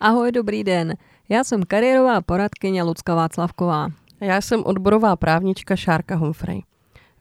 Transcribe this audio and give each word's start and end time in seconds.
Ahoj, 0.00 0.32
dobrý 0.32 0.64
den. 0.64 0.94
Já 1.28 1.44
jsem 1.44 1.62
kariérová 1.62 2.20
poradkyně 2.20 2.82
Lucka 2.82 3.14
Václavková. 3.14 3.88
Já 4.20 4.40
jsem 4.40 4.62
odborová 4.64 5.16
právnička 5.16 5.76
Šárka 5.76 6.16
Humphrey. 6.16 6.71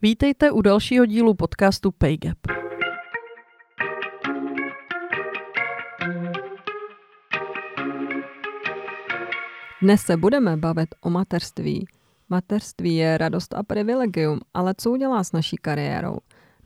Vítejte 0.03 0.51
u 0.51 0.61
dalšího 0.61 1.05
dílu 1.05 1.33
podcastu 1.33 1.91
PayGap. 1.91 2.37
Dnes 9.81 10.01
se 10.01 10.17
budeme 10.17 10.57
bavit 10.57 10.95
o 11.01 11.09
mateřství. 11.09 11.87
Mateřství 12.29 12.95
je 12.95 13.17
radost 13.17 13.53
a 13.53 13.63
privilegium, 13.63 14.39
ale 14.53 14.73
co 14.77 14.91
udělá 14.91 15.23
s 15.23 15.31
naší 15.31 15.57
kariérou? 15.57 16.17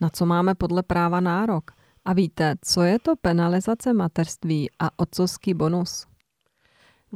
Na 0.01 0.09
co 0.09 0.25
máme 0.25 0.55
podle 0.55 0.83
práva 0.83 1.19
nárok? 1.19 1.71
A 2.05 2.13
víte, 2.13 2.55
co 2.61 2.81
je 2.81 2.99
to 2.99 3.15
penalizace 3.15 3.93
mateřství 3.93 4.69
a 4.79 4.99
otcovský 4.99 5.53
bonus? 5.53 6.07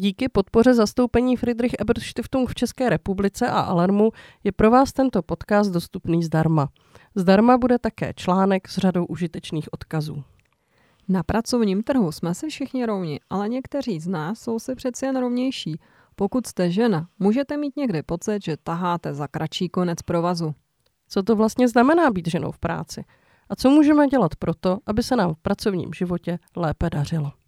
Díky 0.02 0.30
podpoře 0.30 0.74
zastoupení 0.74 1.38
Friedrich 1.38 1.76
Ebert 1.80 2.02
Stiftung 2.02 2.50
v 2.50 2.56
České 2.56 2.90
republice 2.90 3.48
a 3.48 3.60
Alarmu 3.60 4.12
je 4.44 4.52
pro 4.52 4.72
vás 4.72 4.94
tento 4.94 5.22
podcast 5.22 5.72
dostupný 5.72 6.24
zdarma. 6.24 6.70
Zdarma 7.16 7.58
bude 7.58 7.80
také 7.80 8.14
článek 8.16 8.68
s 8.68 8.78
řadou 8.78 9.06
užitečných 9.06 9.74
odkazů. 9.74 10.24
Na 11.08 11.24
pracovním 11.24 11.84
trhu 11.84 12.12
jsme 12.12 12.36
si 12.36 12.50
všichni 12.50 12.86
rovni, 12.86 13.20
ale 13.30 13.50
někteří 13.50 14.00
z 14.00 14.08
nás 14.08 14.40
jsou 14.40 14.60
si 14.60 14.76
přeci 14.76 15.06
jen 15.06 15.20
rovnější. 15.20 15.80
Pokud 16.16 16.48
jste 16.48 16.72
žena, 16.72 17.08
můžete 17.20 17.58
mít 17.58 17.78
někdy 17.78 18.04
pocit, 18.04 18.44
že 18.44 18.58
taháte 18.58 19.14
za 19.14 19.28
kratší 19.28 19.70
konec 19.70 20.02
provazu. 20.02 20.56
Co 21.08 21.24
to 21.24 21.36
vlastně 21.36 21.68
znamená 21.68 22.12
být 22.12 22.28
ženou 22.28 22.52
v 22.52 22.60
práci? 22.60 23.04
A 23.50 23.56
co 23.56 23.70
můžeme 23.70 24.08
dělat 24.08 24.36
proto, 24.36 24.78
aby 24.86 25.04
se 25.04 25.16
nám 25.16 25.34
v 25.34 25.40
pracovním 25.40 25.94
životě 25.94 26.40
lépe 26.56 26.90
dařilo? 26.90 27.39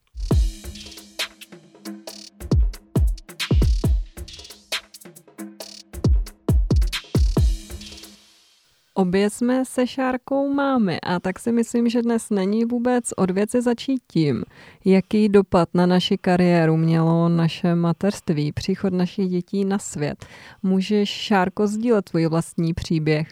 Obě 9.02 9.30
jsme 9.30 9.66
se 9.66 9.88
Šárkou 9.88 10.54
máme 10.54 11.00
a 11.00 11.20
tak 11.20 11.40
si 11.40 11.52
myslím, 11.52 11.90
že 11.90 12.02
dnes 12.02 12.30
není 12.30 12.66
vůbec 12.66 13.14
od 13.18 13.32
věci 13.32 13.62
začít 13.62 14.02
tím, 14.08 14.44
jaký 14.86 15.30
dopad 15.30 15.70
na 15.74 15.86
naši 15.86 16.18
kariéru 16.18 16.78
mělo 16.78 17.30
naše 17.30 17.76
materství, 17.76 18.52
příchod 18.52 18.94
našich 18.94 19.30
dětí 19.30 19.66
na 19.66 19.80
svět. 19.80 20.26
Můžeš, 20.64 21.10
Šárko, 21.10 21.68
sdílet 21.68 22.06
tvůj 22.06 22.28
vlastní 22.28 22.74
příběh? 22.74 23.28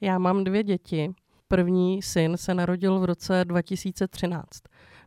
Já 0.00 0.18
mám 0.18 0.44
dvě 0.44 0.62
děti. 0.62 1.14
První 1.48 2.02
syn 2.02 2.36
se 2.36 2.54
narodil 2.54 3.00
v 3.00 3.04
roce 3.04 3.44
2013. 3.44 4.44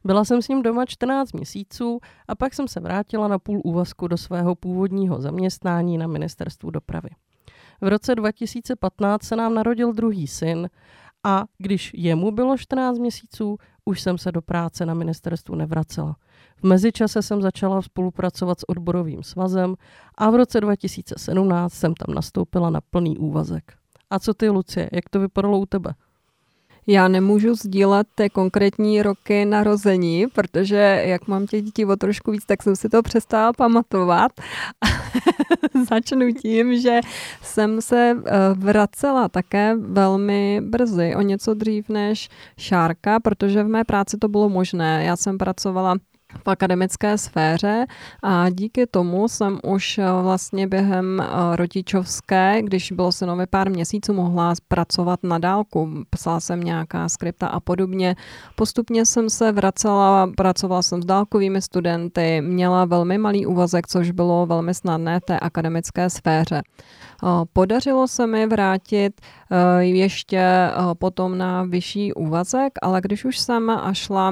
Byla 0.04 0.26
jsem 0.26 0.42
s 0.42 0.48
ním 0.48 0.62
doma 0.62 0.86
14 0.86 1.32
měsíců 1.34 2.00
a 2.28 2.36
pak 2.36 2.54
jsem 2.54 2.68
se 2.68 2.80
vrátila 2.80 3.28
na 3.28 3.40
půl 3.40 3.62
úvazku 3.64 4.08
do 4.08 4.18
svého 4.18 4.56
původního 4.56 5.22
zaměstnání 5.22 5.98
na 5.98 6.08
ministerstvu 6.08 6.72
dopravy. 6.72 7.10
V 7.82 7.88
roce 7.88 8.16
2015 8.16 9.24
se 9.24 9.36
nám 9.36 9.54
narodil 9.54 9.94
druhý 9.94 10.28
syn 10.28 10.70
a 11.24 11.44
když 11.58 11.92
jemu 11.94 12.32
bylo 12.32 12.58
14 12.58 13.00
měsíců, 13.00 13.58
už 13.86 14.02
jsem 14.02 14.18
se 14.18 14.32
do 14.32 14.42
práce 14.42 14.86
na 14.86 14.94
ministerstvu 14.94 15.56
nevracela. 15.56 16.16
V 16.58 16.64
mezičase 16.64 17.22
jsem 17.22 17.42
začala 17.42 17.82
spolupracovat 17.82 18.60
s 18.60 18.70
odborovým 18.70 19.24
svazem 19.24 19.76
a 20.18 20.30
v 20.30 20.36
roce 20.36 20.62
2017 20.62 21.74
jsem 21.74 21.94
tam 21.94 22.16
nastoupila 22.16 22.70
na 22.70 22.82
plný 22.82 23.18
úvazek. 23.18 23.74
A 24.10 24.20
co 24.20 24.34
ty, 24.34 24.50
Lucie, 24.50 24.90
jak 24.92 25.10
to 25.10 25.20
vypadalo 25.20 25.60
u 25.60 25.66
tebe? 25.66 25.94
Já 26.88 27.08
nemůžu 27.08 27.56
sdílet 27.56 28.08
ty 28.16 28.30
konkrétní 28.30 29.02
roky 29.02 29.46
narození, 29.46 30.28
protože 30.28 31.04
jak 31.06 31.28
mám 31.28 31.48
těch 31.48 31.62
dětí 31.62 31.86
o 31.86 31.96
trošku 31.96 32.32
víc, 32.32 32.46
tak 32.46 32.64
jsem 32.64 32.76
si 32.76 32.90
to 32.90 33.02
přestala 33.02 33.54
pamatovat. 33.54 34.32
Začnu 35.90 36.34
tím, 36.34 36.80
že 36.80 37.00
jsem 37.42 37.82
se 37.82 38.18
eh, 38.26 38.32
vracela 38.54 39.30
také 39.30 39.76
velmi 39.76 40.62
brzy, 40.62 41.16
o 41.16 41.22
něco 41.22 41.54
dřív 41.54 41.90
než 41.90 42.30
Šárka, 42.58 43.20
protože 43.20 43.64
v 43.64 43.68
mé 43.68 43.84
práci 43.84 44.18
to 44.18 44.28
bylo 44.28 44.50
možné. 44.50 45.04
Já 45.06 45.16
jsem 45.16 45.38
pracovala 45.38 45.96
v 46.44 46.48
akademické 46.50 47.18
sféře 47.18 47.86
a 48.24 48.50
díky 48.50 48.88
tomu 48.88 49.28
jsem 49.28 49.60
už 49.64 49.98
eh, 49.98 50.06
vlastně 50.22 50.68
během 50.68 51.22
eh, 51.22 51.56
rodičovské, 51.56 52.62
když 52.62 52.92
bylo 52.92 53.12
synovi 53.12 53.48
pár 53.48 53.70
měsíců, 53.70 54.14
mohla 54.14 54.54
pracovat 54.68 55.20
na 55.24 55.38
dálku. 55.38 55.90
Psala 56.10 56.40
jsem 56.40 56.62
nějaká 56.62 57.10
skripta 57.10 57.48
a 57.48 57.60
podobně. 57.60 58.16
Postupně 58.56 59.06
jsem 59.06 59.30
se 59.30 59.52
vracela, 59.52 60.32
pracovala 60.38 60.82
jsem 60.82 61.02
s 61.02 61.06
dálkovými 61.06 61.62
studenty, 61.62 62.42
měla 62.42 62.86
velmi 62.86 63.18
malý 63.18 63.46
úvazek, 63.46 63.88
což 63.88 64.12
bylo 64.12 64.46
velmi 64.46 64.74
snadné 64.74 65.20
v 65.20 65.26
té 65.26 65.40
akademické 65.40 66.10
sféře. 66.10 66.62
Eh, 66.62 67.28
podařilo 67.54 68.08
se 68.08 68.28
mi 68.28 68.48
vrátit 68.48 69.22
ještě 69.80 70.72
potom 71.00 71.38
na 71.38 71.64
vyšší 71.64 72.14
úvazek, 72.14 72.74
ale 72.82 73.02
když 73.02 73.26
už 73.26 73.40
jsem 73.40 73.72
šla 73.94 74.32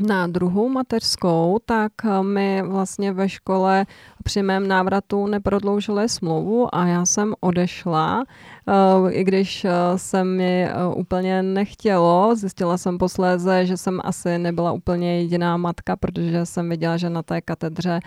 na 0.00 0.26
druhou 0.26 0.68
mateřskou, 0.68 1.58
tak 1.64 1.92
eh, 2.04 2.22
mi 2.22 2.62
vlastně 2.62 3.12
ve 3.12 3.28
škole 3.28 3.86
při 4.24 4.42
mém 4.42 4.68
návratu 4.68 5.26
neprodloužili 5.26 6.08
smlouvu 6.08 6.74
a 6.74 6.86
já 6.86 7.06
jsem 7.06 7.34
odešla, 7.40 8.24
eh, 8.68 9.12
i 9.12 9.24
když 9.24 9.64
eh, 9.64 9.70
se 9.96 10.24
mi 10.24 10.68
úplně 10.94 11.42
nechtělo. 11.42 12.34
Zjistila 12.36 12.78
jsem 12.78 12.98
posléze, 12.98 13.66
že 13.66 13.76
jsem 13.76 14.00
asi 14.04 14.38
nebyla 14.38 14.72
úplně 14.72 15.20
jediná 15.20 15.56
matka, 15.56 15.96
protože 15.96 16.46
jsem 16.46 16.68
viděla, 16.68 16.96
že 16.96 17.10
na 17.10 17.22
té 17.22 17.40
katedře 17.40 18.00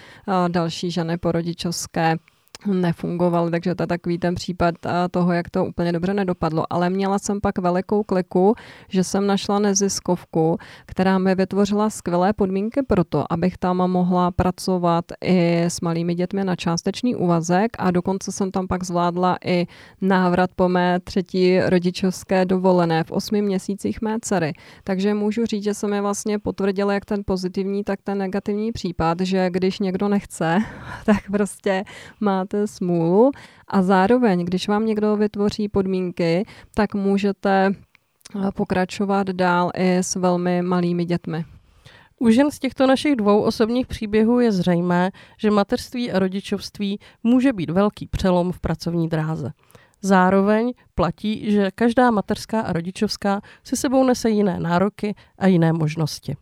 další 0.47 0.91
ženy 0.91 1.17
porodičovské 1.17 2.17
nefungoval, 2.65 3.49
takže 3.49 3.75
to 3.75 3.83
je 3.83 3.87
takový 3.87 4.17
ten 4.17 4.35
případ 4.35 4.75
toho, 5.11 5.31
jak 5.31 5.49
to 5.49 5.65
úplně 5.65 5.91
dobře 5.91 6.13
nedopadlo. 6.13 6.65
Ale 6.69 6.89
měla 6.89 7.19
jsem 7.19 7.41
pak 7.41 7.57
velikou 7.57 8.03
kliku, 8.03 8.55
že 8.89 9.03
jsem 9.03 9.27
našla 9.27 9.59
neziskovku, 9.59 10.57
která 10.85 11.17
mi 11.17 11.35
vytvořila 11.35 11.89
skvělé 11.89 12.33
podmínky 12.33 12.81
pro 12.87 13.03
to, 13.03 13.33
abych 13.33 13.57
tam 13.57 13.77
mohla 13.77 14.31
pracovat 14.31 15.05
i 15.23 15.61
s 15.63 15.81
malými 15.81 16.15
dětmi 16.15 16.43
na 16.43 16.55
částečný 16.55 17.15
úvazek 17.15 17.71
a 17.79 17.91
dokonce 17.91 18.31
jsem 18.31 18.51
tam 18.51 18.67
pak 18.67 18.83
zvládla 18.83 19.37
i 19.45 19.67
návrat 20.01 20.49
po 20.55 20.69
mé 20.69 20.99
třetí 20.99 21.59
rodičovské 21.59 22.45
dovolené 22.45 23.03
v 23.03 23.11
osmi 23.11 23.41
měsících 23.41 24.01
mé 24.01 24.17
dcery. 24.21 24.53
Takže 24.83 25.13
můžu 25.13 25.45
říct, 25.45 25.63
že 25.63 25.73
se 25.73 25.87
mi 25.87 26.01
vlastně 26.01 26.39
potvrdila 26.39 26.93
jak 26.93 27.05
ten 27.05 27.21
pozitivní, 27.25 27.83
tak 27.83 27.99
ten 28.03 28.17
negativní 28.17 28.71
případ, 28.71 29.19
že 29.21 29.49
když 29.49 29.79
někdo 29.79 30.07
nechce, 30.07 30.59
tak 31.05 31.31
prostě 31.31 31.83
má 32.19 32.45
máte 32.51 32.67
smůlu 32.67 33.31
a 33.67 33.81
zároveň, 33.81 34.45
když 34.45 34.67
vám 34.67 34.85
někdo 34.85 35.15
vytvoří 35.15 35.69
podmínky, 35.69 36.45
tak 36.73 36.95
můžete 36.95 37.71
eh, 37.71 38.51
pokračovat 38.55 39.27
dál 39.27 39.71
i 39.75 39.97
s 39.97 40.15
velmi 40.15 40.61
malými 40.61 41.05
dětmi. 41.05 41.45
U 42.19 42.29
žen 42.29 42.51
z 42.51 42.59
těchto 42.59 42.87
našich 42.87 43.15
dvou 43.15 43.41
osobních 43.41 43.87
příběhů 43.87 44.39
je 44.39 44.51
zřejmé, 44.51 45.11
že 45.37 45.51
mateřství 45.51 46.11
a 46.11 46.19
rodičovství 46.19 46.99
může 47.23 47.53
být 47.53 47.69
velký 47.69 48.07
přelom 48.07 48.51
v 48.51 48.59
pracovní 48.59 49.09
dráze. 49.09 49.51
Zároveň 50.01 50.73
platí, 50.95 51.51
že 51.51 51.71
každá 51.75 52.11
mateřská 52.11 52.61
a 52.61 52.73
rodičovská 52.73 53.41
si 53.63 53.75
sebou 53.75 54.03
nese 54.03 54.29
jiné 54.29 54.59
nároky 54.59 55.15
a 55.37 55.47
jiné 55.47 55.73
možnosti. 55.73 56.35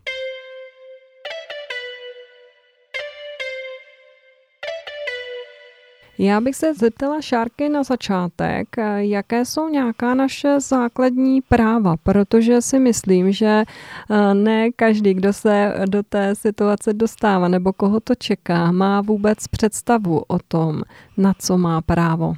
Já 6.21 6.41
bych 6.41 6.55
se 6.55 6.73
zeptala 6.73 7.21
Šárky 7.21 7.69
na 7.69 7.83
začátek, 7.83 8.67
jaké 8.97 9.45
jsou 9.45 9.69
nějaká 9.69 10.13
naše 10.13 10.59
základní 10.59 11.41
práva, 11.41 11.97
protože 11.97 12.61
si 12.61 12.79
myslím, 12.79 13.31
že 13.31 13.63
eh, 14.09 14.33
ne 14.33 14.71
každý, 14.71 15.13
kdo 15.13 15.33
se 15.33 15.73
do 15.89 16.03
té 16.03 16.35
situace 16.35 16.93
dostává 16.93 17.47
nebo 17.47 17.73
koho 17.73 17.99
to 17.99 18.15
čeká, 18.15 18.71
má 18.71 19.01
vůbec 19.01 19.47
představu 19.47 20.23
o 20.27 20.39
tom, 20.47 20.81
na 21.17 21.33
co 21.39 21.57
má 21.57 21.81
právo. 21.81 22.33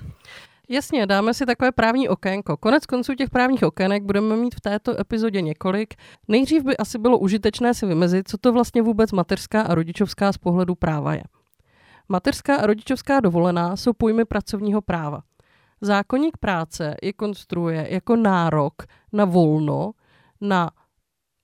Jasně, 0.70 1.06
dáme 1.06 1.34
si 1.34 1.46
takové 1.46 1.72
právní 1.72 2.10
okénko. 2.10 2.58
Konec 2.58 2.86
konců 2.86 3.16
těch 3.16 3.30
právních 3.30 3.64
okének 3.64 4.04
budeme 4.04 4.36
mít 4.36 4.56
v 4.56 4.62
této 4.62 5.00
epizodě 5.00 5.42
několik. 5.42 5.94
Nejdřív 6.28 6.64
by 6.64 6.78
asi 6.78 6.98
bylo 6.98 7.20
užitečné 7.20 7.74
si 7.74 7.86
vymezit, 7.86 8.28
co 8.30 8.38
to 8.38 8.54
vlastně 8.54 8.82
vůbec 8.82 9.12
mateřská 9.12 9.62
a 9.62 9.76
rodičovská 9.76 10.34
z 10.34 10.38
pohledu 10.38 10.76
práva 10.76 11.14
je. 11.14 11.24
Mateřská 12.12 12.56
a 12.56 12.66
rodičovská 12.66 13.20
dovolená 13.20 13.76
jsou 13.76 13.94
pojmy 13.94 14.26
pracovního 14.26 14.82
práva. 14.82 15.24
Zákonník 15.82 16.38
práce 16.38 16.96
je 17.02 17.14
konstruuje 17.14 17.88
jako 17.90 18.16
nárok 18.16 18.74
na 19.14 19.26
volno, 19.26 19.92
na 20.42 20.72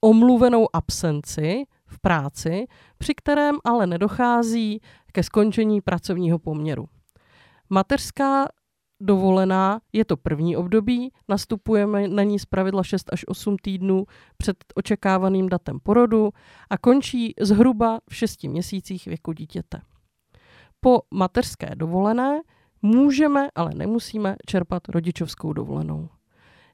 omluvenou 0.02 0.76
absenci 0.76 1.64
v 1.86 2.00
práci, 2.00 2.66
při 2.98 3.16
kterém 3.16 3.56
ale 3.64 3.88
nedochází 3.88 4.82
ke 5.12 5.24
skončení 5.24 5.82
pracovního 5.82 6.40
poměru. 6.40 6.86
Mateřská 7.70 8.48
dovolená 9.00 9.82
je 9.94 10.06
to 10.06 10.18
první 10.18 10.58
období, 10.58 11.14
nastupujeme 11.28 12.08
na 12.08 12.24
ní 12.24 12.40
zpravidla 12.40 12.84
6 12.84 13.14
až 13.14 13.26
8 13.28 13.58
týdnů 13.62 14.06
před 14.38 14.58
očekávaným 14.76 15.50
datem 15.50 15.80
porodu 15.80 16.30
a 16.70 16.78
končí 16.78 17.34
zhruba 17.42 18.00
v 18.10 18.16
6 18.16 18.44
měsících 18.44 19.06
věku 19.06 19.32
dítěte. 19.32 19.82
Po 20.82 21.02
mateřské 21.12 21.76
dovolené 21.76 22.42
můžeme, 22.82 23.48
ale 23.56 23.72
nemusíme 23.76 24.36
čerpat 24.46 24.90
rodičovskou 24.90 25.54
dovolenou. 25.54 26.10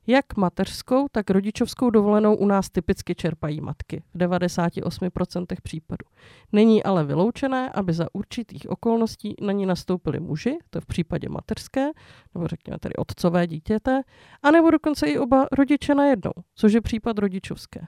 Jak 0.08 0.38
mateřskou, 0.38 1.08
tak 1.12 1.30
rodičovskou 1.30 1.90
dovolenou 1.90 2.36
u 2.36 2.46
nás 2.46 2.70
typicky 2.70 3.16
čerpají 3.16 3.62
matky 3.62 4.04
v 4.14 4.18
98% 4.18 5.46
případů. 5.64 6.06
Není 6.52 6.84
ale 6.84 7.06
vyloučené, 7.06 7.70
aby 7.70 7.94
za 7.94 8.08
určitých 8.14 8.70
okolností 8.70 9.36
na 9.42 9.52
ní 9.52 9.66
nastoupili 9.66 10.20
muži, 10.20 10.58
to 10.70 10.78
je 10.78 10.82
v 10.82 10.86
případě 10.86 11.30
mateřské, 11.30 11.90
nebo 12.36 12.48
řekněme 12.48 12.80
tedy 12.80 12.96
otcové 12.96 13.48
dítěte, 13.48 14.02
anebo 14.44 14.72
dokonce 14.72 15.08
i 15.08 15.20
oba 15.20 15.48
rodiče 15.52 15.96
najednou, 15.96 16.32
což 16.56 16.74
je 16.74 16.82
případ 16.82 17.18
rodičovské. 17.18 17.82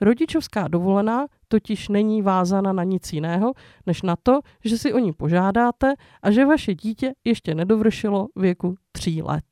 Rodičovská 0.00 0.68
dovolená 0.68 1.26
totiž 1.48 1.88
není 1.88 2.22
vázána 2.22 2.72
na 2.72 2.84
nic 2.84 3.12
jiného, 3.12 3.52
než 3.86 4.02
na 4.02 4.16
to, 4.22 4.40
že 4.64 4.78
si 4.78 4.92
o 4.92 4.98
ní 4.98 5.12
požádáte 5.12 5.94
a 6.22 6.30
že 6.30 6.46
vaše 6.46 6.74
dítě 6.74 7.12
ještě 7.24 7.54
nedovršilo 7.54 8.28
věku 8.36 8.74
tří 8.92 9.22
let. 9.22 9.44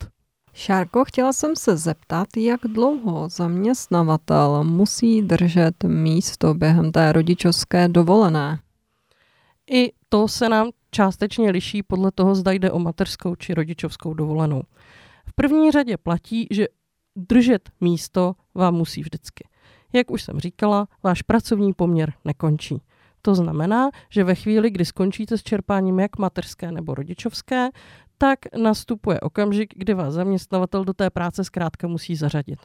Šárko, 0.52 1.04
chtěla 1.04 1.32
jsem 1.32 1.56
se 1.56 1.76
zeptat, 1.76 2.28
jak 2.36 2.60
dlouho 2.60 3.28
zaměstnavatel 3.28 4.64
musí 4.64 5.22
držet 5.22 5.84
místo 5.84 6.54
během 6.54 6.92
té 6.92 7.12
rodičovské 7.12 7.88
dovolené? 7.88 8.60
I 9.70 9.92
to 10.08 10.28
se 10.28 10.48
nám 10.48 10.70
částečně 10.90 11.50
liší 11.50 11.82
podle 11.82 12.12
toho, 12.12 12.34
zda 12.34 12.52
jde 12.52 12.70
o 12.70 12.78
mateřskou 12.78 13.34
či 13.34 13.54
rodičovskou 13.54 14.14
dovolenou. 14.14 14.62
V 15.26 15.32
první 15.32 15.70
řadě 15.70 15.96
platí, 15.96 16.46
že 16.50 16.66
držet 17.16 17.68
místo 17.80 18.34
vám 18.54 18.74
musí 18.74 19.02
vždycky. 19.02 19.44
Jak 19.92 20.10
už 20.10 20.22
jsem 20.22 20.40
říkala, 20.40 20.88
váš 21.02 21.22
pracovní 21.22 21.72
poměr 21.72 22.12
nekončí. 22.24 22.82
To 23.22 23.34
znamená, 23.34 23.90
že 24.10 24.24
ve 24.24 24.34
chvíli, 24.34 24.70
kdy 24.70 24.84
skončíte 24.84 25.38
s 25.38 25.42
čerpáním 25.42 26.00
jak 26.00 26.18
mateřské 26.18 26.72
nebo 26.72 26.94
rodičovské, 26.94 27.68
tak 28.18 28.38
nastupuje 28.62 29.20
okamžik, 29.20 29.74
kdy 29.76 29.94
vás 29.94 30.14
zaměstnavatel 30.14 30.84
do 30.84 30.92
té 30.92 31.10
práce 31.10 31.44
zkrátka 31.44 31.88
musí 31.88 32.16
zařadit. 32.16 32.58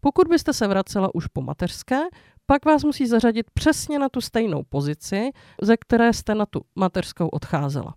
Pokud 0.00 0.28
byste 0.28 0.52
se 0.52 0.66
vracela 0.66 1.14
už 1.14 1.26
po 1.26 1.42
mateřské, 1.42 2.00
pak 2.46 2.64
vás 2.64 2.84
musí 2.84 3.06
zařadit 3.06 3.50
přesně 3.54 3.98
na 3.98 4.08
tu 4.08 4.20
stejnou 4.20 4.62
pozici, 4.68 5.30
ze 5.62 5.76
které 5.76 6.12
jste 6.12 6.34
na 6.34 6.46
tu 6.46 6.60
mateřskou 6.74 7.28
odcházela. 7.28 7.94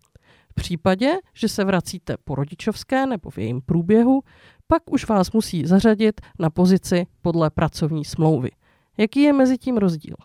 V 0.52 0.54
případě, 0.56 1.14
že 1.34 1.50
se 1.50 1.64
vracíte 1.64 2.16
po 2.24 2.36
rodičovské 2.36 3.06
nebo 3.06 3.30
v 3.30 3.38
jejím 3.38 3.62
průběhu, 3.62 4.22
pak 4.68 4.84
už 4.92 5.08
vás 5.08 5.32
musí 5.32 5.66
zařadit 5.66 6.22
na 6.40 6.50
pozici 6.50 7.06
podle 7.22 7.50
pracovní 7.50 8.06
smlouvy. 8.06 8.50
Jaký 8.98 9.22
je 9.22 9.34
mezi 9.34 9.58
tím 9.58 9.78
rozdíl? 9.78 10.16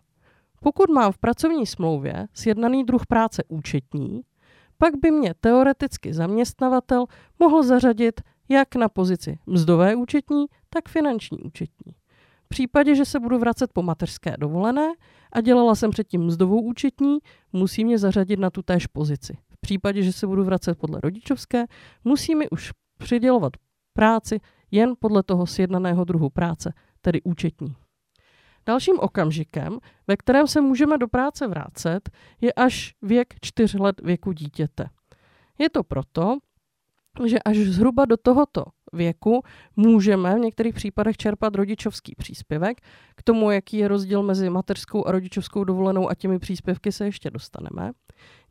Pokud 0.61 0.91
mám 0.91 1.13
v 1.13 1.19
pracovní 1.19 1.67
smlouvě 1.67 2.29
sjednaný 2.35 2.85
druh 2.85 3.07
práce 3.07 3.43
účetní, 3.49 4.21
pak 4.79 4.95
by 5.03 5.11
mě 5.11 5.35
teoreticky 5.41 6.15
zaměstnavatel 6.15 7.05
mohl 7.39 7.63
zařadit 7.63 8.21
jak 8.49 8.75
na 8.75 8.89
pozici 8.89 9.39
mzdové 9.47 9.97
účetní, 9.97 10.47
tak 10.71 10.89
finanční 10.89 11.39
účetní. 11.43 11.93
V 12.45 12.49
případě, 12.49 12.95
že 12.95 13.05
se 13.05 13.21
budu 13.21 13.39
vracet 13.39 13.73
po 13.73 13.83
mateřské 13.83 14.37
dovolené 14.39 14.93
a 15.33 15.41
dělala 15.41 15.75
jsem 15.75 15.91
předtím 15.91 16.23
mzdovou 16.23 16.61
účetní, 16.63 17.19
musí 17.53 17.85
mě 17.85 17.99
zařadit 17.99 18.39
na 18.39 18.51
tu 18.51 18.63
též 18.63 18.87
pozici. 18.87 19.39
V 19.51 19.61
případě, 19.61 20.03
že 20.03 20.13
se 20.13 20.27
budu 20.27 20.45
vracet 20.45 20.79
podle 20.79 21.01
rodičovské, 21.01 21.65
musí 22.05 22.35
mi 22.35 22.51
už 22.51 22.71
přidělovat 22.99 23.53
práci 23.93 24.41
jen 24.71 24.95
podle 24.99 25.23
toho 25.23 25.47
sjednaného 25.47 26.05
druhu 26.05 26.31
práce, 26.31 26.73
tedy 27.01 27.23
účetní. 27.23 27.75
Dalším 28.67 28.99
okamžikem, 28.99 29.79
ve 30.07 30.17
kterém 30.17 30.47
se 30.47 30.61
můžeme 30.61 30.99
do 30.99 31.09
práce 31.09 31.47
vrátit, 31.49 32.09
je 32.41 32.53
až 32.53 32.95
věk 33.03 33.35
čtyř 33.41 33.75
let 33.75 34.01
věku 34.05 34.33
dítěte. 34.33 34.89
Je 35.59 35.71
to 35.71 35.83
proto, 35.83 36.39
že 37.27 37.39
až 37.39 37.57
zhruba 37.57 38.05
do 38.05 38.17
tohoto 38.17 38.65
věku 38.93 39.43
můžeme 39.77 40.37
v 40.37 40.39
některých 40.39 40.75
případech 40.75 41.17
čerpat 41.17 41.55
rodičovský 41.55 42.15
příspěvek. 42.19 42.81
K 43.17 43.23
tomu, 43.23 43.51
jaký 43.51 43.77
je 43.77 43.89
rozdíl 43.89 44.23
mezi 44.23 44.51
mateřskou 44.51 45.07
a 45.07 45.13
rodičovskou 45.13 45.65
dovolenou 45.65 46.11
a 46.11 46.15
těmi 46.15 46.39
příspěvky 46.39 46.93
se 46.93 47.05
ještě 47.05 47.31
dostaneme. 47.31 47.93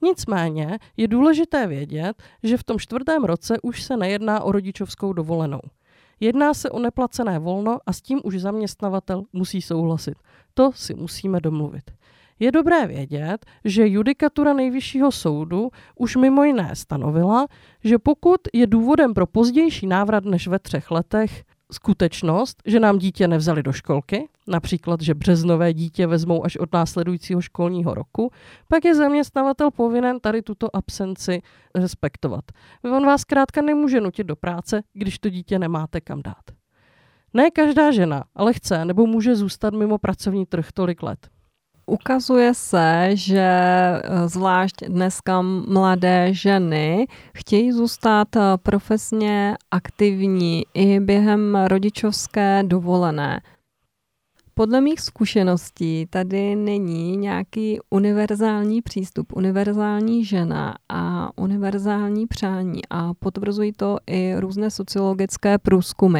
Nicméně 0.01 0.79
je 0.97 1.07
důležité 1.07 1.67
vědět, 1.67 2.23
že 2.43 2.57
v 2.57 2.63
tom 2.63 2.79
čtvrtém 2.79 3.23
roce 3.23 3.61
už 3.61 3.83
se 3.83 3.97
nejedná 3.97 4.41
o 4.41 4.51
rodičovskou 4.51 5.13
dovolenou. 5.13 5.61
Jedná 6.23 6.53
se 6.53 6.69
o 6.69 6.79
neplacené 6.79 7.39
volno 7.39 7.79
a 7.85 7.93
s 7.93 8.01
tím 8.01 8.21
už 8.23 8.41
zaměstnavatel 8.41 9.23
musí 9.33 9.61
souhlasit. 9.61 10.15
To 10.53 10.71
si 10.71 10.93
musíme 10.93 11.39
domluvit. 11.39 11.91
Je 12.39 12.51
dobré 12.51 12.87
vědět, 12.87 13.45
že 13.65 13.87
judikatura 13.87 14.53
nejvyššího 14.53 15.11
soudu 15.11 15.69
už 15.95 16.15
mimo 16.15 16.43
jiné 16.43 16.75
stanovila, 16.75 17.47
že 17.83 17.99
pokud 17.99 18.41
je 18.53 18.67
důvodem 18.67 19.13
pro 19.13 19.27
pozdější 19.27 19.87
návrat 19.87 20.25
než 20.25 20.47
ve 20.47 20.59
třech 20.59 20.91
letech 20.91 21.43
skutečnost, 21.73 22.61
že 22.65 22.79
nám 22.79 22.97
dítě 22.97 23.27
nevzali 23.27 23.63
do 23.63 23.71
školky, 23.71 24.29
například, 24.47 25.01
že 25.01 25.13
březnové 25.13 25.73
dítě 25.73 26.07
vezmou 26.07 26.45
až 26.45 26.57
od 26.57 26.73
následujícího 26.73 27.41
školního 27.41 27.93
roku, 27.93 28.31
pak 28.67 28.85
je 28.85 28.95
zaměstnavatel 28.95 29.71
povinen 29.71 30.19
tady 30.19 30.41
tuto 30.41 30.75
absenci 30.75 31.41
respektovat. 31.75 32.43
On 32.83 33.05
vás 33.05 33.21
zkrátka 33.21 33.61
nemůže 33.61 34.01
nutit 34.01 34.27
do 34.27 34.35
práce, 34.35 34.81
když 34.93 35.19
to 35.19 35.29
dítě 35.29 35.59
nemáte 35.59 36.01
kam 36.01 36.21
dát. 36.21 36.61
Ne 37.33 37.51
každá 37.51 37.91
žena 37.91 38.23
ale 38.35 38.53
chce 38.53 38.85
nebo 38.85 39.05
může 39.05 39.35
zůstat 39.35 39.73
mimo 39.73 39.97
pracovní 39.97 40.45
trh 40.45 40.71
tolik 40.73 41.03
let. 41.03 41.29
Ukazuje 41.91 42.53
se, 42.53 43.09
že 43.13 43.43
eh, 43.43 44.01
zvlášť 44.27 44.75
dneska 44.87 45.41
mladé 45.67 46.27
ženy 46.31 47.07
chtějí 47.35 47.71
zůstat 47.71 48.35
eh, 48.35 48.39
profesně 48.63 49.55
aktivní 49.71 50.63
i 50.73 50.99
během 50.99 51.57
rodičovské 51.67 52.63
dovolené. 52.63 53.41
Podle 54.53 54.81
mých 54.81 54.99
zkušeností 54.99 56.05
tady 56.09 56.55
není 56.55 57.17
nějaký 57.17 57.79
univerzální 57.89 58.81
přístup, 58.81 59.35
univerzální 59.35 60.25
žena 60.25 60.75
a 60.89 61.29
univerzální 61.35 62.27
přání 62.27 62.81
a 62.89 63.13
potvrzují 63.13 63.71
to 63.73 63.97
i 64.07 64.35
různé 64.37 64.71
sociologické 64.71 65.57
průzkumy, 65.57 66.19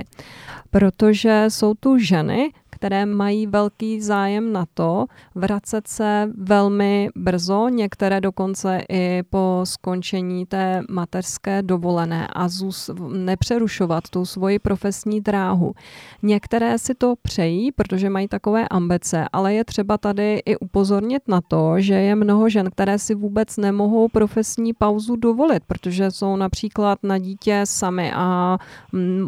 protože 0.70 1.46
jsou 1.48 1.74
tu 1.74 1.98
ženy, 1.98 2.52
které 2.82 3.06
mají 3.06 3.48
velký 3.48 4.02
zájem 4.02 4.54
na 4.54 4.66
to 4.74 5.06
vracet 5.36 5.88
se 5.88 6.30
velmi 6.38 7.10
brzo, 7.16 7.70
některé 7.70 8.22
dokonce 8.22 8.82
i 8.90 9.24
po 9.30 9.62
skončení 9.64 10.46
té 10.46 10.82
mateřské 10.90 11.62
dovolené 11.62 12.28
a 12.34 12.48
zus, 12.48 12.90
nepřerušovat 13.14 14.04
tu 14.10 14.26
svoji 14.26 14.60
profesní 14.60 15.22
dráhu. 15.22 15.74
Některé 16.24 16.78
si 16.78 16.96
to 16.96 17.14
přejí, 17.22 17.72
protože 17.72 18.10
mají 18.10 18.28
takové 18.28 18.68
ambice, 18.68 19.26
ale 19.34 19.54
je 19.54 19.66
třeba 19.66 19.98
tady 19.98 20.42
i 20.46 20.58
upozornit 20.58 21.24
na 21.28 21.42
to, 21.42 21.74
že 21.78 21.94
je 21.94 22.16
mnoho 22.16 22.50
žen, 22.50 22.70
které 22.70 23.00
si 23.00 23.16
vůbec 23.16 23.58
nemohou 23.58 24.08
profesní 24.08 24.74
pauzu 24.74 25.16
dovolit, 25.16 25.64
protože 25.68 26.12
jsou 26.12 26.36
například 26.36 27.00
na 27.04 27.18
dítě 27.18 27.62
sami 27.64 28.12
a 28.16 28.58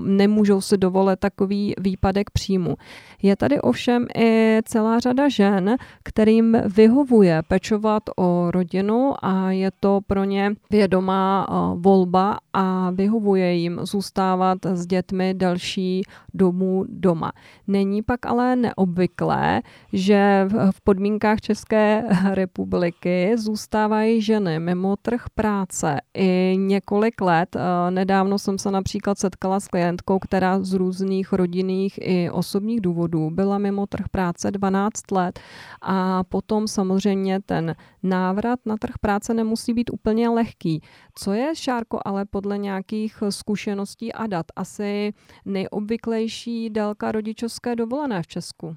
nemůžou 0.05 0.62
si 0.62 0.77
dovolit 0.77 1.19
takový 1.19 1.74
výpadek 1.77 2.29
příjmu. 2.29 2.75
Je 3.22 3.36
tady 3.43 3.62
ovšem 3.62 4.05
i 4.17 4.59
celá 4.65 5.00
řada 5.00 5.29
žen, 5.29 5.75
kterým 6.03 6.57
vyhovuje 6.65 7.41
pečovat 7.47 8.03
o 8.17 8.51
rodinu 8.51 9.13
a 9.21 9.51
je 9.51 9.71
to 9.79 10.00
pro 10.07 10.23
ně 10.23 10.51
vědomá 10.71 11.47
volba 11.75 12.38
a 12.53 12.91
vyhovuje 12.91 13.53
jim 13.53 13.79
zůstávat 13.81 14.57
s 14.65 14.85
dětmi 14.85 15.33
další 15.33 16.03
domů 16.33 16.85
doma. 16.89 17.31
Není 17.67 18.01
pak 18.01 18.25
ale 18.25 18.55
neobvyklé, 18.55 19.62
že 19.93 20.47
v 20.71 20.81
podmínkách 20.83 21.41
České 21.41 22.03
republiky 22.31 23.31
zůstávají 23.38 24.21
ženy 24.21 24.59
mimo 24.59 24.95
trh 24.95 25.23
práce 25.35 25.97
i 26.13 26.55
několik 26.59 27.21
let. 27.21 27.57
Nedávno 27.89 28.39
jsem 28.39 28.57
se 28.57 28.71
například 28.71 29.17
setkala 29.17 29.59
s 29.59 29.67
klientkou, 29.67 30.19
která 30.19 30.59
z 30.59 30.73
různých 30.73 31.33
rodinných 31.33 32.00
i 32.01 32.29
osobních 32.29 32.81
důvodů 32.81 33.33
byla 33.34 33.58
mimo 33.58 33.88
trh 33.88 34.10
práce 34.12 34.52
12 34.52 35.12
let 35.12 35.40
a 35.82 36.24
potom 36.24 36.68
samozřejmě 36.68 37.40
ten 37.42 37.75
návrat 38.04 38.60
na 38.66 38.78
trh 38.78 38.94
práce 39.02 39.34
nemusí 39.34 39.74
být 39.74 39.90
úplně 39.94 40.30
lehký. 40.30 40.82
Co 41.16 41.34
je, 41.34 41.56
Šárko, 41.56 42.00
ale 42.06 42.25
podle 42.25 42.58
nějakých 42.58 43.24
zkušeností 43.30 44.13
a 44.13 44.28
dat 44.28 44.46
asi 44.56 45.13
nejobvyklejší 45.46 46.70
délka 46.70 47.12
rodičovské 47.12 47.75
dovolené 47.75 48.24
v 48.24 48.28
Česku? 48.28 48.75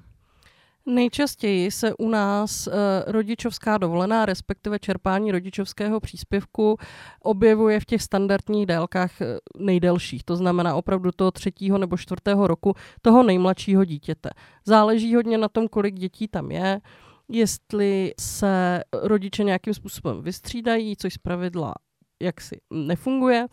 Nejčastěji 0.89 1.71
se 1.71 1.93
u 1.95 2.09
nás 2.09 2.67
uh, 2.67 2.73
rodičovská 3.07 3.77
dovolená, 3.77 4.25
respektive 4.25 4.79
čerpání 4.79 5.31
rodičovského 5.31 5.99
příspěvku, 5.99 6.77
objevuje 7.23 7.79
v 7.79 7.85
těch 7.85 8.01
standardních 8.01 8.65
délkách 8.65 9.21
eh, 9.21 9.37
nejdelších, 9.57 10.23
to 10.23 10.35
znamená 10.35 10.75
opravdu 10.75 11.11
toho 11.15 11.31
třetího 11.31 11.77
nebo 11.77 11.97
čtvrtého 11.97 12.47
roku 12.47 12.73
toho 13.01 13.23
nejmladšího 13.23 13.85
dítěte. 13.85 14.29
Záleží 14.65 15.15
hodně 15.15 15.37
na 15.37 15.47
tom, 15.47 15.67
kolik 15.67 15.95
dětí 15.95 16.27
tam 16.27 16.51
je, 16.51 16.79
jestli 17.29 18.13
se 18.19 18.83
rodiče 18.93 19.43
nějakým 19.43 19.73
způsobem 19.73 20.21
vystřídají, 20.21 20.95
což 20.97 21.13
zpravidla 21.13 21.73
jaksi 22.21 22.61
nefunguje, 22.71 23.47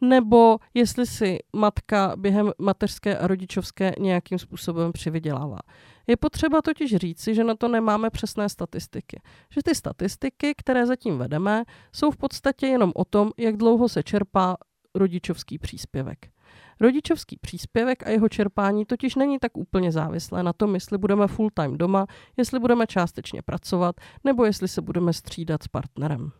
nebo 0.00 0.58
jestli 0.74 1.06
si 1.06 1.38
matka 1.52 2.12
během 2.16 2.52
mateřské 2.58 3.18
a 3.18 3.26
rodičovské 3.26 3.92
nějakým 3.98 4.38
způsobem 4.38 4.92
přivydělává. 4.92 5.58
Je 6.08 6.16
potřeba 6.16 6.62
totiž 6.62 6.96
říci, 6.96 7.34
že 7.34 7.44
na 7.44 7.54
to 7.54 7.68
nemáme 7.68 8.10
přesné 8.10 8.48
statistiky. 8.48 9.20
Že 9.50 9.60
ty 9.64 9.74
statistiky, 9.74 10.54
které 10.56 10.86
zatím 10.86 11.18
vedeme, 11.18 11.64
jsou 11.92 12.10
v 12.10 12.16
podstatě 12.16 12.66
jenom 12.66 12.92
o 12.94 13.04
tom, 13.04 13.30
jak 13.36 13.56
dlouho 13.56 13.88
se 13.88 14.02
čerpá 14.02 14.56
rodičovský 14.94 15.58
příspěvek. 15.58 16.18
Rodičovský 16.80 17.36
příspěvek 17.40 18.06
a 18.06 18.10
jeho 18.10 18.28
čerpání 18.28 18.84
totiž 18.84 19.14
není 19.14 19.38
tak 19.38 19.56
úplně 19.56 19.92
závislé 19.92 20.42
na 20.42 20.52
tom, 20.52 20.74
jestli 20.74 20.98
budeme 20.98 21.26
full 21.26 21.50
time 21.54 21.78
doma, 21.78 22.06
jestli 22.36 22.60
budeme 22.60 22.86
částečně 22.86 23.42
pracovat, 23.42 23.96
nebo 24.24 24.44
jestli 24.44 24.68
se 24.68 24.82
budeme 24.82 25.12
střídat 25.12 25.62
s 25.62 25.68
partnerem. 25.68 26.30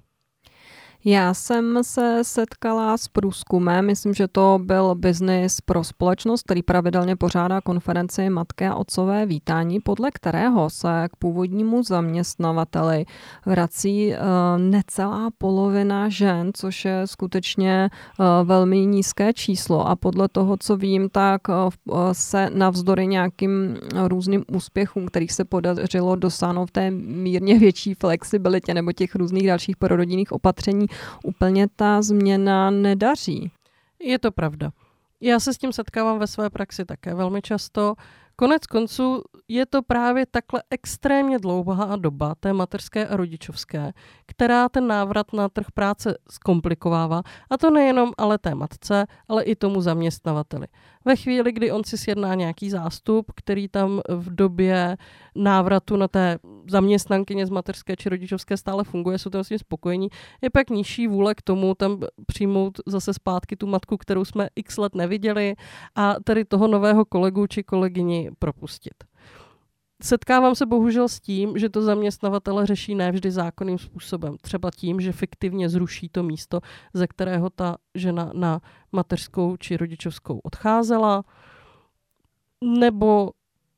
Já 1.04 1.34
jsem 1.34 1.84
se 1.84 2.18
setkala 2.22 2.96
s 2.96 3.08
průzkumem, 3.08 3.86
myslím, 3.86 4.14
že 4.14 4.28
to 4.28 4.58
byl 4.62 4.94
biznis 4.94 5.60
pro 5.60 5.84
společnost, 5.84 6.42
který 6.42 6.62
pravidelně 6.62 7.16
pořádá 7.16 7.60
konferenci 7.60 8.30
Matky 8.30 8.66
a 8.66 8.74
otcové 8.74 9.26
vítání, 9.26 9.80
podle 9.80 10.10
kterého 10.10 10.70
se 10.70 10.88
k 11.12 11.16
původnímu 11.16 11.82
zaměstnavateli 11.82 13.04
vrací 13.46 14.08
uh, 14.08 14.16
necelá 14.62 15.28
polovina 15.38 16.08
žen, 16.08 16.50
což 16.54 16.84
je 16.84 17.02
skutečně 17.04 17.90
uh, 18.18 18.26
velmi 18.48 18.86
nízké 18.86 19.32
číslo. 19.32 19.88
A 19.88 19.96
podle 19.96 20.28
toho, 20.28 20.56
co 20.60 20.76
vím, 20.76 21.08
tak 21.08 21.40
uh, 21.48 22.12
se 22.12 22.50
navzdory 22.54 23.06
nějakým 23.06 23.76
různým 24.06 24.44
úspěchům, 24.52 25.06
kterých 25.06 25.32
se 25.32 25.44
podařilo 25.44 26.16
dosáhnout 26.16 26.66
v 26.66 26.72
té 26.72 26.90
mírně 26.90 27.58
větší 27.58 27.94
flexibilitě 27.94 28.74
nebo 28.74 28.92
těch 28.92 29.14
různých 29.14 29.46
dalších 29.46 29.76
prorodinných 29.76 30.32
opatření, 30.32 30.87
úplně 31.24 31.68
ta 31.76 32.02
změna 32.02 32.70
nedaří. 32.70 33.50
Je 34.02 34.18
to 34.18 34.32
pravda. 34.32 34.70
Já 35.20 35.40
se 35.40 35.54
s 35.54 35.58
tím 35.58 35.72
setkávám 35.72 36.18
ve 36.18 36.26
své 36.26 36.50
praxi 36.50 36.84
také 36.84 37.14
velmi 37.14 37.42
často. 37.42 37.94
Konec 38.36 38.66
konců 38.66 39.22
je 39.48 39.66
to 39.66 39.82
právě 39.82 40.26
takhle 40.26 40.62
extrémně 40.70 41.38
dlouhá 41.38 41.96
doba 41.96 42.34
té 42.40 42.52
materské 42.52 43.06
a 43.06 43.16
rodičovské, 43.16 43.92
která 44.26 44.68
ten 44.68 44.86
návrat 44.86 45.32
na 45.32 45.48
trh 45.48 45.66
práce 45.74 46.14
zkomplikovává. 46.30 47.22
A 47.50 47.58
to 47.58 47.70
nejenom 47.70 48.12
ale 48.18 48.38
té 48.38 48.54
matce, 48.54 49.06
ale 49.28 49.42
i 49.42 49.56
tomu 49.56 49.80
zaměstnavateli. 49.80 50.66
Ve 51.04 51.16
chvíli, 51.16 51.52
kdy 51.52 51.72
on 51.72 51.84
si 51.84 51.98
sjedná 51.98 52.34
nějaký 52.34 52.70
zástup, 52.70 53.32
který 53.36 53.68
tam 53.68 54.00
v 54.08 54.34
době 54.34 54.96
návratu 55.38 55.96
na 55.96 56.08
té 56.08 56.38
zaměstnankyně 56.70 57.46
z 57.46 57.50
materské 57.50 57.96
či 57.96 58.08
rodičovské 58.08 58.56
stále 58.56 58.84
funguje, 58.84 59.18
jsou 59.18 59.30
tam 59.30 59.44
s 59.44 59.48
tím 59.48 59.58
spokojení, 59.58 60.08
je 60.42 60.50
pak 60.50 60.70
nižší 60.70 61.08
vůle 61.08 61.34
k 61.34 61.42
tomu 61.42 61.74
tam 61.74 62.00
přijmout 62.26 62.80
zase 62.86 63.14
zpátky 63.14 63.56
tu 63.56 63.66
matku, 63.66 63.96
kterou 63.96 64.24
jsme 64.24 64.48
x 64.56 64.76
let 64.76 64.94
neviděli 64.94 65.54
a 65.94 66.14
tady 66.24 66.44
toho 66.44 66.68
nového 66.68 67.04
kolegu 67.04 67.46
či 67.46 67.62
kolegyni 67.62 68.30
propustit. 68.38 68.94
Setkávám 70.02 70.54
se 70.54 70.66
bohužel 70.66 71.08
s 71.08 71.20
tím, 71.20 71.58
že 71.58 71.68
to 71.68 71.82
zaměstnavatele 71.82 72.66
řeší 72.66 72.94
nevždy 72.94 73.30
zákonným 73.30 73.78
způsobem. 73.78 74.36
Třeba 74.40 74.70
tím, 74.76 75.00
že 75.00 75.12
fiktivně 75.12 75.68
zruší 75.68 76.08
to 76.08 76.22
místo, 76.22 76.60
ze 76.94 77.06
kterého 77.06 77.50
ta 77.50 77.76
žena 77.94 78.30
na 78.34 78.60
mateřskou 78.92 79.56
či 79.56 79.76
rodičovskou 79.76 80.38
odcházela, 80.38 81.24
nebo 82.78 83.30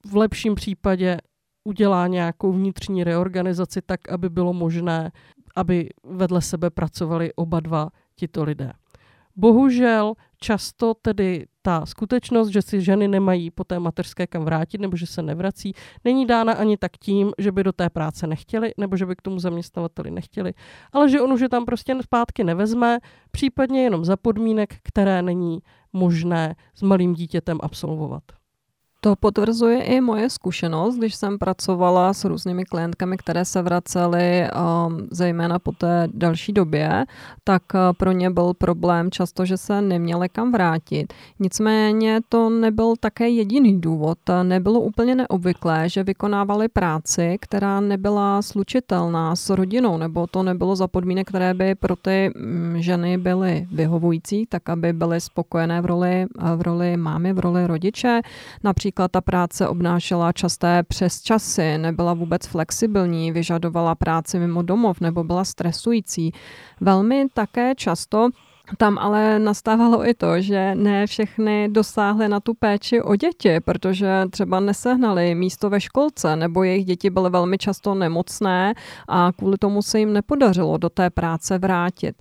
v 0.06 0.16
lepším 0.16 0.54
případě 0.54 1.18
udělá 1.64 2.06
nějakou 2.06 2.52
vnitřní 2.52 3.04
reorganizaci 3.04 3.82
tak, 3.82 4.08
aby 4.08 4.28
bylo 4.28 4.52
možné, 4.52 5.12
aby 5.56 5.88
vedle 6.04 6.42
sebe 6.42 6.70
pracovali 6.70 7.32
oba 7.34 7.60
dva 7.60 7.88
tito 8.16 8.44
lidé. 8.44 8.72
Bohužel 9.36 10.14
často 10.38 10.94
tedy 10.94 11.46
ta 11.62 11.86
skutečnost, 11.86 12.48
že 12.48 12.62
si 12.62 12.80
ženy 12.80 13.08
nemají 13.08 13.50
po 13.50 13.64
té 13.64 13.78
mateřské 13.78 14.26
kam 14.26 14.44
vrátit 14.44 14.80
nebo 14.80 14.96
že 14.96 15.06
se 15.06 15.22
nevrací, 15.22 15.72
není 16.04 16.26
dána 16.26 16.52
ani 16.52 16.76
tak 16.76 16.92
tím, 16.92 17.32
že 17.38 17.52
by 17.52 17.64
do 17.64 17.72
té 17.72 17.90
práce 17.90 18.26
nechtěli 18.26 18.72
nebo 18.78 18.96
že 18.96 19.06
by 19.06 19.16
k 19.16 19.22
tomu 19.22 19.38
zaměstnavateli 19.38 20.10
nechtěli, 20.10 20.52
ale 20.92 21.08
že 21.08 21.20
on 21.20 21.32
už 21.32 21.40
je 21.40 21.48
tam 21.48 21.64
prostě 21.64 21.96
zpátky 22.02 22.44
nevezme, 22.44 22.98
případně 23.30 23.82
jenom 23.82 24.04
za 24.04 24.16
podmínek, 24.16 24.74
které 24.82 25.22
není 25.22 25.58
možné 25.92 26.54
s 26.74 26.82
malým 26.82 27.14
dítětem 27.14 27.58
absolvovat. 27.62 28.22
To 29.02 29.16
potvrzuje 29.16 29.82
i 29.82 30.00
moje 30.00 30.30
zkušenost, 30.30 30.96
když 30.96 31.14
jsem 31.14 31.38
pracovala 31.38 32.12
s 32.12 32.24
různými 32.24 32.64
klientkami, 32.64 33.16
které 33.16 33.44
se 33.44 33.62
vracely 33.62 34.44
um, 34.44 35.08
zejména 35.10 35.58
po 35.58 35.72
té 35.72 36.08
další 36.14 36.52
době, 36.52 37.04
tak 37.44 37.62
uh, 37.74 37.80
pro 37.96 38.12
ně 38.12 38.30
byl 38.30 38.54
problém 38.54 39.10
často, 39.10 39.44
že 39.44 39.56
se 39.56 39.82
neměli 39.82 40.28
kam 40.28 40.52
vrátit. 40.52 41.12
Nicméně 41.38 42.20
to 42.28 42.50
nebyl 42.50 42.94
také 43.00 43.28
jediný 43.28 43.80
důvod. 43.80 44.18
Nebylo 44.42 44.80
úplně 44.80 45.14
neobvyklé, 45.14 45.88
že 45.88 46.04
vykonávali 46.04 46.68
práci, 46.68 47.36
která 47.40 47.80
nebyla 47.80 48.42
slučitelná 48.42 49.36
s 49.36 49.50
rodinou, 49.50 49.96
nebo 49.96 50.26
to 50.26 50.42
nebylo 50.42 50.76
za 50.76 50.88
podmínek, 50.88 51.28
které 51.28 51.54
by 51.54 51.74
pro 51.74 51.96
ty 51.96 52.30
mm, 52.36 52.74
ženy 52.82 53.18
byly 53.18 53.66
vyhovující, 53.72 54.46
tak 54.46 54.68
aby 54.68 54.92
byly 54.92 55.20
spokojené 55.20 55.80
v 55.80 55.86
roli, 55.86 56.26
v 56.56 56.62
roli 56.62 56.96
mámy, 56.96 57.32
v 57.32 57.38
roli 57.38 57.66
rodiče. 57.66 58.20
Například 58.64 58.89
Například 58.90 59.10
ta 59.10 59.20
práce 59.20 59.68
obnášela 59.68 60.32
časté 60.32 60.82
přes 60.82 61.22
časy, 61.22 61.78
nebyla 61.78 62.14
vůbec 62.14 62.46
flexibilní, 62.46 63.32
vyžadovala 63.32 63.94
práci 63.94 64.38
mimo 64.38 64.62
domov 64.62 65.00
nebo 65.00 65.24
byla 65.24 65.44
stresující. 65.44 66.32
Velmi 66.80 67.26
také 67.34 67.74
často 67.74 68.28
tam 68.76 68.98
ale 68.98 69.38
nastávalo 69.38 70.08
i 70.08 70.14
to, 70.14 70.40
že 70.40 70.74
ne 70.74 71.06
všechny 71.06 71.68
dosáhly 71.68 72.28
na 72.28 72.40
tu 72.40 72.54
péči 72.54 73.02
o 73.02 73.16
děti, 73.16 73.60
protože 73.60 74.24
třeba 74.30 74.60
nesehnali 74.60 75.34
místo 75.34 75.70
ve 75.70 75.80
školce, 75.80 76.36
nebo 76.36 76.62
jejich 76.62 76.84
děti 76.84 77.10
byly 77.10 77.30
velmi 77.30 77.58
často 77.58 77.94
nemocné 77.94 78.74
a 79.08 79.32
kvůli 79.36 79.58
tomu 79.58 79.82
se 79.82 79.98
jim 79.98 80.12
nepodařilo 80.12 80.78
do 80.78 80.88
té 80.88 81.10
práce 81.10 81.58
vrátit. 81.58 82.16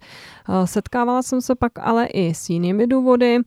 Setkávala 0.66 1.22
jsem 1.22 1.42
se 1.42 1.56
pak 1.56 1.72
ale 1.80 2.06
i 2.06 2.34
s 2.34 2.50
jinými 2.50 2.88
důvody, 2.88 3.38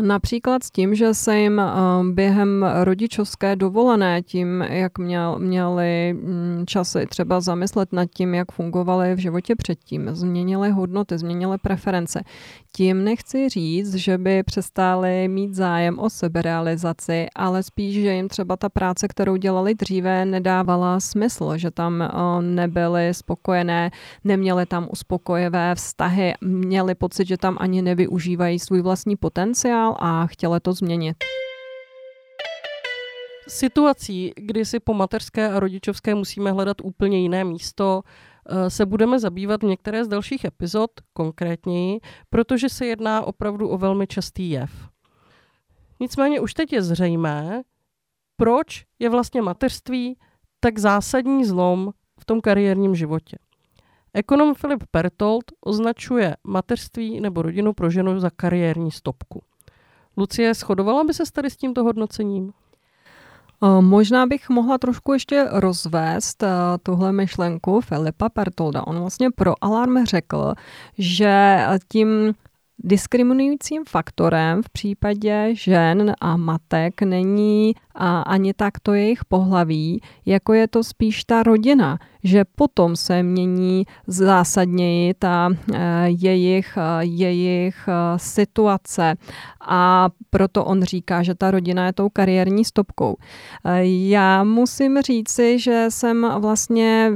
Například 0.00 0.64
s 0.64 0.70
tím, 0.70 0.94
že 0.94 1.14
se 1.14 1.38
jim 1.38 1.60
eh, 1.60 1.72
během 2.12 2.66
rodičovské 2.82 3.56
dovolené, 3.56 4.22
tím, 4.22 4.62
jak 4.68 4.98
měl, 4.98 5.38
měli 5.38 6.12
mm, 6.12 6.64
časy 6.66 7.06
třeba 7.06 7.40
zamyslet 7.40 7.92
nad 7.92 8.06
tím, 8.14 8.34
jak 8.34 8.52
fungovaly 8.52 9.14
v 9.14 9.18
životě 9.18 9.56
předtím, 9.56 10.08
změnily 10.12 10.70
hodnoty, 10.70 11.18
změnily 11.18 11.58
preference. 11.58 12.22
Tím 12.76 13.04
nechci 13.04 13.48
říct, 13.48 13.94
že 13.94 14.18
by 14.18 14.42
přestali 14.42 15.28
mít 15.28 15.54
zájem 15.54 15.98
o 15.98 16.10
seberealizaci, 16.10 17.26
ale 17.34 17.62
spíš, 17.62 17.94
že 17.94 18.12
jim 18.12 18.28
třeba 18.28 18.56
ta 18.56 18.68
práce, 18.68 19.08
kterou 19.08 19.36
dělali 19.36 19.74
dříve, 19.74 20.24
nedávala 20.24 21.00
smysl, 21.00 21.56
že 21.56 21.70
tam 21.70 22.02
eh, 22.02 22.08
nebyly 22.42 23.14
spokojené, 23.14 23.90
neměli 24.24 24.66
tam 24.66 24.88
uspokojivé 24.92 25.74
vztahy, 25.74 26.34
měli 26.40 26.94
pocit, 26.94 27.28
že 27.28 27.36
tam 27.36 27.56
ani 27.60 27.82
nevyužívají 27.82 28.58
svůj 28.58 28.82
vlastní 28.82 29.16
potenciál 29.16 29.85
signál 29.86 29.96
a 29.98 30.26
chtěla 30.26 30.60
to 30.60 30.72
změnit. 30.72 31.16
Situací, 33.48 34.32
kdy 34.36 34.64
si 34.64 34.80
po 34.80 34.94
mateřské 34.94 35.48
a 35.52 35.60
rodičovské 35.60 36.14
musíme 36.14 36.52
hledat 36.52 36.76
úplně 36.82 37.18
jiné 37.18 37.44
místo, 37.44 38.02
eh, 38.48 38.70
se 38.70 38.86
budeme 38.86 39.18
zabývat 39.18 39.62
v 39.62 39.66
některé 39.66 40.04
z 40.04 40.08
dalších 40.08 40.44
epizod 40.44 40.90
konkrétněji, 41.12 42.00
protože 42.30 42.68
se 42.68 42.86
jedná 42.86 43.22
opravdu 43.22 43.68
o 43.68 43.78
velmi 43.78 44.06
častý 44.06 44.50
jev. 44.50 44.70
Nicméně 46.00 46.40
už 46.40 46.54
teď 46.54 46.72
je 46.72 46.82
zřejmé, 46.82 47.62
proč 48.36 48.84
je 48.98 49.08
vlastně 49.08 49.42
mateřství 49.42 50.18
tak 50.60 50.78
zásadní 50.78 51.44
zlom 51.44 51.92
v 52.20 52.24
tom 52.24 52.40
kariérním 52.40 52.94
životě. 52.94 53.36
Ekonom 54.14 54.54
Filip 54.54 54.84
Pertold 54.90 55.44
označuje 55.60 56.36
mateřství 56.44 57.20
nebo 57.20 57.42
rodinu 57.42 57.72
pro 57.72 57.90
ženu 57.90 58.20
za 58.20 58.30
kariérní 58.30 58.90
stopku. 58.90 59.42
Lucie, 60.16 60.54
shodovala 60.54 61.04
by 61.04 61.14
se 61.14 61.22
tady 61.32 61.50
s 61.50 61.56
tímto 61.56 61.84
hodnocením? 61.84 62.52
Možná 63.80 64.26
bych 64.26 64.48
mohla 64.48 64.78
trošku 64.78 65.12
ještě 65.12 65.46
rozvést 65.50 66.44
tuhle 66.82 67.12
myšlenku 67.12 67.80
Filipa 67.80 68.28
Pertolda. 68.28 68.86
On 68.86 68.98
vlastně 68.98 69.30
pro 69.30 69.54
Alarm 69.64 70.04
řekl, 70.04 70.54
že 70.98 71.64
tím 71.88 72.34
Diskriminujícím 72.88 73.82
faktorem 73.88 74.62
v 74.62 74.68
případě 74.68 75.48
žen 75.52 76.14
a 76.20 76.36
matek 76.36 77.02
není 77.02 77.74
a 77.94 78.20
ani 78.20 78.54
tak 78.54 78.80
to 78.82 78.94
jejich 78.94 79.24
pohlaví, 79.24 80.00
jako 80.26 80.52
je 80.52 80.68
to 80.68 80.84
spíš 80.84 81.24
ta 81.24 81.42
rodina, 81.42 81.98
že 82.24 82.44
potom 82.56 82.96
se 82.96 83.22
mění 83.22 83.84
zásadněji 84.06 85.14
ta 85.14 85.50
e, 85.74 86.06
jejich, 86.08 86.76
e, 86.76 87.04
jejich 87.04 87.88
e, 87.88 88.18
situace 88.18 89.14
a 89.68 90.08
proto 90.30 90.64
on 90.64 90.82
říká, 90.82 91.22
že 91.22 91.34
ta 91.34 91.50
rodina 91.50 91.86
je 91.86 91.92
tou 91.92 92.08
kariérní 92.08 92.64
stopkou. 92.64 93.16
Já 93.82 94.44
musím 94.44 95.02
říci, 95.02 95.58
že 95.58 95.86
jsem 95.88 96.32
vlastně 96.38 97.12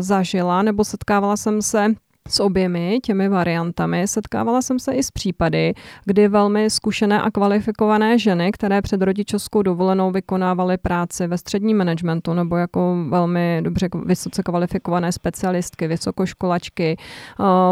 zažila 0.00 0.62
nebo 0.62 0.84
setkávala 0.84 1.36
jsem 1.36 1.62
se 1.62 1.94
s 2.28 2.40
oběmi 2.40 2.98
těmi 3.02 3.28
variantami. 3.28 4.08
Setkávala 4.08 4.62
jsem 4.62 4.78
se 4.78 4.92
i 4.92 5.02
s 5.02 5.10
případy, 5.10 5.74
kdy 6.04 6.28
velmi 6.28 6.70
zkušené 6.70 7.22
a 7.22 7.30
kvalifikované 7.30 8.18
ženy, 8.18 8.52
které 8.52 8.82
před 8.82 9.02
rodičovskou 9.02 9.62
dovolenou 9.62 10.10
vykonávaly 10.10 10.78
práci 10.78 11.26
ve 11.26 11.38
středním 11.38 11.76
managementu 11.76 12.34
nebo 12.34 12.56
jako 12.56 12.96
velmi 13.08 13.60
dobře 13.64 13.88
vysoce 14.06 14.42
kvalifikované 14.42 15.12
specialistky, 15.12 15.88
vysokoškolačky, 15.88 16.96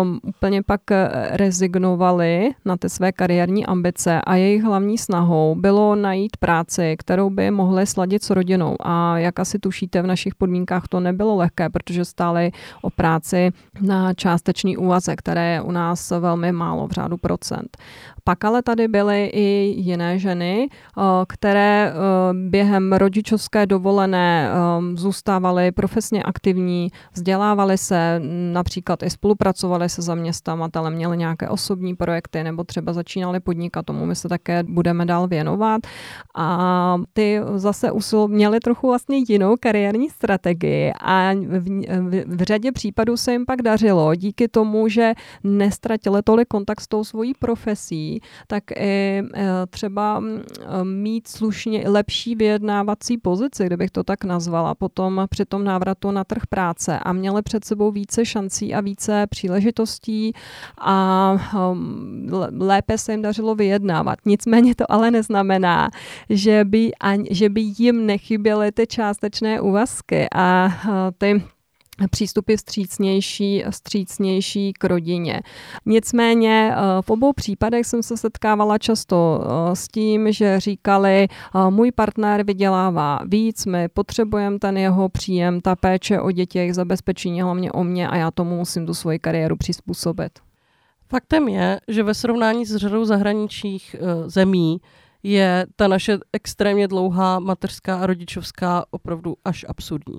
um, 0.02 0.20
úplně 0.22 0.62
pak 0.62 0.80
rezignovaly 1.30 2.50
na 2.64 2.76
ty 2.76 2.88
své 2.88 3.12
kariérní 3.12 3.66
ambice 3.66 4.20
a 4.20 4.34
jejich 4.34 4.62
hlavní 4.62 4.98
snahou 4.98 5.54
bylo 5.54 5.94
najít 5.94 6.36
práci, 6.36 6.96
kterou 6.98 7.30
by 7.30 7.50
mohly 7.50 7.86
sladit 7.86 8.24
s 8.24 8.30
rodinou. 8.30 8.76
A 8.80 9.18
jak 9.18 9.38
asi 9.38 9.58
tušíte, 9.58 10.02
v 10.02 10.06
našich 10.06 10.34
podmínkách 10.34 10.88
to 10.88 11.00
nebylo 11.00 11.36
lehké, 11.36 11.68
protože 11.68 12.04
stály 12.04 12.52
o 12.82 12.90
práci 12.90 13.50
na 13.80 14.14
část 14.14 14.39
částečný 14.40 14.76
úvazek, 14.76 15.18
které 15.18 15.52
je 15.52 15.62
u 15.62 15.72
nás 15.72 16.10
velmi 16.10 16.52
málo, 16.52 16.88
v 16.88 16.90
řádu 16.90 17.16
procent. 17.16 17.76
Pak 18.24 18.44
ale 18.44 18.62
tady 18.62 18.88
byly 18.88 19.26
i 19.26 19.74
jiné 19.76 20.18
ženy, 20.18 20.68
eh, 20.70 21.02
které 21.28 21.92
eh, 21.92 21.94
během 22.34 22.92
rodičovské 22.92 23.66
dovolené 23.66 24.50
eh, 24.50 24.96
zůstávaly 24.96 25.72
profesně 25.72 26.22
aktivní, 26.22 26.88
vzdělávaly 27.12 27.78
se, 27.78 28.20
například 28.52 29.02
i 29.02 29.10
spolupracovaly 29.10 29.88
se 29.88 30.02
zaměstnavatelem, 30.02 30.94
měly 30.94 31.16
nějaké 31.16 31.48
osobní 31.48 31.94
projekty 31.94 32.44
nebo 32.44 32.64
třeba 32.64 32.92
začínali 32.92 33.40
podnikat, 33.40 33.86
tomu 33.86 34.06
my 34.06 34.16
se 34.16 34.28
také 34.28 34.62
budeme 34.62 35.06
dál 35.06 35.28
věnovat. 35.28 35.80
A 36.36 36.96
ty 37.12 37.40
zase 37.54 37.92
usil, 37.92 38.28
měly 38.28 38.60
trochu 38.60 38.86
vlastně 38.86 39.16
jinou 39.28 39.56
kariérní 39.60 40.08
strategii 40.10 40.92
a 41.00 41.32
v, 41.34 41.68
v, 42.00 42.24
v 42.26 42.42
řadě 42.42 42.72
případů 42.72 43.16
se 43.16 43.32
jim 43.32 43.46
pak 43.46 43.62
dařilo 43.62 44.14
díky 44.14 44.48
tomu, 44.48 44.88
že 44.88 45.12
nestratili 45.44 46.22
tolik 46.22 46.48
kontakt 46.48 46.80
s 46.80 46.88
tou 46.88 47.04
svojí 47.04 47.32
profesí, 47.34 48.09
tak 48.46 48.64
i 48.70 49.22
e, 49.34 49.66
třeba 49.70 50.22
e, 50.22 50.84
mít 50.84 51.28
slušně 51.28 51.84
lepší 51.86 52.34
vyjednávací 52.34 53.18
pozici, 53.18 53.66
kdybych 53.66 53.90
to 53.90 54.04
tak 54.04 54.24
nazvala, 54.24 54.74
potom 54.74 55.26
při 55.30 55.44
tom 55.44 55.64
návratu 55.64 56.10
na 56.10 56.24
trh 56.24 56.46
práce 56.46 56.98
a 56.98 57.12
měli 57.12 57.42
před 57.42 57.64
sebou 57.64 57.90
více 57.90 58.24
šancí 58.24 58.74
a 58.74 58.80
více 58.80 59.26
příležitostí 59.26 60.32
a 60.78 61.32
um, 61.72 62.28
lépe 62.58 62.98
se 62.98 63.12
jim 63.12 63.22
dařilo 63.22 63.54
vyjednávat. 63.54 64.18
Nicméně 64.24 64.74
to 64.74 64.92
ale 64.92 65.10
neznamená, 65.10 65.90
že 66.30 66.64
by, 66.64 66.90
že 67.30 67.48
by 67.48 67.60
jim 67.78 68.06
nechyběly 68.06 68.72
ty 68.72 68.86
částečné 68.86 69.60
úvazky 69.60 70.26
a 70.34 70.68
ty 71.18 71.42
přístupy 72.08 72.56
vstřícnější, 72.56 73.64
vstřícnější 73.70 74.72
k 74.72 74.84
rodině. 74.84 75.40
Nicméně 75.86 76.72
eh, 76.72 76.76
v 77.00 77.10
obou 77.10 77.32
případech 77.32 77.86
jsem 77.86 78.02
se 78.02 78.16
setkávala 78.16 78.78
často 78.78 79.40
eh, 79.42 79.76
s 79.76 79.88
tím, 79.88 80.32
že 80.32 80.60
říkali, 80.60 81.28
eh, 81.30 81.70
můj 81.70 81.92
partner 81.92 82.42
vydělává 82.42 83.20
víc, 83.26 83.66
my 83.66 83.88
potřebujeme 83.88 84.58
ten 84.58 84.76
jeho 84.76 85.08
příjem, 85.08 85.60
ta 85.60 85.76
péče 85.76 86.20
o 86.20 86.30
děti, 86.30 86.58
jejich 86.58 86.74
zabezpečení 86.74 87.42
hlavně 87.42 87.72
o 87.72 87.84
mě 87.84 88.08
a 88.08 88.16
já 88.16 88.30
tomu 88.30 88.56
musím 88.56 88.86
tu 88.86 88.94
svoji 88.94 89.18
kariéru 89.18 89.56
přizpůsobit. 89.56 90.38
Faktem 91.08 91.48
je, 91.48 91.80
že 91.88 92.02
ve 92.02 92.14
srovnání 92.14 92.66
s 92.66 92.76
řadou 92.76 93.04
zahraničních 93.04 93.96
zemí 94.26 94.80
je 95.22 95.66
ta 95.76 95.88
naše 95.88 96.18
extrémně 96.32 96.88
dlouhá 96.88 97.38
mateřská 97.38 97.96
a 97.96 98.06
rodičovská 98.06 98.84
opravdu 98.90 99.34
až 99.44 99.64
absurdní. 99.68 100.18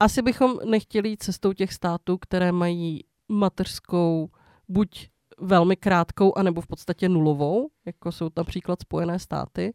Asi 0.00 0.22
bychom 0.22 0.58
nechtěli 0.64 1.08
jít 1.08 1.22
cestou 1.22 1.52
těch 1.52 1.72
států, 1.72 2.18
které 2.18 2.52
mají 2.52 3.00
mateřskou 3.28 4.30
buď 4.68 5.08
velmi 5.40 5.76
krátkou, 5.76 6.38
anebo 6.38 6.60
v 6.60 6.66
podstatě 6.66 7.08
nulovou, 7.08 7.68
jako 7.86 8.12
jsou 8.12 8.30
například 8.36 8.80
Spojené 8.80 9.18
státy. 9.18 9.72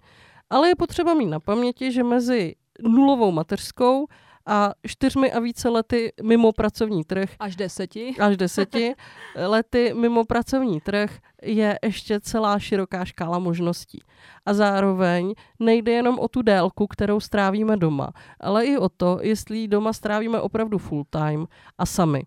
Ale 0.50 0.68
je 0.68 0.76
potřeba 0.76 1.14
mít 1.14 1.26
na 1.26 1.40
paměti, 1.40 1.92
že 1.92 2.04
mezi 2.04 2.56
nulovou 2.82 3.32
mateřskou 3.32 4.08
a 4.50 4.74
čtyřmi 4.88 5.32
a 5.32 5.40
více 5.40 5.70
lety 5.70 6.14
mimo 6.24 6.52
pracovní 6.52 7.04
trh. 7.04 7.30
Až 7.40 7.56
deseti. 7.56 8.16
Až 8.20 8.38
deseti 8.38 8.96
lety 9.36 9.94
mimo 9.94 10.26
pracovní 10.26 10.82
trh 10.82 11.18
je 11.42 11.80
ještě 11.84 12.20
celá 12.20 12.60
široká 12.60 13.06
škála 13.06 13.40
možností. 13.40 14.04
A 14.46 14.54
zároveň 14.54 15.34
nejde 15.60 15.92
jenom 15.92 16.20
o 16.20 16.28
tu 16.28 16.42
délku, 16.42 16.88
kterou 16.88 17.20
strávíme 17.20 17.78
doma, 17.78 18.10
ale 18.40 18.66
i 18.66 18.78
o 18.78 18.90
to, 18.90 19.20
jestli 19.22 19.68
doma 19.68 19.94
strávíme 19.94 20.42
opravdu 20.42 20.78
full 20.78 21.04
time 21.10 21.46
a 21.78 21.86
sami. 21.86 22.24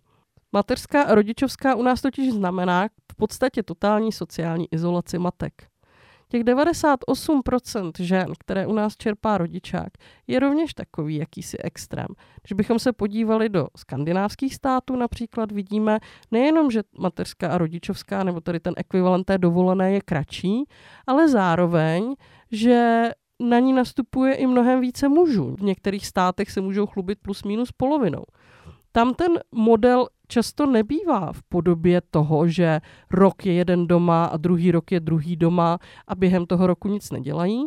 Mateřská 0.52 1.02
a 1.02 1.14
rodičovská 1.14 1.74
u 1.74 1.82
nás 1.82 2.00
totiž 2.00 2.32
znamená 2.32 2.88
v 3.12 3.16
podstatě 3.16 3.62
totální 3.62 4.12
sociální 4.12 4.68
izolaci 4.70 5.18
matek. 5.18 5.71
Těch 6.32 6.44
98% 6.44 7.92
žen, 7.98 8.32
které 8.38 8.66
u 8.66 8.72
nás 8.72 8.96
čerpá 8.96 9.38
rodičák, 9.38 9.88
je 10.26 10.40
rovněž 10.40 10.74
takový 10.74 11.16
jakýsi 11.16 11.58
extrém. 11.58 12.06
Když 12.42 12.52
bychom 12.52 12.78
se 12.78 12.92
podívali 12.92 13.48
do 13.48 13.68
skandinávských 13.76 14.54
států 14.54 14.96
například, 14.96 15.52
vidíme 15.52 15.98
nejenom, 16.30 16.70
že 16.70 16.82
mateřská 16.98 17.48
a 17.48 17.58
rodičovská, 17.58 18.24
nebo 18.24 18.40
tady 18.40 18.60
ten 18.60 18.74
ekvivalent 18.76 19.24
té 19.24 19.38
dovolené 19.38 19.92
je 19.92 20.00
kratší, 20.00 20.64
ale 21.06 21.28
zároveň, 21.28 22.14
že 22.52 23.10
na 23.40 23.58
ní 23.58 23.72
nastupuje 23.72 24.34
i 24.34 24.46
mnohem 24.46 24.80
více 24.80 25.08
mužů. 25.08 25.56
V 25.58 25.62
některých 25.62 26.06
státech 26.06 26.50
se 26.50 26.60
můžou 26.60 26.86
chlubit 26.86 27.18
plus 27.22 27.44
minus 27.44 27.72
polovinou. 27.72 28.24
Tam 28.92 29.14
ten 29.14 29.32
model 29.54 30.06
často 30.32 30.66
nebývá 30.66 31.32
v 31.32 31.42
podobě 31.42 32.00
toho, 32.10 32.48
že 32.48 32.80
rok 33.10 33.46
je 33.46 33.52
jeden 33.52 33.86
doma 33.86 34.24
a 34.24 34.36
druhý 34.36 34.72
rok 34.72 34.92
je 34.92 35.00
druhý 35.00 35.36
doma 35.36 35.78
a 36.08 36.14
během 36.14 36.46
toho 36.46 36.66
roku 36.66 36.88
nic 36.88 37.10
nedělají, 37.10 37.66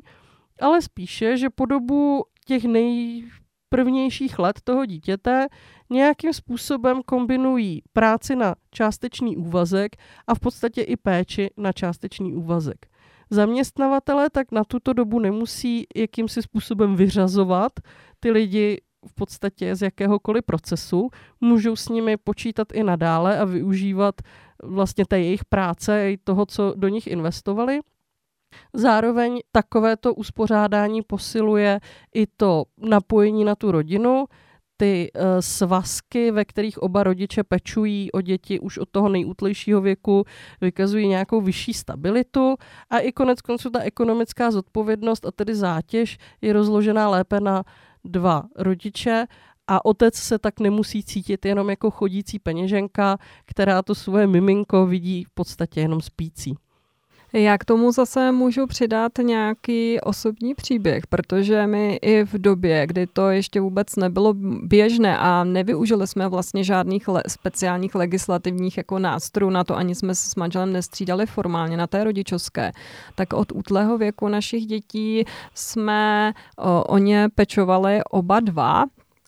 ale 0.62 0.82
spíše, 0.82 1.38
že 1.38 1.50
po 1.50 1.66
dobu 1.66 2.26
těch 2.46 2.64
nejprvnějších 2.64 4.40
let 4.40 4.60
toho 4.64 4.86
dítěte 4.86 5.48
nějakým 5.90 6.34
způsobem 6.34 7.02
kombinují 7.06 7.82
práci 7.94 8.36
na 8.36 8.56
částečný 8.72 9.38
úvazek 9.38 9.96
a 10.28 10.36
v 10.36 10.40
podstatě 10.40 10.82
i 10.82 10.98
péči 10.98 11.50
na 11.58 11.72
částečný 11.72 12.34
úvazek. 12.34 12.86
Zaměstnavatele 13.30 14.30
tak 14.30 14.52
na 14.52 14.64
tuto 14.64 14.94
dobu 14.94 15.20
nemusí 15.20 15.86
jakýmsi 15.96 16.42
způsobem 16.42 16.96
vyřazovat 16.96 17.72
ty 18.20 18.32
lidi 18.32 18.82
v 19.08 19.14
podstatě 19.14 19.76
z 19.76 19.82
jakéhokoliv 19.82 20.44
procesu, 20.46 21.10
můžou 21.42 21.76
s 21.76 21.90
nimi 21.90 22.18
počítat 22.18 22.68
i 22.74 22.84
nadále 22.84 23.40
a 23.40 23.46
využívat 23.46 24.16
vlastně 24.64 25.06
té 25.06 25.20
jejich 25.20 25.46
práce 25.46 26.12
i 26.12 26.18
toho, 26.18 26.46
co 26.46 26.74
do 26.76 26.88
nich 26.88 27.08
investovali. 27.08 27.80
Zároveň 28.74 29.40
takovéto 29.52 30.14
uspořádání 30.14 31.02
posiluje 31.02 31.80
i 32.14 32.28
to 32.28 32.64
napojení 32.78 33.44
na 33.44 33.56
tu 33.56 33.72
rodinu, 33.72 34.26
ty 34.78 35.12
uh, 35.16 35.22
svazky, 35.40 36.32
ve 36.32 36.46
kterých 36.46 36.78
oba 36.78 37.04
rodiče 37.04 37.44
pečují 37.44 38.12
o 38.12 38.22
děti 38.22 38.60
už 38.60 38.78
od 38.78 38.90
toho 38.90 39.10
nejútlejšího 39.10 39.82
věku, 39.82 40.24
vykazují 40.62 41.08
nějakou 41.08 41.42
vyšší 41.42 41.74
stabilitu 41.74 42.56
a 42.90 43.00
i 43.00 43.12
konec 43.12 43.42
konců 43.42 43.70
ta 43.70 43.80
ekonomická 43.80 44.52
zodpovědnost 44.52 45.26
a 45.26 45.32
tedy 45.32 45.56
zátěž 45.56 46.18
je 46.42 46.54
rozložená 46.54 47.10
lépe 47.10 47.40
na 47.40 47.64
dva 48.06 48.44
rodiče 48.56 49.28
a 49.68 49.86
otec 49.86 50.16
se 50.16 50.40
tak 50.40 50.60
nemusí 50.60 51.04
cítit 51.04 51.46
jenom 51.46 51.70
jako 51.70 51.92
chodící 51.92 52.40
peněženka, 52.40 53.18
která 53.46 53.82
to 53.82 53.96
svoje 53.96 54.28
miminko 54.28 54.86
vidí 54.86 55.24
v 55.24 55.30
podstatě 55.30 55.82
jenom 55.82 56.02
spící. 56.02 56.56
Já 57.38 57.58
k 57.58 57.66
tomu 57.66 57.92
zase 57.92 58.32
můžu 58.32 58.68
přidat 58.68 59.12
nějaký 59.22 60.02
osobní 60.02 60.56
příběh, 60.56 61.08
protože 61.08 61.68
my 61.68 61.96
i 61.96 62.24
v 62.24 62.34
době, 62.34 62.88
kdy 62.88 63.08
to 63.08 63.30
ještě 63.30 63.62
vůbec 63.62 63.96
nebylo 63.96 64.34
běžné 64.64 65.18
a 65.18 65.44
nevyužili 65.44 66.08
jsme 66.08 66.28
vlastně 66.28 66.64
žádných 66.64 67.08
le- 67.08 67.24
speciálních 67.28 67.96
legislativních 67.96 68.78
jako 68.78 69.00
nástrojů 69.00 69.50
na 69.50 69.64
to, 69.64 69.76
ani 69.76 69.96
jsme 69.96 70.16
se 70.16 70.30
s 70.30 70.36
manželem 70.36 70.74
nestřídali 70.74 71.26
formálně 71.26 71.78
na 71.78 71.88
té 71.88 72.04
rodičovské, 72.04 72.72
tak 73.16 73.34
od 73.34 73.52
útlého 73.52 73.98
věku 73.98 74.28
našich 74.28 74.66
dětí 74.66 75.26
jsme 75.54 76.34
o, 76.58 76.84
o 76.84 76.98
ně 76.98 77.28
pečovali 77.36 78.00
oba 78.12 78.40
dva, 78.40 78.86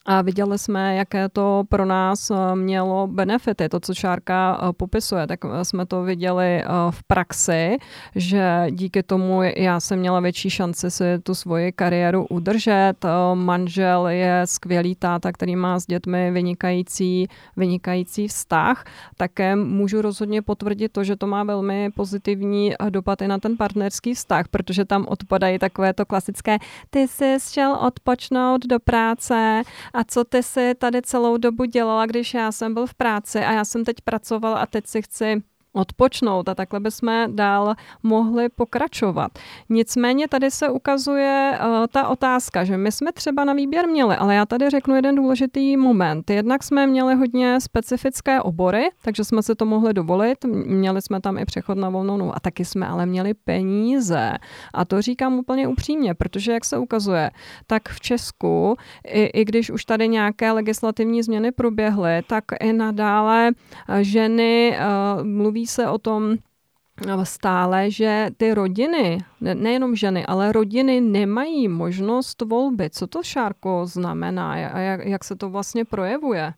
a 0.08 0.22
viděli 0.22 0.58
jsme, 0.58 0.96
jaké 0.96 1.30
to 1.30 1.64
pro 1.70 1.86
nás 1.86 2.32
eh, 2.32 2.56
mělo 2.56 3.08
benefity, 3.08 3.70
to, 3.70 3.80
co 3.80 3.94
Šárka 3.94 4.60
eh, 4.62 4.74
popisuje, 4.74 5.28
tak 5.28 5.40
eh, 5.46 5.66
jsme 5.66 5.86
to 5.86 6.04
viděli 6.04 6.64
v 6.90 7.04
praxi, 7.04 7.78
že 8.16 8.68
díky 8.72 9.04
tomu 9.04 9.42
já 9.42 9.80
jsem 9.80 10.00
měla 10.00 10.20
větší 10.20 10.50
šanci 10.50 10.92
si 10.92 11.04
tu 11.24 11.36
svoji 11.36 11.72
kariéru 11.72 12.26
udržet. 12.30 12.94
Manžel 13.34 14.08
je 14.08 14.42
skvělý 14.46 14.96
táta, 14.96 15.32
který 15.32 15.56
má 15.56 15.80
s 15.80 15.86
dětmi 15.86 16.32
vynikající, 16.32 17.28
vynikající 17.58 18.28
vztah. 18.28 18.86
Také 19.18 19.56
můžu 19.56 20.02
rozhodně 20.02 20.42
potvrdit 20.42 20.90
to, 20.90 21.04
že 21.04 21.16
to 21.16 21.28
má 21.28 21.44
velmi 21.44 21.90
pozitivní 21.96 22.74
dopad 22.90 23.22
i 23.22 23.28
na 23.28 23.38
ten 23.38 23.58
partnerský 23.58 24.14
vztah, 24.14 24.48
protože 24.48 24.86
tam 24.86 25.06
odpadají 25.08 25.60
takové 25.60 25.94
to 25.94 26.06
klasické, 26.06 26.58
ty 26.90 27.08
jsi 27.08 27.38
šel 27.52 27.74
odpočnout 27.74 28.66
do 28.66 28.80
práce 28.80 29.64
a 29.98 30.04
co 30.04 30.24
ty 30.24 30.44
si 30.44 30.76
tady 30.76 31.02
celou 31.02 31.38
dobu 31.38 31.66
dělala, 31.66 32.06
když 32.06 32.34
já 32.34 32.52
jsem 32.52 32.74
byl 32.74 32.88
v 32.88 32.94
práci 32.94 33.40
a 33.40 33.52
já 33.52 33.66
jsem 33.66 33.86
teď 33.86 33.96
pracovala 34.02 34.58
a 34.60 34.66
teď 34.66 34.88
si 34.88 35.02
chci 35.02 35.44
odpočnout 35.78 36.50
a 36.50 36.56
takhle 36.56 36.80
bychom 36.80 37.36
dál 37.36 37.76
mohli 38.04 38.50
pokračovat. 38.50 39.32
Nicméně 39.70 40.28
tady 40.28 40.52
se 40.52 40.70
ukazuje 40.70 41.60
uh, 41.60 41.86
ta 41.92 42.08
otázka, 42.08 42.64
že 42.64 42.78
my 42.78 42.92
jsme 42.92 43.12
třeba 43.12 43.46
na 43.46 43.54
výběr 43.54 43.88
měli, 43.88 44.16
ale 44.16 44.36
já 44.36 44.46
tady 44.46 44.70
řeknu 44.70 44.96
jeden 44.96 45.16
důležitý 45.16 45.78
moment. 45.78 46.30
Jednak 46.30 46.64
jsme 46.64 46.88
měli 46.88 47.16
hodně 47.16 47.62
specifické 47.62 48.42
obory, 48.42 48.90
takže 49.02 49.24
jsme 49.24 49.44
si 49.44 49.56
to 49.56 49.66
mohli 49.66 49.94
dovolit. 49.94 50.46
Měli 50.46 51.02
jsme 51.02 51.22
tam 51.22 51.38
i 51.38 51.46
přechod 51.46 51.78
na 51.78 51.90
volnou 51.90 52.36
a 52.36 52.40
taky 52.40 52.66
jsme 52.66 52.88
ale 52.88 53.06
měli 53.06 53.34
peníze. 53.34 54.34
A 54.74 54.86
to 54.86 55.02
říkám 55.02 55.34
úplně 55.34 55.68
upřímně, 55.68 56.14
protože 56.14 56.52
jak 56.52 56.66
se 56.66 56.78
ukazuje, 56.78 57.32
tak 57.68 57.90
v 57.90 58.00
Česku, 58.00 58.76
i, 59.08 59.24
i 59.24 59.46
když 59.46 59.72
už 59.72 59.86
tady 59.86 60.08
nějaké 60.08 60.52
legislativní 60.52 61.24
změny 61.24 61.52
proběhly, 61.52 62.22
tak 62.28 62.44
i 62.60 62.74
nadále 62.74 63.52
eh, 63.90 64.04
ženy 64.04 64.78
uh, 64.78 65.24
mluví 65.24 65.67
se 65.68 65.90
o 65.90 65.98
tom 65.98 66.34
eh, 66.34 67.26
stále, 67.26 67.92
že 67.92 68.28
ty 68.38 68.54
rodiny, 68.54 69.18
ne, 69.42 69.56
nejenom 69.56 69.96
ženy, 69.96 70.26
ale 70.26 70.52
rodiny 70.52 71.02
nemají 71.02 71.68
možnost 71.68 72.42
volby. 72.42 72.90
Co 72.90 73.08
to, 73.08 73.24
Šárko, 73.24 73.86
znamená 73.86 74.52
a 74.54 74.80
jak, 74.80 75.06
jak 75.06 75.24
se 75.24 75.36
to 75.36 75.50
vlastně 75.50 75.86
projevuje? 75.86 76.54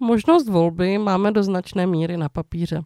Možnost 0.00 0.48
volby 0.48 0.98
máme 0.98 1.32
do 1.32 1.42
značné 1.42 1.86
míry 1.86 2.16
na 2.16 2.28
papíře. 2.28 2.82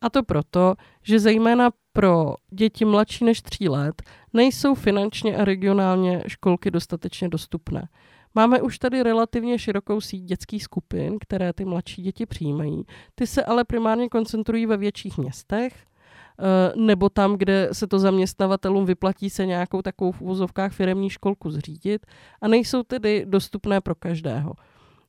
A 0.00 0.10
to 0.10 0.22
proto, 0.22 0.74
že 1.02 1.20
zejména 1.20 1.70
pro 1.92 2.34
děti 2.50 2.84
mladší 2.84 3.24
než 3.24 3.42
tří 3.42 3.68
let 3.68 4.02
nejsou 4.32 4.74
finančně 4.74 5.36
a 5.36 5.44
regionálně 5.44 6.24
školky 6.26 6.70
dostatečně 6.70 7.28
dostupné. 7.28 7.88
Máme 8.34 8.62
už 8.62 8.78
tady 8.78 9.02
relativně 9.02 9.58
širokou 9.58 10.00
síť 10.00 10.24
dětských 10.24 10.64
skupin, 10.64 11.18
které 11.20 11.52
ty 11.52 11.64
mladší 11.64 12.02
děti 12.02 12.26
přijímají. 12.26 12.84
Ty 13.14 13.26
se 13.26 13.44
ale 13.44 13.64
primárně 13.64 14.08
koncentrují 14.08 14.66
ve 14.66 14.76
větších 14.76 15.18
městech, 15.18 15.74
eh, 15.76 16.72
nebo 16.76 17.08
tam, 17.08 17.36
kde 17.36 17.68
se 17.72 17.86
to 17.86 17.98
zaměstnavatelům 17.98 18.86
vyplatí 18.86 19.30
se 19.30 19.46
nějakou 19.46 19.82
takovou 19.82 20.12
v 20.12 20.20
uvozovkách 20.20 20.72
firemní 20.72 21.10
školku 21.10 21.50
zřídit 21.50 22.06
a 22.40 22.48
nejsou 22.48 22.82
tedy 22.82 23.24
dostupné 23.26 23.80
pro 23.80 23.94
každého. 23.94 24.52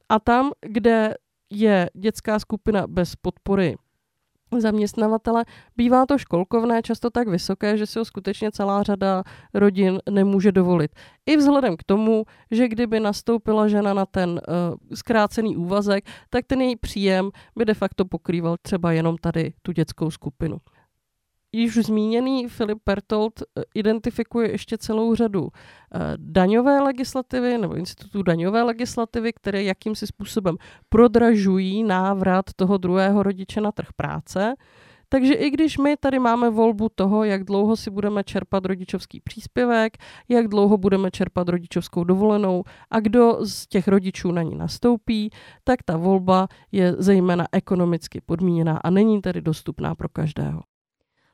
A 0.10 0.20
tam, 0.20 0.52
kde 0.62 1.14
je 1.50 1.90
dětská 1.94 2.40
skupina 2.40 2.88
bez 2.88 3.16
podpory 3.16 3.76
zaměstnavatele. 4.60 5.46
Bývá 5.78 6.06
to 6.06 6.18
školkovné 6.18 6.82
často 6.82 7.10
tak 7.10 7.28
vysoké, 7.28 7.78
že 7.78 7.86
si 7.86 8.00
ho 8.00 8.06
skutečně 8.06 8.52
celá 8.52 8.84
řada 8.84 9.24
rodin 9.54 10.00
nemůže 10.10 10.52
dovolit. 10.52 10.92
I 11.26 11.38
vzhledem 11.38 11.78
k 11.78 11.84
tomu, 11.84 12.24
že 12.52 12.68
kdyby 12.68 13.00
nastoupila 13.00 13.68
žena 13.68 13.94
na 13.94 14.06
ten 14.06 14.30
uh, 14.30 14.38
zkrácený 14.94 15.58
úvazek, 15.58 16.06
tak 16.30 16.46
ten 16.46 16.62
její 16.62 16.76
příjem 16.76 17.30
by 17.58 17.66
de 17.66 17.74
facto 17.74 18.06
pokrýval 18.06 18.56
třeba 18.62 18.92
jenom 18.92 19.18
tady 19.18 19.54
tu 19.62 19.72
dětskou 19.72 20.12
skupinu 20.12 20.58
již 21.54 21.74
zmíněný 21.74 22.48
Filip 22.48 22.78
Pertold 22.84 23.42
eh, 23.42 23.64
identifikuje 23.76 24.52
ještě 24.52 24.78
celou 24.78 25.16
řadu 25.16 25.48
eh, 25.48 26.00
daňové 26.18 26.82
legislativy 26.82 27.58
nebo 27.58 27.76
institutů 27.76 28.24
daňové 28.24 28.64
legislativy, 28.64 29.34
které 29.34 29.64
jakýmsi 29.64 30.08
způsobem 30.08 30.56
prodražují 30.90 31.84
návrat 31.84 32.46
toho 32.56 32.78
druhého 32.78 33.24
rodiče 33.24 33.62
na 33.62 33.72
trh 33.72 33.88
práce. 33.96 34.56
Takže 35.14 35.34
i 35.34 35.50
když 35.50 35.78
my 35.78 35.98
tady 35.98 36.20
máme 36.20 36.50
volbu 36.50 36.88
toho, 36.96 37.24
jak 37.24 37.44
dlouho 37.44 37.76
si 37.76 37.92
budeme 37.92 38.24
čerpat 38.24 38.66
rodičovský 38.66 39.20
příspěvek, 39.20 39.98
jak 40.30 40.48
dlouho 40.48 40.78
budeme 40.78 41.12
čerpat 41.12 41.50
rodičovskou 41.50 42.04
dovolenou 42.04 42.64
a 42.92 43.00
kdo 43.00 43.46
z 43.46 43.68
těch 43.68 43.88
rodičů 43.88 44.32
na 44.32 44.42
ní 44.42 44.56
nastoupí, 44.56 45.30
tak 45.64 45.84
ta 45.86 45.98
volba 45.98 46.48
je 46.72 46.94
zejména 46.98 47.46
ekonomicky 47.52 48.22
podmíněná 48.26 48.78
a 48.78 48.90
není 48.90 49.22
tedy 49.22 49.42
dostupná 49.42 49.96
pro 49.96 50.10
každého. 50.10 50.62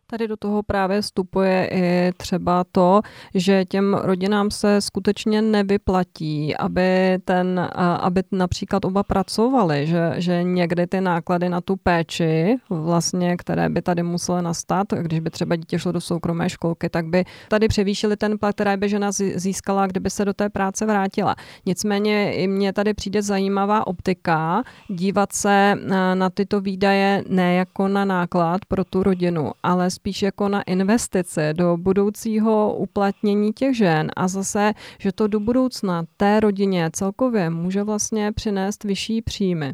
Tady 0.10 0.28
do 0.28 0.38
toho 0.38 0.64
právě 0.64 1.02
vstupuje 1.02 1.70
i 1.72 2.12
třeba 2.18 2.64
to, 2.72 3.02
že 3.36 3.66
těm 3.66 3.94
rodinám 3.94 4.52
se 4.52 4.82
skutečně 4.82 5.42
nevyplatí, 5.42 6.56
aby, 6.56 7.20
ten, 7.26 7.70
aby 8.00 8.24
například 8.32 8.86
oba 8.86 9.04
pracovali, 9.04 9.88
že, 9.88 10.14
že 10.16 10.44
někdy 10.44 10.88
ty 10.88 11.02
náklady 11.02 11.50
na 11.50 11.62
tu 11.62 11.76
péči, 11.76 12.56
vlastně, 12.70 13.38
které 13.38 13.70
by 13.70 13.82
tady 13.82 14.04
musely 14.04 14.42
nastat, 14.42 14.88
když 15.02 15.20
by 15.20 15.30
třeba 15.30 15.56
dítě 15.56 15.80
šlo 15.80 15.92
do 15.92 16.02
soukromé 16.02 16.50
školky, 16.50 16.90
tak 16.90 17.06
by 17.06 17.26
tady 17.48 17.68
převýšili 17.68 18.18
ten 18.18 18.38
plat, 18.38 18.56
který 18.56 18.78
by 18.78 18.90
žena 18.90 19.12
získala, 19.36 19.88
kdyby 19.88 20.10
se 20.10 20.26
do 20.26 20.34
té 20.34 20.50
práce 20.50 20.86
vrátila. 20.86 21.36
Nicméně 21.66 22.34
i 22.34 22.48
mně 22.48 22.74
tady 22.74 22.94
přijde 22.94 23.22
zajímavá 23.22 23.88
optika 23.88 24.64
dívat 24.88 25.34
se 25.34 25.76
na, 26.14 26.30
tyto 26.30 26.62
výdaje 26.62 27.24
ne 27.30 27.54
jako 27.54 27.88
na 27.88 28.06
náklad 28.06 28.66
pro 28.68 28.84
tu 28.84 29.04
rodinu, 29.04 29.52
ale 29.64 29.97
spíš 29.98 30.22
jako 30.22 30.50
na 30.50 30.62
investice 30.62 31.54
do 31.54 31.78
budoucího 31.78 32.76
uplatnění 32.76 33.54
těch 33.54 33.78
žen 33.78 34.12
a 34.16 34.28
zase, 34.28 34.74
že 35.00 35.12
to 35.12 35.28
do 35.28 35.40
budoucna 35.40 36.04
té 36.18 36.40
rodině 36.40 36.90
celkově 36.94 37.50
může 37.50 37.84
vlastně 37.84 38.32
přinést 38.32 38.84
vyšší 38.84 39.22
příjmy. 39.22 39.74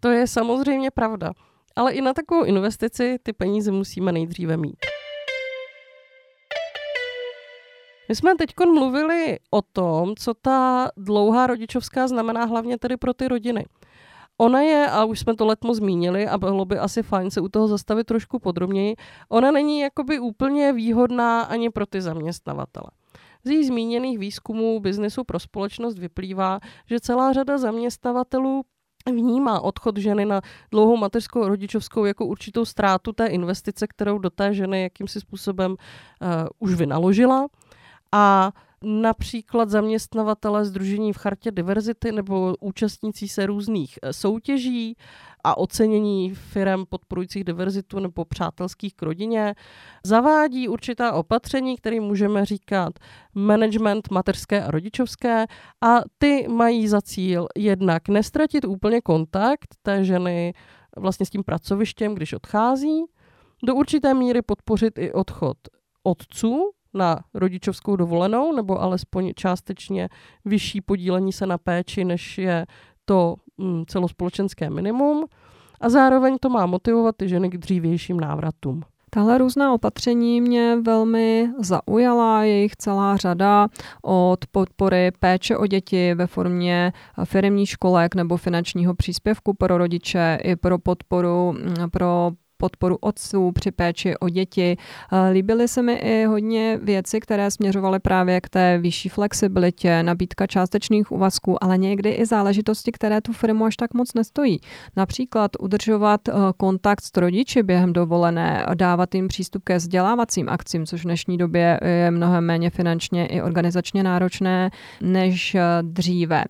To 0.00 0.08
je 0.08 0.26
samozřejmě 0.26 0.90
pravda. 0.90 1.32
Ale 1.76 1.92
i 1.92 2.00
na 2.00 2.12
takovou 2.12 2.44
investici 2.44 3.16
ty 3.22 3.32
peníze 3.32 3.70
musíme 3.72 4.12
nejdříve 4.12 4.56
mít. 4.56 4.76
My 8.08 8.14
jsme 8.14 8.34
teď 8.34 8.50
mluvili 8.66 9.38
o 9.50 9.62
tom, 9.62 10.14
co 10.16 10.34
ta 10.34 10.88
dlouhá 10.96 11.46
rodičovská 11.46 12.08
znamená 12.08 12.44
hlavně 12.44 12.78
tedy 12.78 12.96
pro 12.96 13.14
ty 13.14 13.28
rodiny. 13.28 13.64
Ona 14.38 14.60
je, 14.60 14.90
a 14.90 15.04
už 15.04 15.20
jsme 15.20 15.34
to 15.34 15.46
letmo 15.46 15.74
zmínili 15.74 16.28
a 16.28 16.38
bylo 16.38 16.64
by 16.64 16.78
asi 16.78 17.02
fajn 17.02 17.30
se 17.30 17.40
u 17.40 17.48
toho 17.48 17.68
zastavit 17.68 18.06
trošku 18.06 18.38
podrobněji, 18.38 18.96
ona 19.28 19.50
není 19.50 19.80
jakoby 19.80 20.18
úplně 20.18 20.72
výhodná 20.72 21.42
ani 21.42 21.70
pro 21.70 21.86
ty 21.86 22.02
zaměstnavatele. 22.02 22.90
Z 23.44 23.50
jí 23.50 23.64
zmíněných 23.64 24.18
výzkumů 24.18 24.80
biznesu 24.80 25.24
pro 25.24 25.38
společnost 25.38 25.98
vyplývá, 25.98 26.60
že 26.86 27.00
celá 27.00 27.32
řada 27.32 27.58
zaměstnavatelů 27.58 28.62
vnímá 29.12 29.60
odchod 29.60 29.96
ženy 29.96 30.24
na 30.24 30.40
dlouhou 30.70 30.96
mateřskou 30.96 31.48
rodičovskou 31.48 32.04
jako 32.04 32.26
určitou 32.26 32.64
ztrátu 32.64 33.12
té 33.12 33.26
investice, 33.26 33.86
kterou 33.86 34.18
do 34.18 34.30
té 34.30 34.54
ženy 34.54 34.82
jakýmsi 34.82 35.20
způsobem 35.20 35.70
uh, 35.70 35.78
už 36.58 36.74
vynaložila. 36.74 37.46
A 38.12 38.52
například 38.84 39.70
zaměstnavatele 39.70 40.64
Združení 40.64 41.12
v 41.12 41.18
chartě 41.18 41.50
diverzity 41.50 42.12
nebo 42.12 42.54
účastnící 42.60 43.28
se 43.28 43.46
různých 43.46 43.98
eh, 44.02 44.12
soutěží 44.12 44.96
a 45.44 45.58
ocenění 45.58 46.34
firm 46.34 46.84
podporujících 46.88 47.44
diverzitu 47.44 47.98
nebo 47.98 48.24
přátelských 48.24 48.94
k 48.94 49.02
rodině, 49.02 49.54
zavádí 50.04 50.68
určitá 50.68 51.12
opatření, 51.12 51.76
které 51.76 52.00
můžeme 52.00 52.44
říkat 52.44 52.92
management 53.34 54.10
mateřské 54.10 54.64
a 54.64 54.70
rodičovské 54.70 55.46
a 55.80 56.00
ty 56.18 56.48
mají 56.48 56.88
za 56.88 57.00
cíl 57.00 57.46
jednak 57.56 58.08
nestratit 58.08 58.64
úplně 58.64 59.00
kontakt 59.00 59.74
té 59.82 60.04
ženy 60.04 60.54
vlastně 60.96 61.26
s 61.26 61.30
tím 61.30 61.44
pracovištěm, 61.44 62.14
když 62.14 62.32
odchází, 62.32 63.04
do 63.66 63.74
určité 63.74 64.14
míry 64.14 64.42
podpořit 64.42 64.98
i 64.98 65.12
odchod 65.12 65.56
otců, 66.02 66.70
na 66.94 67.18
rodičovskou 67.34 67.96
dovolenou, 67.96 68.52
nebo 68.52 68.82
alespoň 68.82 69.32
částečně 69.36 70.08
vyšší 70.44 70.80
podílení 70.80 71.32
se 71.32 71.46
na 71.46 71.58
péči, 71.58 72.04
než 72.04 72.38
je 72.38 72.66
to 73.04 73.36
mm, 73.58 73.84
celospolečenské 73.86 74.70
minimum. 74.70 75.24
A 75.80 75.88
zároveň 75.88 76.36
to 76.40 76.48
má 76.48 76.66
motivovat 76.66 77.16
ty 77.16 77.28
ženy 77.28 77.50
k 77.50 77.58
dřívějším 77.58 78.20
návratům. 78.20 78.82
Tahle 79.10 79.38
různá 79.38 79.72
opatření 79.72 80.40
mě 80.40 80.76
velmi 80.76 81.48
zaujala, 81.58 82.42
je 82.42 82.62
jich 82.62 82.76
celá 82.76 83.16
řada 83.16 83.68
od 84.02 84.46
podpory 84.52 85.12
péče 85.18 85.56
o 85.56 85.66
děti 85.66 86.14
ve 86.14 86.26
formě 86.26 86.92
firmních 87.24 87.68
školek 87.68 88.14
nebo 88.14 88.36
finančního 88.36 88.94
příspěvku 88.94 89.54
pro 89.54 89.78
rodiče 89.78 90.38
i 90.42 90.56
pro 90.56 90.78
podporu 90.78 91.52
mm, 91.52 91.90
pro 91.90 92.30
podporu 92.64 92.96
otců 93.00 93.52
při 93.52 93.70
péči 93.70 94.16
o 94.16 94.28
děti. 94.28 94.76
Eh, 95.12 95.30
líbily 95.32 95.68
se 95.68 95.82
mi 95.82 95.92
i 95.92 96.24
hodně 96.24 96.78
věci, 96.82 97.20
které 97.20 97.50
směřovaly 97.50 98.00
právě 98.00 98.40
k 98.40 98.48
té 98.48 98.78
vyšší 98.78 99.08
flexibilitě, 99.08 100.02
nabídka 100.02 100.46
částečných 100.46 101.12
úvazků, 101.12 101.64
ale 101.64 101.78
někdy 101.78 102.10
i 102.10 102.26
záležitosti, 102.26 102.92
které 102.92 103.20
tu 103.20 103.32
firmu 103.32 103.64
až 103.64 103.76
tak 103.76 103.94
moc 103.94 104.14
nestojí. 104.14 104.60
Například 104.96 105.50
udržovat 105.60 106.28
eh, 106.28 106.32
kontakt 106.56 107.04
s 107.04 107.16
rodiči 107.16 107.62
během 107.62 107.92
dovolené, 107.92 108.66
dávat 108.74 109.14
jim 109.14 109.28
přístup 109.28 109.62
ke 109.64 109.76
vzdělávacím 109.76 110.48
akcím, 110.48 110.86
což 110.86 111.00
v 111.00 111.04
dnešní 111.04 111.38
době 111.38 111.80
je 111.84 112.10
mnohem 112.10 112.44
méně 112.44 112.70
finančně 112.70 113.26
i 113.26 113.42
organizačně 113.42 114.02
náročné 114.02 114.70
než 115.00 115.54
eh, 115.54 115.60
dříve. 115.82 116.44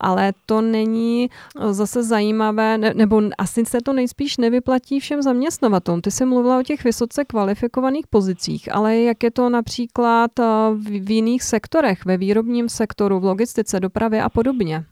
Ale 0.00 0.32
to 0.46 0.60
není 0.60 1.30
zase 1.70 2.02
zajímavé, 2.02 2.78
nebo 2.78 3.22
asi 3.38 3.64
se 3.64 3.78
to 3.80 3.92
nejspíš 3.92 4.36
nevyplatí 4.36 4.95
platí 4.96 5.00
všem 5.00 5.22
zaměstnavatelům. 5.22 6.00
Ty 6.00 6.10
jsi 6.10 6.24
mluvila 6.24 6.58
o 6.58 6.62
těch 6.62 6.84
vysoce 6.84 7.24
kvalifikovaných 7.24 8.06
pozicích, 8.06 8.74
ale 8.74 8.96
jak 8.96 9.22
je 9.22 9.30
to 9.30 9.48
například 9.48 10.38
eh, 10.38 10.44
v 10.74 11.10
jiných 11.10 11.42
sektorech, 11.42 12.04
ve 12.04 12.16
výrobním 12.16 12.68
sektoru, 12.68 13.20
v 13.20 13.24
logistice, 13.24 13.80
dopravě 13.80 14.22
a 14.22 14.28
podobně? 14.28 14.84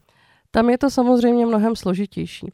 Tam 0.51 0.71
je 0.71 0.79
to 0.79 0.91
samozřejmě 0.91 1.47
mnohem 1.47 1.77
složitější. 1.77 2.53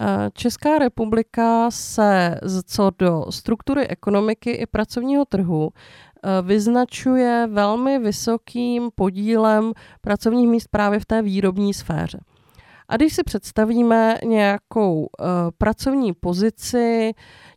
Eh, 0.00 0.30
Česká 0.34 0.78
republika 0.78 1.70
se 1.70 2.40
co 2.66 2.90
do 2.98 3.24
struktury 3.30 3.86
ekonomiky 3.88 4.50
i 4.50 4.66
pracovního 4.66 5.24
trhu 5.24 5.70
eh, 5.70 6.42
vyznačuje 6.42 7.46
velmi 7.50 7.98
vysokým 7.98 8.90
podílem 8.94 9.72
pracovních 10.00 10.48
míst 10.48 10.68
právě 10.70 11.00
v 11.00 11.06
té 11.06 11.22
výrobní 11.22 11.74
sféře. 11.74 12.18
A 12.90 12.96
když 12.96 13.14
si 13.14 13.22
představíme 13.22 14.18
nějakou 14.24 15.00
uh, 15.00 15.06
pracovní 15.58 16.12
pozici 16.12 17.12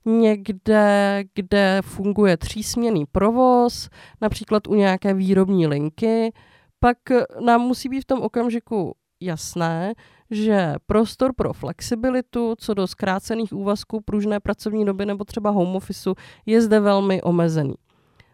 někde, 0.05 1.23
kde 1.35 1.81
funguje 1.83 2.37
třísměný 2.37 3.05
provoz, 3.05 3.89
například 4.21 4.67
u 4.67 4.75
nějaké 4.75 5.13
výrobní 5.13 5.67
linky, 5.67 6.33
pak 6.79 6.97
nám 7.45 7.61
musí 7.61 7.89
být 7.89 8.01
v 8.01 8.05
tom 8.05 8.21
okamžiku 8.21 8.95
jasné, 9.21 9.93
že 10.31 10.75
prostor 10.85 11.33
pro 11.35 11.53
flexibilitu 11.53 12.55
co 12.57 12.73
do 12.73 12.87
zkrácených 12.87 13.53
úvazků, 13.53 14.01
pružné 14.01 14.39
pracovní 14.39 14.85
doby 14.85 15.05
nebo 15.05 15.23
třeba 15.25 15.49
home 15.49 15.75
officeu 15.75 16.15
je 16.45 16.61
zde 16.61 16.79
velmi 16.79 17.21
omezený. 17.21 17.75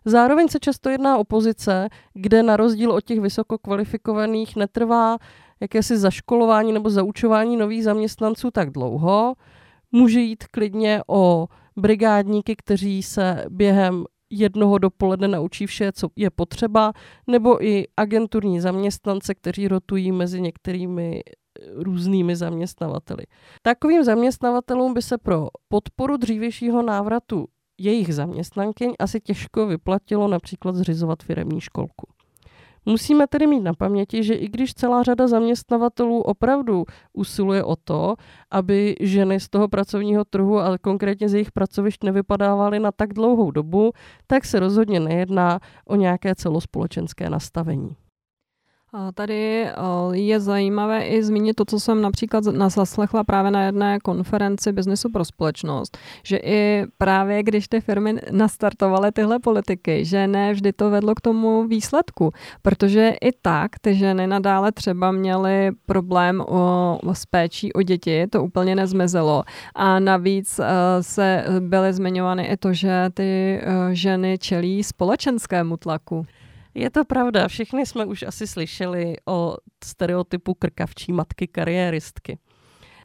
Zároveň 0.06 0.48
se 0.48 0.60
často 0.60 0.90
jedná 0.90 1.18
o 1.18 1.24
pozice, 1.24 1.90
kde 2.14 2.44
na 2.44 2.58
rozdíl 2.58 2.92
od 2.92 3.04
těch 3.04 3.20
vysoko 3.20 3.58
kvalifikovaných 3.58 4.56
netrvá 4.56 5.18
jakési 5.62 5.98
zaškolování 5.98 6.74
nebo 6.74 6.89
zaučování 6.89 7.58
nových 7.58 7.84
zaměstnanců 7.84 8.52
tak 8.52 8.69
dlouho. 8.69 9.36
Může 9.91 10.19
jít 10.19 10.43
klidně 10.48 11.02
o 11.08 11.48
brigádníky, 11.76 12.56
kteří 12.56 13.04
se 13.04 13.45
během 13.50 14.06
jednoho 14.30 14.78
dopoledne 14.78 15.28
naučí 15.28 15.65
vše, 15.65 15.91
co 15.91 16.08
je 16.15 16.30
potřeba, 16.30 16.93
nebo 17.28 17.65
i 17.65 17.86
agenturní 17.98 18.60
zaměstnance, 18.60 19.36
kteří 19.36 19.67
rotují 19.67 20.12
mezi 20.12 20.41
některými 20.41 21.22
eh, 21.26 21.34
různými 21.74 22.36
zaměstnavateli. 22.36 23.24
Takovým 23.62 24.04
zaměstnavatelům 24.04 24.93
by 24.93 25.02
se 25.02 25.17
pro 25.17 25.48
podporu 25.67 26.17
dřívějšího 26.17 26.82
návratu 26.82 27.45
jejich 27.80 28.15
zaměstnankyň 28.15 28.93
asi 29.00 29.19
těžko 29.19 29.67
vyplatilo 29.67 30.28
například 30.28 30.76
zřizovat 30.76 31.24
firemní 31.24 31.62
školku. 31.62 32.08
Musíme 32.89 33.28
tedy 33.28 33.47
mít 33.47 33.60
na 33.60 33.73
paměti, 33.73 34.23
že 34.23 34.34
i 34.34 34.47
když 34.47 34.73
celá 34.73 35.04
řada 35.04 35.28
zaměstnavatelů 35.28 36.21
opravdu 36.21 36.86
usiluje 37.13 37.63
o 37.63 37.75
to, 37.75 38.15
aby 38.52 38.95
ženy 38.99 39.39
z 39.39 39.49
toho 39.49 39.67
pracovního 39.67 40.25
trhu, 40.25 40.60
ale 40.60 40.78
konkrétně 40.78 41.30
z 41.30 41.34
jejich 41.34 41.52
pracovišť 41.52 42.04
nevypadávaly 42.04 42.80
na 42.80 42.91
tak 42.91 43.13
dlouhou 43.13 43.52
dobu, 43.52 43.91
tak 44.28 44.45
se 44.45 44.60
rozhodně 44.60 44.99
nejedná 44.99 45.60
o 45.86 45.95
nějaké 45.95 46.36
celospolečenské 46.36 47.30
nastavení. 47.30 47.95
Tady 49.13 49.67
je 50.12 50.39
zajímavé 50.39 51.08
i 51.08 51.23
zmínit 51.23 51.54
to, 51.54 51.65
co 51.65 51.80
jsem 51.80 52.02
například 52.02 52.43
zaslechla 52.67 53.23
právě 53.23 53.52
na 53.52 53.63
jedné 53.63 53.99
konferenci 53.99 54.71
Biznesu 54.71 55.10
pro 55.12 55.25
společnost, 55.25 55.97
že 56.23 56.38
i 56.38 56.86
právě 56.97 57.43
když 57.43 57.67
ty 57.67 57.82
firmy 57.82 58.15
nastartovaly 58.32 59.12
tyhle 59.12 59.39
politiky, 59.39 60.06
že 60.06 60.28
ne 60.28 60.54
vždy 60.54 60.73
to 60.73 60.89
vedlo 60.89 61.15
k 61.15 61.21
tomu 61.21 61.67
výsledku, 61.67 62.32
protože 62.62 63.13
i 63.21 63.32
tak 63.41 63.71
ty 63.82 63.95
ženy 63.95 64.28
nadále 64.28 64.71
třeba 64.71 65.12
měly 65.12 65.71
problém 65.86 66.41
o, 66.47 66.99
s 67.13 67.25
péčí 67.25 67.73
o 67.73 67.82
děti, 67.82 68.28
to 68.28 68.43
úplně 68.43 68.75
nezmizelo 68.75 69.43
a 69.75 69.99
navíc 69.99 70.60
se 71.02 71.45
byly 71.60 71.93
zmiňovány 71.93 72.45
i 72.45 72.58
to, 72.58 72.73
že 72.73 73.10
ty 73.13 73.62
ženy 73.91 74.38
čelí 74.38 74.84
společenskému 74.84 75.78
tlaku. 75.78 76.25
Je 76.73 76.89
to 76.89 77.05
pravda, 77.05 77.47
všichni 77.47 77.86
jsme 77.86 78.05
už 78.05 78.23
asi 78.23 78.47
slyšeli 78.47 79.15
o 79.27 79.58
stereotypu 79.84 80.53
krkavčí 80.53 81.13
matky 81.13 81.47
kariéristky. 81.47 82.39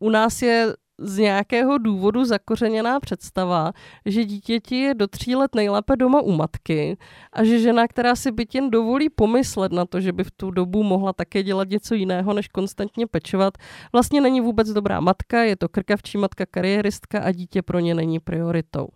U 0.01 0.11
nás 0.11 0.43
je 0.43 0.75
z 0.99 1.19
nějakého 1.19 1.79
důvodu 1.79 2.25
zakořeněná 2.25 3.01
představa, 3.01 3.73
že 4.07 4.25
dítěti 4.25 4.77
je 4.77 4.95
do 4.95 5.07
tří 5.07 5.35
let 5.35 5.55
nejlépe 5.55 5.97
doma 5.97 6.21
u 6.21 6.33
matky 6.33 6.97
a 7.33 7.45
že 7.45 7.59
žena, 7.59 7.89
která 7.89 8.17
si 8.17 8.33
byt 8.33 8.55
jen 8.55 8.71
dovolí 8.71 9.11
pomyslet 9.11 9.73
na 9.73 9.85
to, 9.85 10.01
že 10.01 10.13
by 10.13 10.25
v 10.25 10.31
tu 10.31 10.51
dobu 10.51 10.83
mohla 10.83 11.13
také 11.13 11.43
dělat 11.43 11.69
něco 11.69 11.95
jiného, 11.95 12.33
než 12.33 12.49
konstantně 12.49 13.07
pečovat, 13.07 13.55
vlastně 13.93 14.21
není 14.21 14.41
vůbec 14.41 14.69
dobrá 14.69 15.01
matka, 15.01 15.43
je 15.43 15.57
to 15.57 15.69
krkavčí 15.69 16.19
matka 16.19 16.47
kariéristka 16.47 17.21
a 17.21 17.33
dítě 17.33 17.63
pro 17.63 17.79
ně 17.79 17.95
není 17.95 18.21
prioritou. 18.21 18.89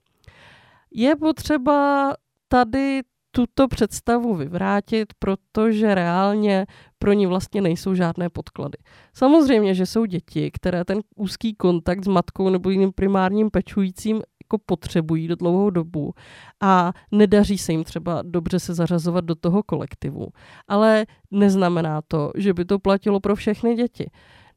Je 0.95 1.17
potřeba 1.17 2.13
tady 2.49 3.01
tuto 3.31 3.69
představu 3.69 4.35
vyvrátit, 4.35 5.13
protože 5.19 5.95
reálně 5.95 6.67
pro 6.99 7.13
ní 7.13 7.27
vlastně 7.27 7.61
nejsou 7.61 7.95
žádné 7.95 8.29
podklady. 8.29 8.79
Samozřejmě, 9.15 9.75
že 9.75 9.87
jsou 9.87 10.05
děti, 10.05 10.51
které 10.51 10.85
ten 10.85 11.01
úzký 11.17 11.55
kontakt 11.55 12.05
s 12.05 12.09
matkou 12.09 12.49
nebo 12.49 12.71
jiným 12.71 12.93
primárním 12.93 13.51
pečujícím 13.51 14.23
jako 14.45 14.59
potřebují 14.67 15.29
do 15.29 15.37
dlouhou 15.37 15.71
dobu 15.71 16.13
a 16.61 16.93
nedaří 17.13 17.59
se 17.59 17.73
jim 17.73 17.85
třeba 17.85 18.23
dobře 18.23 18.61
se 18.61 18.75
zařazovat 18.75 19.25
do 19.25 19.35
toho 19.35 19.63
kolektivu. 19.63 20.27
Ale 20.69 21.07
neznamená 21.31 22.01
to, 22.09 22.31
že 22.37 22.55
by 22.55 22.65
to 22.65 22.79
platilo 22.79 23.21
pro 23.21 23.37
všechny 23.37 23.75
děti. 23.75 24.11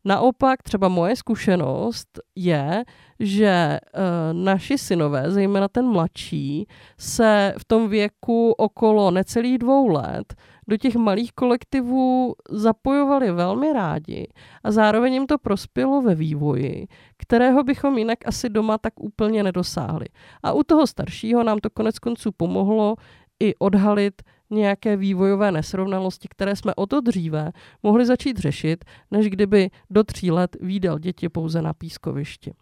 Naopak 0.06 0.64
třeba 0.64 0.88
moje 0.88 1.16
zkušenost 1.16 2.20
je, 2.36 2.84
že 3.20 3.80
uh, 3.80 4.44
naši 4.44 4.78
synové, 4.78 5.32
zejména 5.32 5.68
ten 5.68 5.86
mladší, 5.86 6.68
se 7.00 7.54
v 7.58 7.66
tom 7.66 7.90
věku 7.90 8.52
okolo 8.52 9.12
necelých 9.12 9.58
dvou 9.58 9.88
let 9.88 10.36
do 10.68 10.78
těch 10.78 10.96
malých 10.96 11.32
kolektivů 11.32 12.34
zapojovali 12.50 13.32
velmi 13.32 13.74
rádi 13.74 14.28
a 14.64 14.72
zároveň 14.72 15.14
jim 15.14 15.28
to 15.28 15.38
prospělo 15.38 16.02
ve 16.02 16.16
vývoji, 16.16 16.88
kterého 17.18 17.64
bychom 17.64 17.98
jinak 17.98 18.20
asi 18.26 18.50
doma 18.50 18.78
tak 18.78 19.00
úplně 19.00 19.44
nedosáhli. 19.44 20.06
A 20.44 20.54
u 20.54 20.64
toho 20.64 20.88
staršího 20.88 21.44
nám 21.44 21.60
to 21.60 21.70
konec 21.70 22.00
konců 22.00 22.32
pomohlo 22.38 22.96
i 23.40 23.56
odhalit 23.56 24.22
nějaké 24.52 24.98
vývojové 24.98 25.52
nesrovnalosti, 25.52 26.28
které 26.32 26.56
jsme 26.56 26.76
o 26.76 26.86
to 26.86 27.02
dříve 27.02 27.52
mohli 27.84 28.06
začít 28.06 28.38
řešit, 28.38 28.86
než 29.12 29.30
kdyby 29.30 29.70
do 29.90 30.04
tří 30.04 30.32
let 30.32 30.58
výdal 30.62 31.00
děti 31.00 31.30
pouze 31.30 31.62
na 31.62 31.74
pískovišti. 31.74 32.54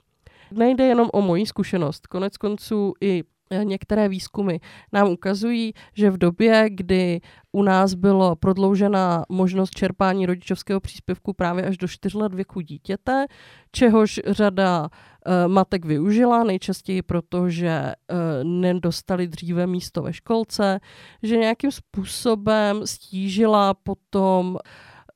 Nejde 0.52 0.84
jenom 0.84 1.10
o 1.14 1.22
moji 1.22 1.46
zkušenost, 1.46 2.08
konec 2.08 2.38
konců 2.38 2.94
i 3.02 3.24
Některé 3.64 4.10
výzkumy 4.10 4.58
nám 4.94 5.10
ukazují, 5.10 5.74
že 5.94 6.12
v 6.12 6.18
době, 6.18 6.66
kdy 6.70 7.22
u 7.52 7.64
nás 7.64 7.94
byla 7.94 8.36
prodloužena 8.36 9.26
možnost 9.30 9.70
čerpání 9.70 10.26
rodičovského 10.26 10.80
příspěvku 10.80 11.34
právě 11.34 11.66
až 11.66 11.78
do 11.78 11.88
4 11.88 12.18
let 12.18 12.34
věku 12.34 12.62
dítěte, 12.62 13.26
čehož 13.72 14.20
řada 14.28 14.82
uh, 14.82 15.52
matek 15.52 15.86
využila, 15.86 16.44
nejčastěji 16.44 17.02
proto, 17.02 17.50
že 17.50 17.94
uh, 18.12 18.18
nedostali 18.44 19.28
dříve 19.28 19.68
místo 19.68 20.02
ve 20.02 20.14
školce, 20.14 20.80
že 21.24 21.38
nějakým 21.38 21.72
způsobem 21.72 22.88
stížila 22.88 23.74
potom 23.74 24.58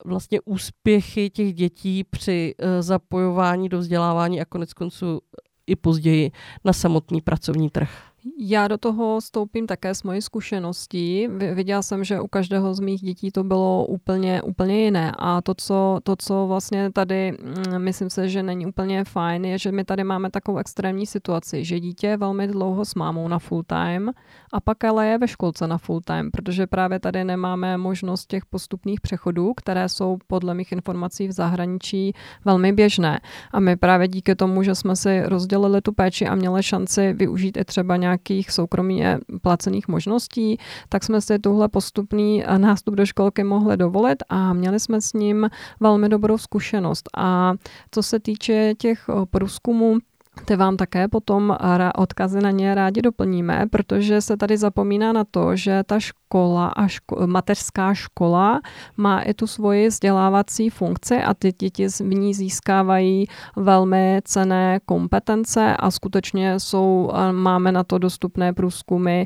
vlastně 0.04 0.40
úspěchy 0.44 1.30
těch 1.30 1.54
dětí 1.54 2.04
při 2.04 2.54
zapojování 2.80 3.68
do 3.68 3.78
vzdělávání 3.78 4.40
a 4.40 4.44
konec 4.44 4.72
konců 4.72 5.20
i 5.66 5.76
později 5.76 6.30
na 6.64 6.72
samotný 6.72 7.20
pracovní 7.20 7.70
trh. 7.70 8.13
Já 8.38 8.68
do 8.68 8.78
toho 8.78 9.20
stoupím 9.20 9.66
také 9.66 9.94
s 9.94 10.02
mojí 10.02 10.22
zkušeností. 10.22 11.28
Viděla 11.28 11.82
jsem, 11.82 12.04
že 12.04 12.20
u 12.20 12.26
každého 12.26 12.74
z 12.74 12.80
mých 12.80 13.00
dětí 13.00 13.30
to 13.30 13.44
bylo 13.44 13.86
úplně, 13.86 14.42
úplně 14.42 14.84
jiné. 14.84 15.12
A 15.18 15.40
to 15.40 15.54
co, 15.54 16.00
to, 16.02 16.16
co 16.16 16.46
vlastně 16.48 16.92
tady, 16.92 17.32
mm, 17.32 17.78
myslím 17.78 18.10
se, 18.10 18.28
že 18.28 18.42
není 18.42 18.66
úplně 18.66 19.04
fajn, 19.04 19.44
je, 19.44 19.58
že 19.58 19.72
my 19.72 19.84
tady 19.84 20.04
máme 20.04 20.30
takovou 20.30 20.58
extrémní 20.58 21.06
situaci, 21.06 21.64
že 21.64 21.80
dítě 21.80 22.06
je 22.06 22.16
velmi 22.16 22.48
dlouho 22.48 22.84
s 22.84 22.94
mámou 22.94 23.28
na 23.28 23.38
full 23.38 23.62
time 23.62 24.10
a 24.52 24.60
pak 24.60 24.84
ale 24.84 25.06
je 25.06 25.18
ve 25.18 25.28
školce 25.28 25.66
na 25.66 25.78
full 25.78 26.00
time, 26.00 26.30
protože 26.30 26.66
právě 26.66 27.00
tady 27.00 27.24
nemáme 27.24 27.76
možnost 27.76 28.26
těch 28.26 28.46
postupných 28.46 29.00
přechodů, 29.00 29.54
které 29.54 29.88
jsou 29.88 30.18
podle 30.26 30.54
mých 30.54 30.72
informací 30.72 31.28
v 31.28 31.32
zahraničí 31.32 32.14
velmi 32.44 32.72
běžné. 32.72 33.20
A 33.52 33.60
my 33.60 33.76
právě 33.76 34.08
díky 34.08 34.34
tomu, 34.34 34.62
že 34.62 34.74
jsme 34.74 34.96
si 34.96 35.22
rozdělili 35.22 35.80
tu 35.80 35.92
péči 35.92 36.26
a 36.26 36.34
měli 36.34 36.62
šanci 36.62 37.12
využít 37.12 37.56
i 37.56 37.64
třeba 37.64 37.96
nějakých 38.14 38.50
soukromně 38.50 39.18
placených 39.42 39.88
možností, 39.88 40.58
tak 40.88 41.04
jsme 41.04 41.20
si 41.20 41.38
tuhle 41.38 41.68
postupný 41.68 42.44
nástup 42.56 42.94
do 42.94 43.06
školky 43.06 43.44
mohli 43.44 43.76
dovolit 43.76 44.22
a 44.28 44.52
měli 44.52 44.80
jsme 44.80 45.00
s 45.00 45.12
ním 45.12 45.50
velmi 45.80 46.08
dobrou 46.08 46.38
zkušenost. 46.38 47.08
A 47.16 47.54
co 47.90 48.02
se 48.02 48.20
týče 48.20 48.74
těch 48.78 49.10
průzkumů, 49.30 49.98
ty 50.44 50.56
vám 50.56 50.76
také 50.76 51.08
potom 51.08 51.56
odkazy 51.96 52.40
na 52.40 52.50
ně 52.50 52.74
rádi 52.74 53.02
doplníme, 53.02 53.64
protože 53.70 54.20
se 54.20 54.36
tady 54.36 54.56
zapomíná 54.56 55.12
na 55.12 55.24
to, 55.30 55.56
že 55.56 55.82
ta 55.86 56.00
škola 56.00 56.66
a 56.68 56.86
ško- 56.86 57.26
mateřská 57.26 57.94
škola 57.94 58.60
má 58.96 59.20
i 59.20 59.34
tu 59.34 59.46
svoji 59.46 59.88
vzdělávací 59.88 60.70
funkci 60.70 61.22
a 61.22 61.34
ty 61.34 61.52
děti 61.58 61.88
v 61.88 62.14
ní 62.14 62.34
získávají 62.34 63.26
velmi 63.56 64.20
cené 64.24 64.80
kompetence 64.84 65.76
a 65.76 65.90
skutečně 65.90 66.60
jsou, 66.60 67.10
máme 67.32 67.72
na 67.72 67.84
to 67.84 67.98
dostupné 67.98 68.52
průzkumy 68.52 69.24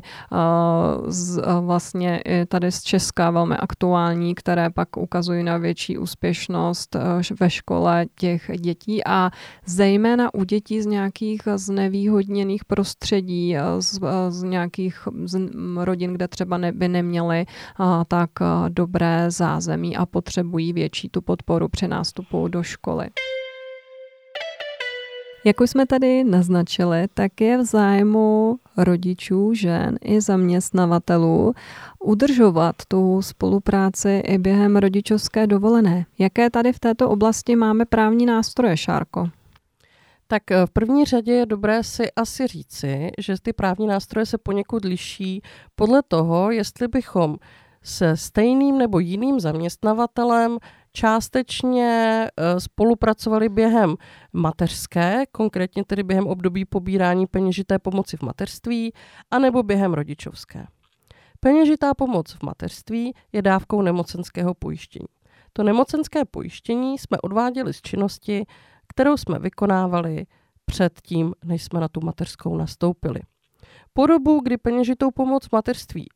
z, 1.07 1.41
vlastně 1.61 2.21
i 2.25 2.45
tady 2.45 2.71
z 2.71 2.81
Česka 2.81 3.31
velmi 3.31 3.57
aktuální, 3.57 4.35
které 4.35 4.69
pak 4.69 4.97
ukazují 4.97 5.43
na 5.43 5.57
větší 5.57 5.97
úspěšnost 5.97 6.95
ve 7.39 7.49
škole 7.49 8.05
těch 8.19 8.51
dětí. 8.59 9.05
A 9.05 9.31
zejména 9.65 10.33
u 10.33 10.43
dětí 10.43 10.81
z 10.81 10.85
nějakých 10.99 11.41
znevýhodněných 11.55 12.65
prostředí, 12.65 13.55
z, 13.79 13.99
z 14.29 14.43
nějakých 14.43 15.07
z 15.25 15.39
rodin, 15.75 16.13
kde 16.13 16.27
třeba 16.27 16.57
ne, 16.57 16.71
by 16.71 16.87
neměli 16.87 17.45
tak 18.07 18.29
dobré 18.69 19.31
zázemí 19.31 19.97
a 19.97 20.05
potřebují 20.05 20.73
větší 20.73 21.09
tu 21.09 21.21
podporu 21.21 21.67
při 21.67 21.87
nástupu 21.87 22.47
do 22.47 22.63
školy. 22.63 23.09
Jak 25.45 25.61
už 25.61 25.69
jsme 25.69 25.85
tady 25.85 26.23
naznačili, 26.23 27.07
tak 27.13 27.41
je 27.41 27.57
v 27.57 27.63
zájmu 27.65 28.59
rodičů, 28.77 29.53
žen 29.53 29.97
i 30.01 30.21
zaměstnavatelů 30.21 31.53
udržovat 32.03 32.75
tu 32.87 33.21
spolupráci 33.21 34.21
i 34.25 34.37
během 34.37 34.75
rodičovské 34.77 35.47
dovolené. 35.47 36.05
Jaké 36.19 36.49
tady 36.49 36.73
v 36.73 36.79
této 36.79 37.09
oblasti 37.09 37.55
máme 37.55 37.85
právní 37.85 38.25
nástroje, 38.25 38.77
Šárko? 38.77 39.29
Tak 40.31 40.51
eh, 40.51 40.65
v 40.65 40.71
první 40.71 41.05
řadě 41.05 41.33
je 41.33 41.45
dobré 41.45 41.83
si 41.83 42.11
asi 42.11 42.47
říci, 42.47 43.11
že 43.17 43.35
ty 43.41 43.53
právní 43.53 43.87
nástroje 43.87 44.25
se 44.25 44.37
poněkud 44.37 44.85
liší 44.85 45.41
podle 45.75 46.03
toho, 46.07 46.51
jestli 46.51 46.87
bychom 46.87 47.35
se 47.83 48.17
stejným 48.17 48.77
nebo 48.77 48.99
jiným 48.99 49.39
zaměstnavatelem 49.39 50.57
částečně 50.93 52.27
eh, 52.27 52.59
spolupracovali 52.59 53.49
během 53.49 53.95
mateřské, 54.33 55.25
konkrétně 55.31 55.83
tedy 55.83 56.03
během 56.03 56.27
období 56.27 56.65
pobírání 56.65 57.27
peněžité 57.27 57.79
pomoci 57.79 58.17
v 58.17 58.21
mateřství, 58.21 58.93
anebo 59.31 59.63
během 59.63 59.93
rodičovské. 59.93 60.65
Peněžitá 61.39 61.93
pomoc 61.93 62.31
v 62.31 62.43
mateřství 62.43 63.13
je 63.31 63.41
dávkou 63.41 63.81
nemocenského 63.81 64.53
pojištění. 64.53 65.07
To 65.53 65.63
nemocenské 65.63 66.25
pojištění 66.25 66.97
jsme 66.97 67.17
odváděli 67.21 67.73
z 67.73 67.81
činnosti, 67.81 68.45
kterou 68.89 69.17
jsme 69.17 69.39
vykonávali 69.39 70.25
před 70.65 71.01
tím, 71.03 71.33
než 71.45 71.63
jsme 71.63 71.79
na 71.79 71.87
tu 71.87 72.01
mateřskou 72.03 72.57
nastoupili. 72.57 73.19
Po 73.93 74.07
dobu, 74.07 74.39
kdy 74.39 74.57
peněžitou 74.57 75.11
pomoc 75.11 75.49
mateřství 75.51 76.07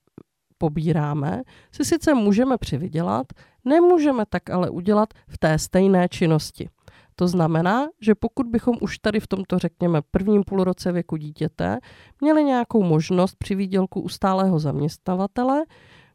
pobíráme, 0.58 1.42
si 1.72 1.86
sice 1.86 2.14
můžeme 2.14 2.58
přivydělat, 2.58 3.28
nemůžeme 3.66 4.26
tak 4.30 4.50
ale 4.50 4.70
udělat 4.70 5.10
v 5.28 5.38
té 5.38 5.60
stejné 5.60 6.10
činnosti. 6.10 6.70
To 7.16 7.28
znamená, 7.28 7.88
že 8.02 8.16
pokud 8.16 8.48
bychom 8.48 8.78
už 8.82 9.00
tady 9.00 9.20
v 9.20 9.28
tomto, 9.28 9.60
řekněme, 9.60 10.02
prvním 10.12 10.44
půlroce 10.44 10.92
věku 10.92 11.16
dítěte 11.18 11.80
měli 12.22 12.44
nějakou 12.44 12.84
možnost 12.84 13.36
při 13.36 13.56
výdělku 13.56 14.02
u 14.02 14.10
stálého 14.10 14.60
zaměstnavatele, 14.60 15.64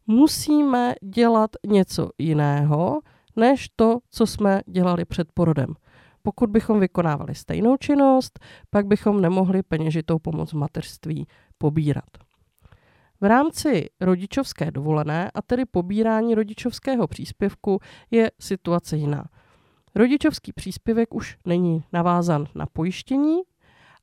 musíme 0.07 0.95
dělat 1.15 1.51
něco 1.67 2.11
jiného, 2.19 3.01
než 3.37 3.69
to, 3.77 3.99
co 4.11 4.27
jsme 4.27 4.63
dělali 4.67 5.05
před 5.05 5.29
porodem. 5.35 5.75
Pokud 6.29 6.51
bychom 6.51 6.81
vykonávali 6.81 7.35
stejnou 7.35 7.77
činnost, 7.77 8.39
pak 8.71 8.87
bychom 8.87 9.21
nemohli 9.21 9.63
peněžitou 9.63 10.19
pomoc 10.19 10.53
v 10.53 10.57
mateřství 10.57 11.27
pobírat. 11.59 12.05
V 13.21 13.25
rámci 13.25 13.91
rodičovské 14.01 14.71
dovolené 14.71 15.31
a 15.35 15.43
tedy 15.43 15.65
pobírání 15.65 16.35
rodičovského 16.35 17.07
příspěvku 17.07 17.81
je 18.11 18.31
situace 18.41 18.97
jiná. 18.97 19.25
Rodičovský 19.95 20.53
příspěvek 20.53 21.15
už 21.15 21.37
není 21.45 21.85
navázan 21.93 22.47
na 22.55 22.67
pojištění 22.73 23.41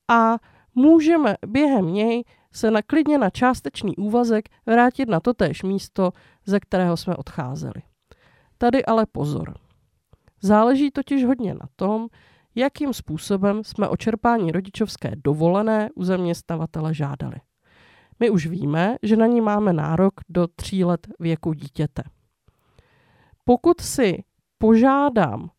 a 0.07 0.35
můžeme 0.75 1.35
během 1.47 1.93
něj 1.93 2.23
se 2.51 2.71
na 2.71 2.81
klidně 2.81 3.17
na 3.17 3.29
částečný 3.29 3.95
úvazek 3.95 4.49
vrátit 4.65 5.09
na 5.09 5.19
totéž 5.19 5.63
místo, 5.63 6.11
ze 6.45 6.59
kterého 6.59 6.97
jsme 6.97 7.15
odcházeli. 7.15 7.81
Tady 8.57 8.85
ale 8.85 9.05
pozor. 9.05 9.64
Záleží 10.41 10.91
totiž 10.91 11.26
hodně 11.26 11.54
na 11.54 11.67
tom, 11.76 12.08
jakým 12.56 12.93
způsobem 12.93 13.63
jsme 13.63 13.88
o 13.88 13.98
čerpání 13.98 14.52
rodičovské 14.52 15.12
dovolené 15.15 15.89
u 15.95 16.04
zaměstnavatele 16.04 16.93
žádali. 16.93 17.36
My 18.19 18.30
už 18.30 18.48
víme, 18.48 18.95
že 19.04 19.15
na 19.15 19.26
ní 19.26 19.41
máme 19.41 19.74
nárok 19.74 20.13
do 20.30 20.48
tří 20.48 20.84
let 20.84 21.08
věku 21.19 21.54
dítěte. 21.54 22.04
Pokud 23.43 23.82
si 23.82 24.24
požádám 24.58 25.50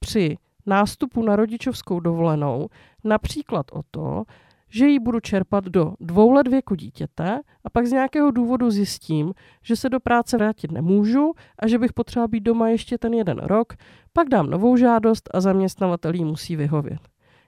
při 0.00 0.36
nástupu 0.66 1.22
na 1.22 1.36
rodičovskou 1.36 2.00
dovolenou 2.00 2.68
například 3.04 3.66
o 3.72 3.82
to, 3.90 4.24
že 4.70 4.86
ji 4.86 4.98
budu 4.98 5.20
čerpat 5.20 5.64
do 5.64 5.94
dvou 6.00 6.32
let 6.32 6.48
věku 6.48 6.74
dítěte 6.74 7.40
a 7.64 7.70
pak 7.70 7.86
z 7.86 7.92
nějakého 7.92 8.30
důvodu 8.30 8.70
zjistím, 8.70 9.34
že 9.62 9.76
se 9.76 9.88
do 9.88 10.00
práce 10.00 10.36
vrátit 10.36 10.72
nemůžu 10.72 11.32
a 11.58 11.66
že 11.66 11.78
bych 11.78 11.92
potřeba 11.92 12.28
být 12.28 12.40
doma 12.40 12.68
ještě 12.68 12.98
ten 12.98 13.14
jeden 13.14 13.38
rok, 13.38 13.72
pak 14.12 14.28
dám 14.28 14.50
novou 14.50 14.76
žádost 14.76 15.30
a 15.34 15.40
zaměstnavatel 15.40 16.14
jí 16.14 16.24
musí 16.24 16.56
vyhovět. 16.56 17.00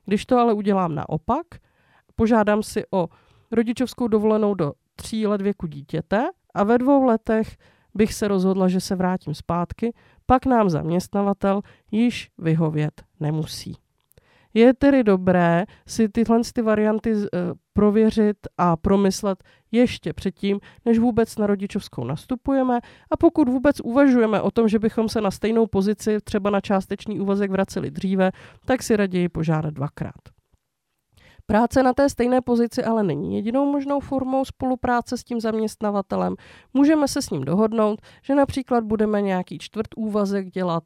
Když 0.04 0.26
to 0.26 0.38
ale 0.38 0.52
udělám 0.52 0.94
naopak, 0.94 1.46
požádám 2.16 2.62
si 2.62 2.84
o 2.90 3.08
rodičovskou 3.52 4.08
dovolenou 4.08 4.54
do 4.54 4.72
tří 4.96 5.26
let 5.26 5.42
věku 5.42 5.66
dítěte 5.66 6.28
a 6.54 6.64
ve 6.64 6.78
dvou 6.78 7.04
letech 7.04 7.56
bych 7.94 8.14
se 8.14 8.28
rozhodla, 8.28 8.68
že 8.68 8.80
se 8.80 8.96
vrátím 8.96 9.34
zpátky, 9.34 9.94
pak 10.26 10.46
nám 10.46 10.70
zaměstnavatel 10.70 11.62
již 11.90 12.30
vyhovět 12.38 13.02
nemusí. 13.20 13.76
Je 14.54 14.74
tedy 14.74 15.04
dobré 15.04 15.64
si 15.86 16.08
tyhle 16.08 16.40
ty 16.54 16.62
varianty 16.62 17.14
uh, 17.14 17.24
prověřit 17.72 18.36
a 18.58 18.76
promyslet 18.76 19.44
ještě 19.72 20.12
předtím, 20.12 20.60
než 20.84 20.98
vůbec 20.98 21.36
na 21.36 21.46
rodičovskou 21.46 22.04
nastupujeme 22.04 22.80
a 23.10 23.16
pokud 23.16 23.48
vůbec 23.48 23.80
uvažujeme 23.80 24.40
o 24.40 24.50
tom, 24.50 24.68
že 24.68 24.78
bychom 24.78 25.08
se 25.08 25.20
na 25.20 25.30
stejnou 25.30 25.66
pozici 25.66 26.18
třeba 26.24 26.50
na 26.50 26.60
částečný 26.60 27.20
úvazek 27.20 27.50
vraceli 27.50 27.90
dříve, 27.90 28.30
tak 28.64 28.82
si 28.82 28.96
raději 28.96 29.28
požádat 29.28 29.74
dvakrát. 29.74 30.20
Práce 31.46 31.82
na 31.82 31.92
té 31.92 32.08
stejné 32.08 32.40
pozici 32.40 32.84
ale 32.84 33.02
není 33.02 33.36
jedinou 33.36 33.72
možnou 33.72 34.00
formou 34.00 34.44
spolupráce 34.44 35.18
s 35.18 35.24
tím 35.24 35.40
zaměstnavatelem. 35.40 36.34
Můžeme 36.74 37.08
se 37.08 37.22
s 37.22 37.30
ním 37.30 37.44
dohodnout, 37.44 38.00
že 38.22 38.34
například 38.34 38.84
budeme 38.84 39.22
nějaký 39.22 39.58
čtvrt 39.58 39.86
úvazek 39.96 40.50
dělat 40.50 40.84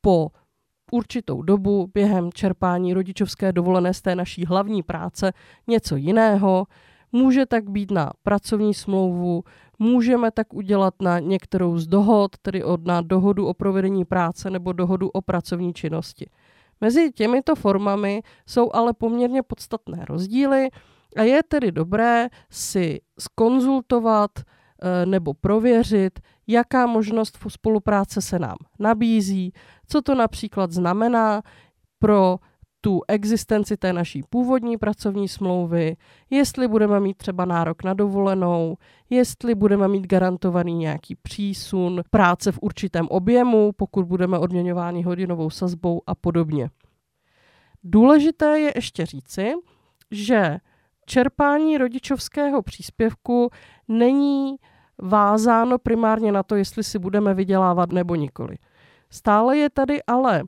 po 0.00 0.28
určitou 0.92 1.42
dobu 1.42 1.90
během 1.94 2.32
čerpání 2.32 2.94
rodičovské 2.94 3.52
dovolené 3.52 3.94
z 3.94 4.02
té 4.02 4.14
naší 4.14 4.46
hlavní 4.46 4.82
práce 4.82 5.32
něco 5.66 5.96
jiného. 5.96 6.66
Může 7.12 7.46
tak 7.46 7.70
být 7.70 7.90
na 7.90 8.10
pracovní 8.22 8.74
smlouvu, 8.74 9.42
můžeme 9.78 10.30
tak 10.30 10.54
udělat 10.54 10.94
na 11.00 11.18
některou 11.18 11.78
z 11.78 11.86
dohod, 11.86 12.38
tedy 12.42 12.64
od 12.64 12.86
na 12.86 13.00
dohodu 13.00 13.46
o 13.46 13.54
provedení 13.54 14.04
práce 14.04 14.50
nebo 14.50 14.72
dohodu 14.72 15.08
o 15.08 15.22
pracovní 15.22 15.74
činnosti. 15.74 16.26
Mezi 16.80 17.12
těmito 17.12 17.54
formami 17.54 18.22
jsou 18.46 18.70
ale 18.72 18.92
poměrně 18.92 19.42
podstatné 19.42 20.04
rozdíly 20.08 20.68
a 21.16 21.22
je 21.22 21.42
tedy 21.42 21.72
dobré 21.72 22.28
si 22.50 23.00
skonzultovat 23.18 24.30
eh, 24.38 25.06
nebo 25.06 25.34
prověřit, 25.34 26.20
jaká 26.46 26.86
možnost 26.86 27.38
spolupráce 27.48 28.22
se 28.22 28.38
nám 28.38 28.56
nabízí, 28.78 29.52
co 29.88 30.02
to 30.02 30.14
například 30.14 30.72
znamená 30.72 31.42
pro 31.98 32.38
tu 32.80 33.00
existenci 33.08 33.76
té 33.76 33.92
naší 33.92 34.22
původní 34.30 34.76
pracovní 34.76 35.28
smlouvy, 35.28 35.96
jestli 36.30 36.68
budeme 36.68 37.00
mít 37.00 37.16
třeba 37.16 37.44
nárok 37.44 37.84
na 37.84 37.94
dovolenou, 37.94 38.76
jestli 39.10 39.54
budeme 39.54 39.88
mít 39.88 40.06
garantovaný 40.06 40.74
nějaký 40.74 41.14
přísun 41.14 42.02
práce 42.10 42.52
v 42.52 42.58
určitém 42.62 43.08
objemu, 43.08 43.72
pokud 43.76 44.06
budeme 44.06 44.38
odměňováni 44.38 45.02
hodinovou 45.02 45.50
sazbou 45.50 46.02
a 46.06 46.14
podobně. 46.14 46.70
Důležité 47.84 48.60
je 48.60 48.72
ještě 48.74 49.06
říci, 49.06 49.52
že 50.10 50.58
čerpání 51.06 51.78
rodičovského 51.78 52.62
příspěvku 52.62 53.50
není 53.88 54.56
vázáno 54.98 55.78
primárně 55.78 56.32
na 56.32 56.42
to, 56.42 56.56
jestli 56.56 56.84
si 56.84 56.98
budeme 56.98 57.34
vydělávat 57.34 57.92
nebo 57.92 58.14
nikoli. 58.14 58.56
Stále 59.10 59.56
je 59.56 59.70
tady 59.70 60.02
ale 60.02 60.42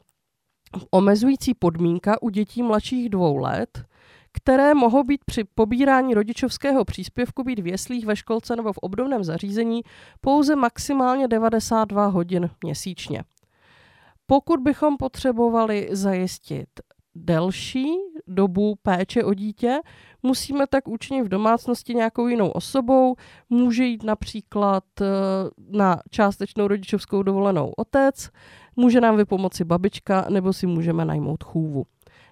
omezující 0.90 1.54
podmínka 1.54 2.22
u 2.22 2.28
dětí 2.28 2.62
mladších 2.62 3.08
dvou 3.08 3.36
let, 3.36 3.84
které 4.32 4.74
mohou 4.74 5.04
být 5.04 5.24
při 5.24 5.44
pobírání 5.54 6.14
rodičovského 6.14 6.84
příspěvku 6.84 7.44
být 7.44 7.58
v 7.58 7.66
jeslích, 7.66 8.06
ve 8.06 8.16
školce 8.16 8.56
nebo 8.56 8.72
v 8.72 8.78
obdobném 8.78 9.24
zařízení 9.24 9.82
pouze 10.20 10.56
maximálně 10.56 11.28
92 11.28 12.06
hodin 12.06 12.50
měsíčně. 12.64 13.24
Pokud 14.26 14.60
bychom 14.60 14.96
potřebovali 14.96 15.88
zajistit 15.92 16.68
delší 17.14 17.86
dobu 18.26 18.74
péče 18.82 19.24
o 19.24 19.34
dítě, 19.34 19.80
musíme 20.22 20.66
tak 20.66 20.88
učinit 20.88 21.22
v 21.22 21.28
domácnosti 21.28 21.94
nějakou 21.94 22.26
jinou 22.26 22.50
osobou. 22.50 23.16
Může 23.50 23.84
jít 23.84 24.02
například 24.02 24.84
eh, 25.00 25.06
na 25.70 26.00
částečnou 26.10 26.68
rodičovskou 26.68 27.22
dovolenou 27.22 27.72
otec, 27.76 28.30
může 28.76 29.00
nám 29.00 29.16
vypomoci 29.16 29.64
babička 29.64 30.26
nebo 30.30 30.52
si 30.52 30.66
můžeme 30.66 31.04
najmout 31.04 31.44
chůvu. 31.44 31.84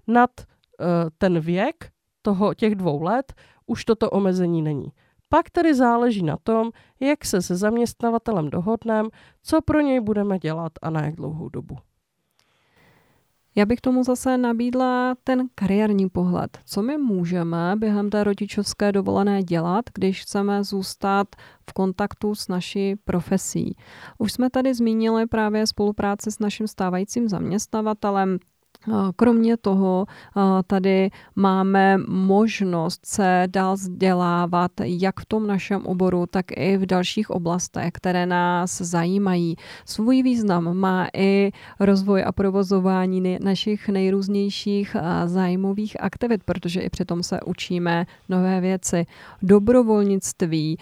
Nad 0.06 0.30
eh, 0.40 0.84
ten 1.18 1.40
věk 1.40 1.90
toho, 2.22 2.54
těch 2.54 2.74
dvou 2.74 3.02
let 3.02 3.34
už 3.66 3.84
toto 3.84 4.10
omezení 4.10 4.62
není. 4.62 4.92
Pak 5.28 5.50
tedy 5.50 5.74
záleží 5.74 6.22
na 6.22 6.36
tom, 6.42 6.70
jak 7.00 7.24
se 7.24 7.42
se 7.42 7.56
zaměstnavatelem 7.56 8.50
dohodneme, 8.50 9.08
co 9.42 9.62
pro 9.62 9.80
něj 9.80 10.00
budeme 10.00 10.38
dělat 10.38 10.72
a 10.82 10.90
na 10.90 11.04
jak 11.04 11.16
dlouhou 11.16 11.48
dobu. 11.48 11.76
Já 13.58 13.66
bych 13.66 13.80
tomu 13.80 14.04
zase 14.04 14.38
nabídla 14.38 15.14
ten 15.24 15.48
kariérní 15.54 16.08
pohled. 16.08 16.58
Co 16.64 16.82
my 16.82 16.98
můžeme 16.98 17.74
během 17.76 18.10
té 18.10 18.24
rodičovské 18.24 18.92
dovolené 18.92 19.42
dělat, 19.42 19.84
když 19.94 20.22
chceme 20.22 20.64
zůstat 20.64 21.28
v 21.70 21.72
kontaktu 21.72 22.34
s 22.34 22.48
naší 22.48 22.96
profesí? 22.96 23.76
Už 24.18 24.32
jsme 24.32 24.50
tady 24.50 24.74
zmínili 24.74 25.26
právě 25.26 25.66
spolupráci 25.66 26.32
s 26.32 26.38
naším 26.38 26.66
stávajícím 26.66 27.28
zaměstnavatelem, 27.28 28.38
Kromě 29.16 29.56
toho 29.56 30.06
tady 30.66 31.10
máme 31.36 31.98
možnost 32.08 33.06
se 33.06 33.44
dál 33.46 33.74
vzdělávat 33.74 34.70
jak 34.84 35.20
v 35.20 35.26
tom 35.26 35.46
našem 35.46 35.86
oboru, 35.86 36.26
tak 36.26 36.46
i 36.56 36.76
v 36.76 36.86
dalších 36.86 37.30
oblastech, 37.30 37.90
které 37.92 38.26
nás 38.26 38.80
zajímají. 38.80 39.56
Svůj 39.84 40.22
význam 40.22 40.76
má 40.76 41.08
i 41.16 41.50
rozvoj 41.80 42.24
a 42.26 42.32
provozování 42.32 43.38
našich 43.40 43.88
nejrůznějších 43.88 44.96
zájmových 45.26 45.96
aktivit, 46.00 46.44
protože 46.44 46.80
i 46.80 46.90
přitom 46.90 47.22
se 47.22 47.40
učíme 47.46 48.06
nové 48.28 48.60
věci. 48.60 49.06
Dobrovolnictví, 49.42 50.78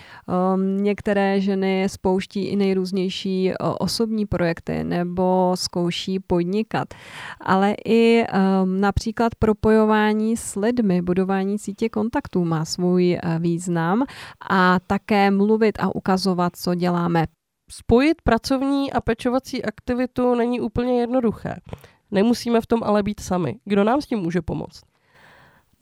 některé 0.56 1.40
ženy 1.40 1.86
spouští 1.88 2.44
i 2.44 2.56
nejrůznější 2.56 3.52
osobní 3.78 4.26
projekty 4.26 4.84
nebo 4.84 5.52
zkouší 5.54 6.18
podnikat, 6.20 6.94
ale 7.40 7.74
i 7.84 7.93
i 7.94 8.24
um, 8.62 8.80
například 8.80 9.34
propojování 9.34 10.36
s 10.36 10.56
lidmi, 10.56 11.02
budování 11.02 11.58
sítě 11.58 11.88
kontaktů 11.88 12.44
má 12.44 12.64
svůj 12.64 13.18
uh, 13.24 13.38
význam 13.38 14.02
a 14.50 14.80
také 14.80 15.30
mluvit 15.30 15.78
a 15.80 15.94
ukazovat, 15.94 16.56
co 16.56 16.74
děláme. 16.74 17.26
Spojit 17.70 18.22
pracovní 18.22 18.92
a 18.92 19.00
pečovací 19.00 19.64
aktivitu 19.64 20.34
není 20.34 20.60
úplně 20.60 21.00
jednoduché. 21.00 21.56
Nemusíme 22.10 22.60
v 22.60 22.66
tom 22.66 22.80
ale 22.82 23.02
být 23.02 23.20
sami. 23.20 23.58
Kdo 23.64 23.84
nám 23.84 24.00
s 24.00 24.06
tím 24.06 24.18
může 24.18 24.42
pomoct? 24.42 24.93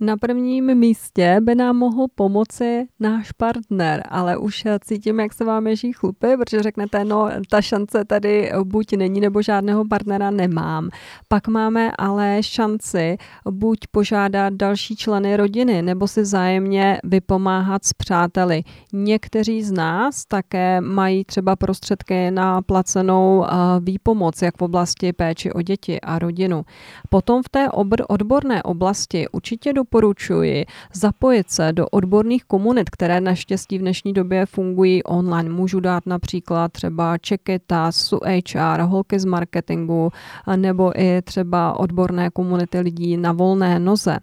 Na 0.04 0.16
prvním 0.16 0.74
místě 0.74 1.36
by 1.40 1.54
nám 1.54 1.76
mohl 1.76 2.06
pomoci 2.14 2.86
náš 3.00 3.32
partner, 3.32 4.02
ale 4.08 4.36
už 4.36 4.64
cítím, 4.80 5.20
jak 5.20 5.32
se 5.32 5.44
vám 5.44 5.66
ježí 5.66 5.92
chlupy, 5.92 6.26
protože 6.36 6.62
řeknete, 6.62 7.04
no 7.04 7.28
ta 7.50 7.62
šance 7.62 8.04
tady 8.04 8.52
buď 8.64 8.92
není, 8.96 9.20
nebo 9.20 9.42
žádného 9.42 9.84
partnera 9.84 10.30
nemám. 10.30 10.88
Pak 11.28 11.48
máme 11.48 11.90
ale 11.98 12.38
šanci 12.40 13.16
buď 13.50 13.78
požádat 13.90 14.54
další 14.54 14.96
členy 14.96 15.36
rodiny, 15.36 15.82
nebo 15.82 16.08
si 16.08 16.22
vzájemně 16.22 16.98
vypomáhat 17.04 17.84
s 17.84 17.92
přáteli. 17.92 18.62
Někteří 18.92 19.62
z 19.62 19.72
nás 19.72 20.24
také 20.24 20.80
mají 20.80 21.24
třeba 21.24 21.56
prostředky 21.56 22.30
na 22.30 22.62
placenou 22.62 23.46
výpomoc, 23.80 24.42
jak 24.42 24.56
v 24.56 24.62
oblasti 24.62 25.12
péči 25.12 25.52
o 25.52 25.62
děti 25.62 26.00
a 26.00 26.18
rodinu. 26.18 26.64
Potom 27.08 27.42
v 27.42 27.48
té 27.48 27.68
odborné 28.08 28.62
oblasti 28.62 29.28
určitě 29.32 29.72
do 29.72 29.84
doporučuji 29.92 30.66
zapojit 30.92 31.50
se 31.50 31.72
do 31.72 31.86
odborných 31.86 32.44
komunit, 32.44 32.90
které 32.90 33.20
naštěstí 33.20 33.78
v 33.78 33.80
dnešní 33.80 34.12
době 34.12 34.46
fungují 34.46 35.02
online. 35.02 35.50
Můžu 35.50 35.80
dát 35.80 36.06
například 36.06 36.72
třeba 36.72 37.18
Čekita, 37.18 37.92
Su 37.92 38.20
HR, 38.24 38.80
Holky 38.80 39.18
z 39.20 39.24
marketingu, 39.24 40.12
nebo 40.56 41.00
i 41.00 41.22
třeba 41.22 41.78
odborné 41.78 42.30
komunity 42.30 42.80
lidí 42.80 43.16
na 43.16 43.32
volné 43.32 43.78
noze. 43.78 44.18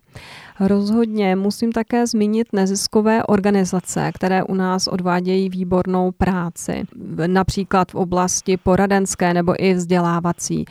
Rozhodně 0.60 1.36
musím 1.36 1.72
také 1.72 2.08
zmínit 2.08 2.48
neziskové 2.54 3.24
organizace, 3.24 4.12
které 4.16 4.44
u 4.44 4.54
nás 4.54 4.88
odvádějí 4.88 5.50
výbornou 5.50 6.12
práci, 6.12 6.84
například 7.28 7.92
v 7.92 7.96
oblasti 7.96 8.58
poradenské 8.58 9.34
nebo 9.34 9.54
i 9.64 9.74
vzdělávací. 9.74 10.66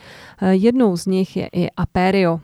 Jednou 0.51 0.97
z 0.97 1.05
nich 1.05 1.37
je 1.37 1.49
i 1.53 1.69
Aperio. 1.77 2.39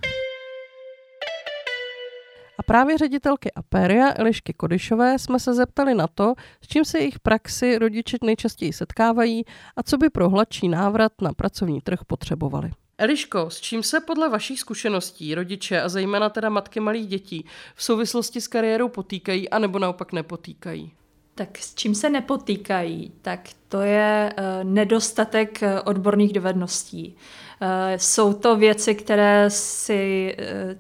A 2.58 2.64
právě 2.64 2.98
ředitelky 2.98 3.52
Aperia 3.52 4.14
Elišky 4.16 4.54
Kodyšové 4.54 5.20
jsme 5.20 5.40
se 5.40 5.54
zeptali 5.54 5.94
na 5.94 6.08
to, 6.08 6.34
s 6.62 6.68
čím 6.68 6.86
se 6.86 7.00
jejich 7.00 7.20
praxi 7.20 7.78
rodiče 7.78 8.18
nejčastěji 8.24 8.74
setkávají 8.74 9.46
a 9.76 9.84
co 9.84 9.98
by 9.98 10.10
pro 10.10 10.30
hladší 10.30 10.70
návrat 10.70 11.12
na 11.22 11.34
pracovní 11.34 11.82
trh 11.82 12.00
potřebovali. 12.08 12.72
Eliško, 12.98 13.50
s 13.50 13.62
čím 13.62 13.84
se 13.84 14.00
podle 14.00 14.30
vašich 14.30 14.60
zkušeností 14.60 15.36
rodiče 15.36 15.82
a 15.82 15.90
zejména 15.90 16.30
teda 16.30 16.50
matky 16.50 16.80
malých 16.80 17.08
dětí 17.08 17.46
v 17.76 17.84
souvislosti 17.84 18.42
s 18.42 18.48
kariérou 18.48 18.90
potýkají 18.90 19.50
anebo 19.50 19.80
naopak 19.80 20.14
nepotýkají? 20.14 20.92
Tak 21.36 21.58
s 21.58 21.76
čím 21.76 21.96
se 21.96 22.10
nepotýkají, 22.10 23.12
tak 23.22 23.40
to 23.68 23.82
je 23.82 24.34
uh, 24.38 24.44
nedostatek 24.64 25.60
uh, 25.62 25.70
odborných 25.86 26.34
dovedností. 26.34 27.16
Uh, 27.62 27.68
jsou 27.98 28.34
to 28.34 28.56
věci, 28.56 28.96
které 28.96 29.50
si 29.50 30.36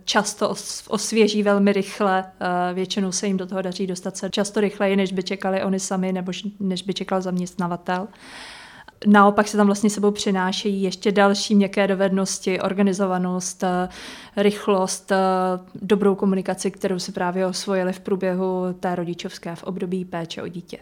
často 0.05 0.55
osvěží 0.87 1.43
velmi 1.43 1.73
rychle. 1.73 2.25
Většinou 2.73 3.11
se 3.11 3.27
jim 3.27 3.37
do 3.37 3.45
toho 3.45 3.61
daří 3.61 3.87
dostat 3.87 4.17
se 4.17 4.29
často 4.29 4.61
rychleji, 4.61 4.95
než 4.95 5.11
by 5.11 5.23
čekali 5.23 5.63
oni 5.63 5.79
sami 5.79 6.13
nebo 6.13 6.31
než 6.59 6.81
by 6.81 6.93
čekal 6.93 7.21
zaměstnavatel. 7.21 8.07
Naopak 9.05 9.47
se 9.47 9.57
tam 9.57 9.65
vlastně 9.65 9.89
sebou 9.89 10.11
přinášejí 10.11 10.81
ještě 10.81 11.11
další 11.11 11.55
měkké 11.55 11.87
dovednosti, 11.87 12.61
organizovanost, 12.61 13.63
eh, 13.63 13.89
rychlost, 14.37 15.11
eh, 15.11 15.17
dobrou 15.81 16.15
komunikaci, 16.15 16.71
kterou 16.71 16.99
si 16.99 17.11
právě 17.11 17.45
osvojili 17.45 17.93
v 17.93 17.99
průběhu 17.99 18.75
té 18.79 18.95
rodičovské 18.95 19.55
v 19.55 19.63
období 19.63 20.05
péče 20.05 20.41
o 20.43 20.47
dítě. 20.47 20.77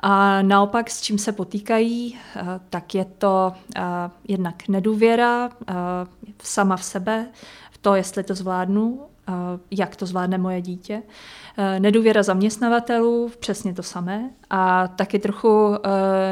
A 0.00 0.42
naopak, 0.42 0.90
s 0.90 1.00
čím 1.00 1.18
se 1.18 1.32
potýkají, 1.32 2.18
eh, 2.36 2.44
tak 2.70 2.94
je 2.94 3.04
to 3.04 3.52
jednak 4.28 4.68
nedůvěra 4.68 5.50
sama 6.42 6.76
v 6.76 6.84
sebe, 6.84 7.26
v 7.70 7.78
to, 7.78 7.94
jestli 7.94 8.22
to 8.22 8.34
zvládnu, 8.34 9.00
jak 9.70 9.96
to 9.96 10.06
zvládne 10.06 10.38
moje 10.38 10.62
dítě. 10.62 11.02
Nedůvěra 11.78 12.22
zaměstnavatelů, 12.22 13.30
přesně 13.38 13.74
to 13.74 13.82
samé 13.82 14.30
a 14.50 14.88
taky 14.88 15.18
trochu 15.18 15.68
uh, 15.68 15.76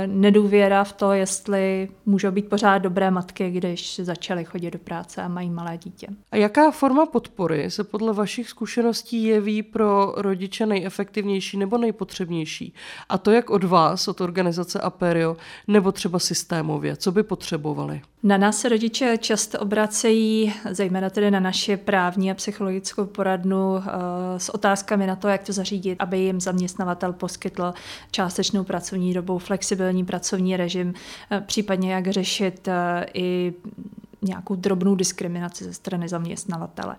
nedůvěra 0.07 0.85
v 0.85 0.93
to, 0.93 1.13
jestli 1.13 1.89
můžou 2.07 2.31
být 2.31 2.49
pořád 2.49 2.79
dobré 2.79 3.11
matky, 3.11 3.51
když 3.51 4.01
začaly 4.01 4.45
chodit 4.45 4.71
do 4.71 4.79
práce 4.79 5.23
a 5.23 5.29
mají 5.29 5.51
malé 5.51 5.79
dítě. 5.79 6.07
A 6.33 6.37
jaká 6.37 6.71
forma 6.71 7.07
podpory 7.07 7.71
se 7.71 7.85
podle 7.85 8.13
vašich 8.13 8.49
zkušeností 8.49 9.25
jeví 9.25 9.63
pro 9.63 10.15
rodiče 10.17 10.67
nejefektivnější 10.67 11.57
nebo 11.57 11.79
nejpotřebnější? 11.79 12.75
A 13.09 13.19
to 13.19 13.31
jak 13.31 13.51
od 13.51 13.65
vás, 13.65 14.09
od 14.09 14.21
organizace 14.21 14.81
Aperio, 14.81 15.37
nebo 15.69 15.93
třeba 15.93 16.19
systémově? 16.19 16.97
Co 16.97 17.13
by 17.13 17.23
potřebovali? 17.23 18.03
Na 18.25 18.37
nás 18.37 18.59
se 18.59 18.69
rodiče 18.69 19.19
často 19.19 19.59
obracejí, 19.59 20.55
zejména 20.71 21.11
tedy 21.11 21.31
na 21.31 21.41
naše 21.41 21.77
právní 21.77 22.31
a 22.31 22.35
psychologickou 22.35 23.07
poradnu, 23.07 23.73
uh, 23.73 23.83
s 24.37 24.49
otázkami 24.49 25.07
na 25.07 25.17
to, 25.17 25.29
jak 25.29 25.43
to 25.43 25.53
zařídit, 25.53 25.97
aby 25.99 26.19
jim 26.19 26.41
zaměstnavatel 26.41 27.13
poskytl 27.13 27.75
částečnou 28.11 28.65
pracovní 28.65 29.15
dobou, 29.15 29.39
flexibilní 29.39 30.05
pracovní 30.05 30.57
režim, 30.57 30.95
eh, 31.31 31.41
případně 31.41 31.95
jak 31.95 32.11
řešit 32.11 32.69
eh, 32.69 33.07
i 33.15 33.55
nějakou 34.23 34.55
drobnou 34.55 34.95
diskriminaci 34.95 35.65
ze 35.65 35.73
strany 35.73 36.09
zaměstnavatele. 36.09 36.97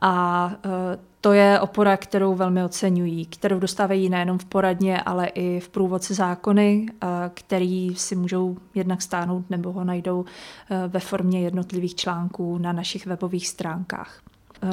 A 0.00 0.52
e, 0.64 0.98
to 1.20 1.32
je 1.32 1.60
opora, 1.60 1.96
kterou 1.96 2.34
velmi 2.34 2.64
oceňují, 2.64 3.26
kterou 3.26 3.58
dostávají 3.58 4.08
nejenom 4.08 4.38
v 4.38 4.44
poradně, 4.44 5.00
ale 5.00 5.26
i 5.26 5.60
v 5.60 5.68
průvodci 5.68 6.14
zákony, 6.14 6.86
e, 6.88 7.06
který 7.34 7.94
si 7.94 8.16
můžou 8.16 8.56
jednak 8.74 9.02
stáhnout 9.02 9.50
nebo 9.50 9.72
ho 9.72 9.84
najdou 9.84 10.24
e, 10.24 10.88
ve 10.88 11.00
formě 11.00 11.40
jednotlivých 11.40 11.94
článků 11.94 12.58
na 12.58 12.72
našich 12.72 13.06
webových 13.06 13.48
stránkách. 13.48 14.20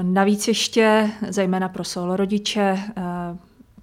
Navíc 0.01 0.47
ještě, 0.47 1.11
zejména 1.29 1.69
pro 1.69 1.83
solo 1.83 2.15
rodiče, 2.15 2.79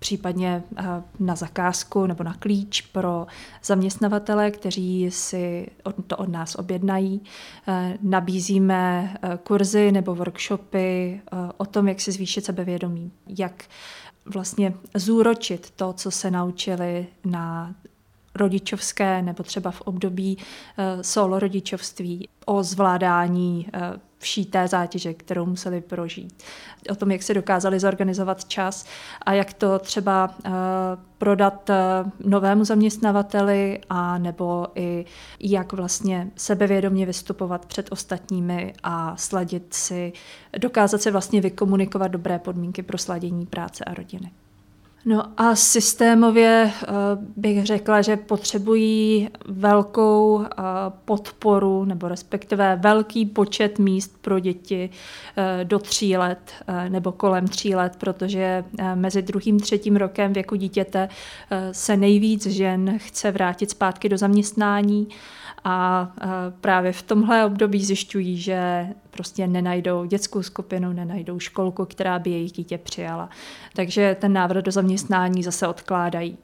případně 0.05 0.63
eh, 0.77 0.85
na 1.21 1.37
zakázku 1.37 2.07
nebo 2.07 2.25
na 2.25 2.35
klíč 2.35 2.81
pro 2.81 3.27
zaměstnavatele, 3.65 4.51
kteří 4.51 5.11
si 5.11 5.67
to 6.07 6.17
od 6.17 6.29
nás 6.29 6.55
objednají. 6.55 7.23
Eh, 7.69 7.99
nabízíme 8.03 9.15
eh, 9.23 9.39
kurzy 9.43 9.93
nebo 9.93 10.15
workshopy 10.15 11.21
o 11.57 11.67
tom, 11.67 11.89
jak 11.89 12.01
si 12.01 12.13
zvýšit 12.13 12.45
sebevědomí, 12.45 13.13
jak 13.39 13.65
vlastně 14.27 14.75
zúročit 14.95 15.71
to, 15.71 15.93
co 15.93 16.11
se 16.11 16.31
naučili 16.31 17.07
na 17.25 17.75
rodičovské 18.35 19.23
nebo 19.23 19.43
třeba 19.43 19.71
v 19.71 19.81
období 19.81 20.39
solo 21.03 21.39
rodičovství 21.39 22.29
o 22.47 22.63
zvládání 22.63 23.67
vší 24.25 24.45
té 24.45 24.69
zátěže, 24.69 25.15
kterou 25.15 25.47
museli 25.47 25.81
prožít. 25.81 26.43
O 26.91 26.95
tom, 26.95 27.11
jak 27.11 27.23
se 27.23 27.35
dokázali 27.35 27.81
zorganizovat 27.81 28.45
čas 28.45 28.87
a 29.23 29.33
jak 29.33 29.53
to 29.53 29.79
třeba 29.79 30.35
uh, 30.47 30.53
prodat 31.19 31.71
novému 32.25 32.65
zaměstnavateli 32.65 33.81
a 33.89 34.19
nebo 34.19 34.67
i 34.75 35.05
jak 35.41 35.73
vlastně 35.73 36.31
sebevědomě 36.37 37.07
vystupovat 37.07 37.67
před 37.67 37.93
ostatními 37.93 38.75
a 38.83 39.17
sladit 39.17 39.75
si, 39.75 40.13
dokázat 40.59 41.03
se 41.03 41.11
vlastně 41.11 41.41
vykomunikovat 41.41 42.09
dobré 42.09 42.39
podmínky 42.39 42.83
pro 42.83 42.99
sladění 42.99 43.47
práce 43.47 43.85
a 43.85 43.95
rodiny. 43.95 44.31
No 45.07 45.23
a 45.37 45.57
systémově 45.57 46.73
eh, 46.73 46.87
bych 47.37 47.67
řekla, 47.67 48.03
že 48.03 48.17
potřebují 48.17 49.29
velkou 49.49 50.43
eh, 50.43 50.49
podporu 51.05 51.85
nebo 51.85 52.09
respektive 52.09 52.77
velký 52.77 53.27
počet 53.27 53.79
míst 53.79 54.19
pro 54.21 54.39
děti 54.39 54.91
eh, 55.37 55.65
do 55.65 55.79
tří 55.79 56.17
let 56.17 56.53
nebo 56.89 57.13
kolem 57.13 57.49
tří 57.49 57.75
let, 57.75 57.97
protože 57.99 58.65
mezi 58.95 59.23
druhým 59.23 59.61
třetím 59.61 59.97
rokem 59.97 60.33
věku 60.33 60.57
dítěte 60.57 61.09
se 61.73 61.97
nejvíc 61.97 62.47
žen 62.47 62.99
chce 62.99 63.31
vrátit 63.31 63.71
zpátky 63.71 64.09
do 64.09 64.19
zaměstnání 64.19 65.09
a 65.65 66.09
právě 66.61 66.93
v 66.93 67.03
tomhle 67.03 67.45
období 67.45 67.85
zjišťují, 67.85 68.39
že 68.39 68.87
prostě 69.11 69.47
nenajdou 69.47 70.05
dětskou 70.05 70.43
skupinu, 70.43 70.93
nenajdou 70.93 71.39
školku, 71.39 71.85
která 71.85 72.19
by 72.19 72.31
jejich 72.31 72.53
dítě 72.53 72.79
přijala. 72.79 73.29
Takže 73.77 74.17
ten 74.21 74.33
návrat 74.33 74.61
do 74.61 74.73
zaměstnání 74.73 75.43
zase 75.43 75.69
odkládají. 75.69 76.39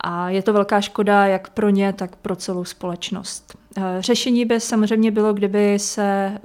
A 0.00 0.30
je 0.30 0.42
to 0.42 0.52
velká 0.52 0.80
škoda 0.80 1.26
jak 1.26 1.50
pro 1.50 1.70
ně, 1.70 1.92
tak 1.92 2.16
pro 2.16 2.36
celou 2.36 2.64
společnost. 2.64 3.58
Řešení 3.98 4.44
by 4.44 4.60
samozřejmě 4.60 5.10
bylo, 5.10 5.32
kdyby 5.32 5.78
se 5.78 6.38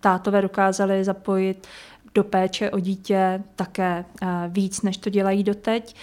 tátové 0.00 0.42
dokázali 0.42 1.04
zapojit 1.04 1.66
do 2.16 2.24
péče 2.24 2.70
o 2.70 2.80
dítě 2.80 3.42
také 3.56 4.04
víc, 4.48 4.82
než 4.82 4.96
to 4.96 5.10
dělají 5.10 5.44
doteď. 5.44 5.94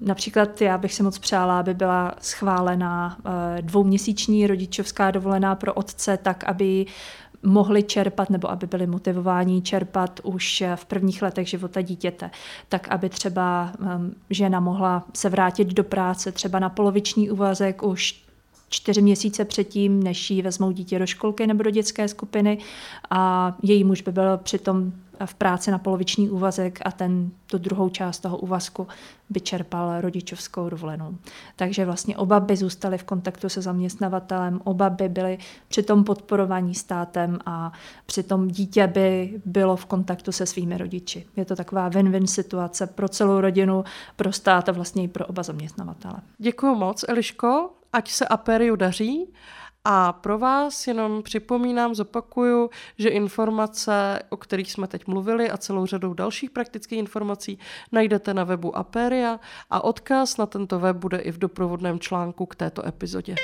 Například 0.00 0.60
já 0.60 0.78
bych 0.78 0.94
si 0.94 1.02
moc 1.02 1.18
přála, 1.18 1.60
aby 1.60 1.74
byla 1.74 2.14
schválená 2.20 3.18
dvouměsíční 3.60 4.46
rodičovská 4.46 5.10
dovolená 5.10 5.54
pro 5.54 5.74
otce, 5.74 6.16
tak 6.16 6.44
aby 6.44 6.86
mohli 7.42 7.82
čerpat 7.82 8.30
nebo 8.30 8.50
aby 8.50 8.66
byli 8.66 8.86
motivováni 8.86 9.62
čerpat 9.62 10.20
už 10.22 10.62
v 10.74 10.84
prvních 10.84 11.22
letech 11.22 11.48
života 11.48 11.80
dítěte, 11.80 12.30
tak 12.68 12.88
aby 12.88 13.08
třeba 13.08 13.72
žena 14.30 14.60
mohla 14.60 15.04
se 15.14 15.28
vrátit 15.28 15.68
do 15.68 15.84
práce 15.84 16.32
třeba 16.32 16.58
na 16.58 16.68
poloviční 16.68 17.30
úvazek 17.30 17.82
už 17.82 18.24
čtyři 18.68 19.02
měsíce 19.02 19.44
předtím, 19.44 20.02
než 20.02 20.30
jí 20.30 20.42
vezmou 20.42 20.72
dítě 20.72 20.98
do 20.98 21.06
školky 21.06 21.46
nebo 21.46 21.62
do 21.62 21.70
dětské 21.70 22.08
skupiny 22.08 22.58
a 23.10 23.54
její 23.62 23.84
muž 23.84 24.02
by 24.02 24.12
byl 24.12 24.36
přitom 24.36 24.92
v 25.26 25.34
práci 25.34 25.70
na 25.70 25.78
poloviční 25.78 26.30
úvazek 26.30 26.78
a 26.84 26.92
ten 26.92 27.30
tu 27.46 27.58
druhou 27.58 27.88
část 27.88 28.18
toho 28.18 28.38
úvazku 28.38 28.86
by 29.30 29.40
čerpal 29.40 30.00
rodičovskou 30.00 30.68
dovolenou. 30.68 31.14
Takže 31.56 31.84
vlastně 31.84 32.16
oba 32.16 32.40
by 32.40 32.56
zůstali 32.56 32.98
v 32.98 33.04
kontaktu 33.04 33.48
se 33.48 33.62
zaměstnavatelem, 33.62 34.60
oba 34.64 34.90
by 34.90 35.08
byli 35.08 35.38
přitom 35.68 36.04
podporovaní 36.04 36.74
státem 36.74 37.38
a 37.46 37.72
přitom 38.06 38.48
dítě 38.48 38.86
by 38.86 39.40
bylo 39.44 39.76
v 39.76 39.86
kontaktu 39.86 40.32
se 40.32 40.46
svými 40.46 40.78
rodiči. 40.78 41.26
Je 41.36 41.44
to 41.44 41.56
taková 41.56 41.90
win-win 41.90 42.26
situace 42.26 42.86
pro 42.86 43.08
celou 43.08 43.40
rodinu, 43.40 43.84
pro 44.16 44.32
stát 44.32 44.68
a 44.68 44.72
vlastně 44.72 45.02
i 45.02 45.08
pro 45.08 45.26
oba 45.26 45.42
zaměstnavatele. 45.42 46.16
Děkuji 46.38 46.74
moc, 46.74 47.04
Eliško, 47.08 47.70
ať 47.92 48.10
se 48.10 48.28
Aperiu 48.28 48.76
daří 48.76 49.26
a 49.84 50.12
pro 50.12 50.38
vás 50.38 50.86
jenom 50.86 51.22
připomínám, 51.22 51.94
zopakuju, 51.94 52.70
že 52.98 53.08
informace, 53.08 54.18
o 54.28 54.36
kterých 54.36 54.72
jsme 54.72 54.86
teď 54.86 55.06
mluvili 55.06 55.50
a 55.50 55.56
celou 55.56 55.86
řadou 55.86 56.14
dalších 56.14 56.50
praktických 56.50 56.98
informací 56.98 57.58
najdete 57.92 58.34
na 58.34 58.44
webu 58.44 58.76
Aperia 58.76 59.40
a 59.70 59.84
odkaz 59.84 60.36
na 60.36 60.46
tento 60.46 60.78
web 60.78 60.96
bude 60.96 61.18
i 61.18 61.32
v 61.32 61.38
doprovodném 61.38 61.98
článku 61.98 62.46
k 62.46 62.56
této 62.56 62.86
epizodě. 62.86 63.34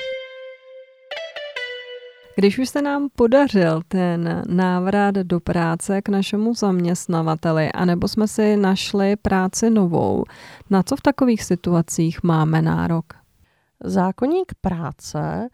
Když 2.37 2.59
už 2.59 2.69
se 2.69 2.83
nám 2.83 3.09
podařil 3.17 3.83
ten 3.89 4.43
návrat 4.47 5.15
do 5.15 5.41
práce 5.41 6.03
k 6.03 6.09
našemu 6.09 6.55
zaměstnavateli, 6.55 7.73
anebo 7.73 8.09
jsme 8.09 8.29
si 8.29 8.57
našli 8.57 9.17
práci 9.17 9.71
novou, 9.71 10.25
na 10.71 10.83
co 10.83 10.97
v 10.97 11.01
takových 11.01 11.45
situacích 11.45 12.23
máme 12.23 12.63
nárok? 12.63 13.05
Zákonník 13.85 14.53
práce 14.61 15.49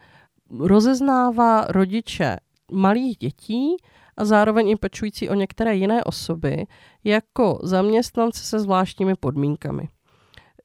rozeznává 0.59 1.65
rodiče 1.69 2.37
malých 2.71 3.17
dětí 3.17 3.77
a 4.17 4.25
zároveň 4.25 4.69
i 4.69 4.75
pečující 4.75 5.29
o 5.29 5.33
některé 5.33 5.75
jiné 5.75 6.03
osoby 6.03 6.65
jako 7.03 7.59
zaměstnance 7.63 8.43
se 8.43 8.59
zvláštními 8.59 9.15
podmínkami. 9.15 9.89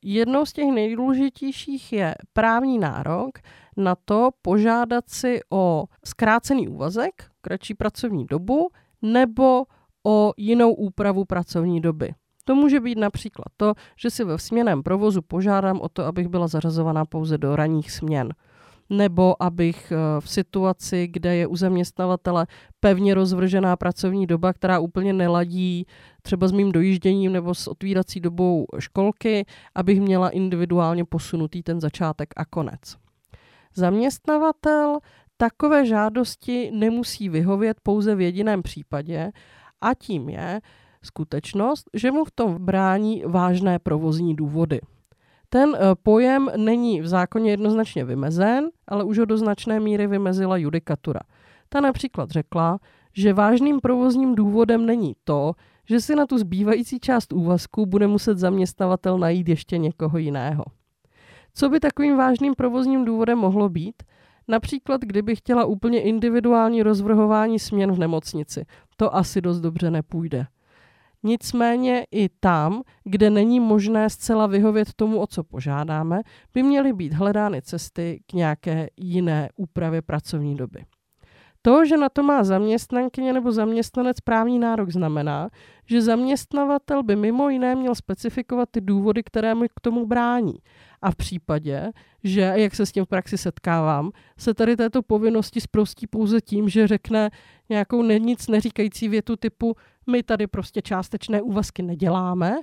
Jednou 0.02 0.46
z 0.46 0.52
těch 0.52 0.72
nejdůležitějších 0.72 1.92
je 1.92 2.14
právní 2.32 2.78
nárok 2.78 3.38
na 3.76 3.94
to 4.04 4.30
požádat 4.42 5.10
si 5.10 5.40
o 5.50 5.84
zkrácený 6.04 6.68
úvazek, 6.68 7.24
kratší 7.40 7.74
pracovní 7.74 8.26
dobu 8.26 8.70
nebo 9.02 9.64
o 10.06 10.32
jinou 10.36 10.72
úpravu 10.72 11.24
pracovní 11.24 11.80
doby. 11.80 12.14
To 12.44 12.54
může 12.54 12.80
být 12.80 12.98
například 12.98 13.46
to, 13.56 13.74
že 13.96 14.10
si 14.10 14.24
ve 14.24 14.38
směném 14.38 14.82
provozu 14.82 15.22
požádám 15.22 15.80
o 15.80 15.88
to, 15.88 16.04
abych 16.04 16.28
byla 16.28 16.48
zařazovaná 16.48 17.04
pouze 17.04 17.38
do 17.38 17.56
ranních 17.56 17.90
směn 17.90 18.34
nebo 18.90 19.42
abych 19.42 19.92
eh, 19.92 20.20
v 20.20 20.30
situaci, 20.30 21.08
kde 21.08 21.36
je 21.36 21.46
u 21.46 21.56
zaměstnavatele 21.56 22.46
pevně 22.80 23.14
rozvržená 23.14 23.76
pracovní 23.76 24.26
doba, 24.26 24.52
která 24.52 24.78
úplně 24.78 25.12
neladí 25.12 25.86
třeba 26.22 26.48
s 26.48 26.52
mým 26.52 26.72
dojížděním 26.72 27.32
nebo 27.32 27.54
s 27.54 27.66
otvírací 27.66 28.20
dobou 28.20 28.66
školky, 28.78 29.46
abych 29.74 30.00
měla 30.00 30.28
individuálně 30.28 31.04
posunutý 31.04 31.62
ten 31.62 31.80
začátek 31.80 32.34
a 32.36 32.44
konec. 32.44 32.96
Zaměstnavatel 33.74 34.98
takové 35.36 35.86
žádosti 35.86 36.70
nemusí 36.74 37.28
vyhovět 37.28 37.80
pouze 37.82 38.14
v 38.14 38.20
jediném 38.20 38.62
případě 38.62 39.32
a 39.80 39.94
tím 39.94 40.28
je 40.28 40.60
skutečnost, 41.02 41.90
že 41.94 42.10
mu 42.10 42.24
v 42.24 42.30
tom 42.30 42.64
brání 42.64 43.22
vážné 43.26 43.78
provozní 43.78 44.36
důvody. 44.36 44.80
Ten 45.52 45.76
eh, 45.76 45.80
pojem 46.02 46.50
není 46.56 47.00
v 47.00 47.06
zákoně 47.06 47.50
jednoznačně 47.50 48.04
vymezen, 48.04 48.70
ale 48.88 49.04
už 49.04 49.18
ho 49.18 49.24
do 49.24 49.38
značné 49.38 49.80
míry 49.80 50.06
vymezila 50.06 50.56
judikatura. 50.56 51.20
Ta 51.68 51.80
například 51.80 52.30
řekla, 52.30 52.78
že 53.12 53.34
vážným 53.34 53.80
provozním 53.80 54.34
důvodem 54.34 54.86
není 54.86 55.14
to, 55.24 55.52
že 55.88 56.00
si 56.00 56.16
na 56.16 56.26
tu 56.26 56.38
zbývající 56.38 57.00
část 57.00 57.32
úvazku 57.32 57.86
bude 57.86 58.06
muset 58.06 58.38
zaměstnavatel 58.38 59.18
najít 59.18 59.48
ještě 59.48 59.78
někoho 59.78 60.18
jiného. 60.18 60.64
Co 61.54 61.68
by 61.68 61.80
takovým 61.80 62.16
vážným 62.16 62.54
provozním 62.54 63.04
důvodem 63.04 63.38
mohlo 63.38 63.68
být? 63.68 64.02
Například, 64.48 65.00
kdyby 65.00 65.36
chtěla 65.36 65.64
úplně 65.64 66.02
individuální 66.02 66.82
rozvrhování 66.82 67.58
směn 67.58 67.92
v 67.92 67.98
nemocnici. 67.98 68.64
To 68.96 69.14
asi 69.16 69.40
dost 69.40 69.60
dobře 69.60 69.90
nepůjde. 69.90 70.46
Nicméně 71.22 72.06
i 72.10 72.28
tam, 72.28 72.82
kde 73.04 73.30
není 73.30 73.60
možné 73.60 74.10
zcela 74.10 74.46
vyhovět 74.46 74.88
tomu, 74.96 75.20
o 75.20 75.26
co 75.26 75.44
požádáme, 75.44 76.20
by 76.54 76.62
měly 76.62 76.92
být 76.92 77.12
hledány 77.12 77.62
cesty 77.62 78.22
k 78.26 78.32
nějaké 78.32 78.88
jiné 78.96 79.48
úpravě 79.56 80.02
pracovní 80.02 80.56
doby. 80.56 80.84
To, 81.64 81.84
že 81.84 81.96
na 81.96 82.08
to 82.08 82.22
má 82.22 82.44
zaměstnankyně 82.44 83.32
nebo 83.32 83.52
zaměstnanec 83.52 84.20
právní 84.20 84.58
nárok, 84.58 84.90
znamená, 84.90 85.48
že 85.86 86.02
zaměstnavatel 86.02 87.02
by 87.02 87.16
mimo 87.16 87.48
jiné 87.48 87.74
měl 87.74 87.94
specifikovat 87.94 88.68
ty 88.70 88.80
důvody, 88.80 89.22
které 89.22 89.54
mu 89.54 89.64
k 89.76 89.80
tomu 89.80 90.06
brání. 90.06 90.54
A 91.02 91.10
v 91.10 91.16
případě, 91.16 91.92
že, 92.24 92.40
jak 92.40 92.74
se 92.74 92.86
s 92.86 92.92
tím 92.92 93.04
v 93.04 93.08
praxi 93.08 93.38
setkávám, 93.38 94.10
se 94.38 94.54
tady 94.54 94.76
této 94.76 95.02
povinnosti 95.02 95.60
zprostí 95.60 96.06
pouze 96.06 96.40
tím, 96.40 96.68
že 96.68 96.86
řekne 96.86 97.30
nějakou 97.68 98.02
nic 98.02 98.48
neříkající 98.48 99.08
větu 99.08 99.36
typu 99.36 99.74
my 100.10 100.22
tady 100.22 100.46
prostě 100.46 100.82
částečné 100.82 101.42
úvazky 101.42 101.82
neděláme, 101.82 102.54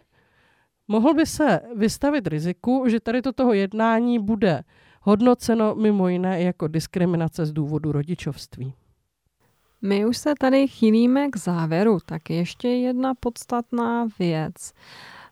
mohl 0.87 1.13
by 1.13 1.25
se 1.25 1.59
vystavit 1.75 2.27
riziku, 2.27 2.85
že 2.87 2.99
tady 2.99 3.21
to 3.21 3.33
toho 3.33 3.53
jednání 3.53 4.19
bude 4.19 4.63
hodnoceno 5.01 5.75
mimo 5.75 6.07
jiné 6.07 6.41
jako 6.41 6.67
diskriminace 6.67 7.45
z 7.45 7.51
důvodu 7.51 7.91
rodičovství. 7.91 8.73
My 9.81 10.05
už 10.05 10.17
se 10.17 10.33
tady 10.39 10.67
chýlíme 10.67 11.29
k 11.29 11.37
závěru, 11.37 11.97
tak 12.05 12.29
ještě 12.29 12.67
jedna 12.67 13.13
podstatná 13.15 14.07
věc 14.19 14.73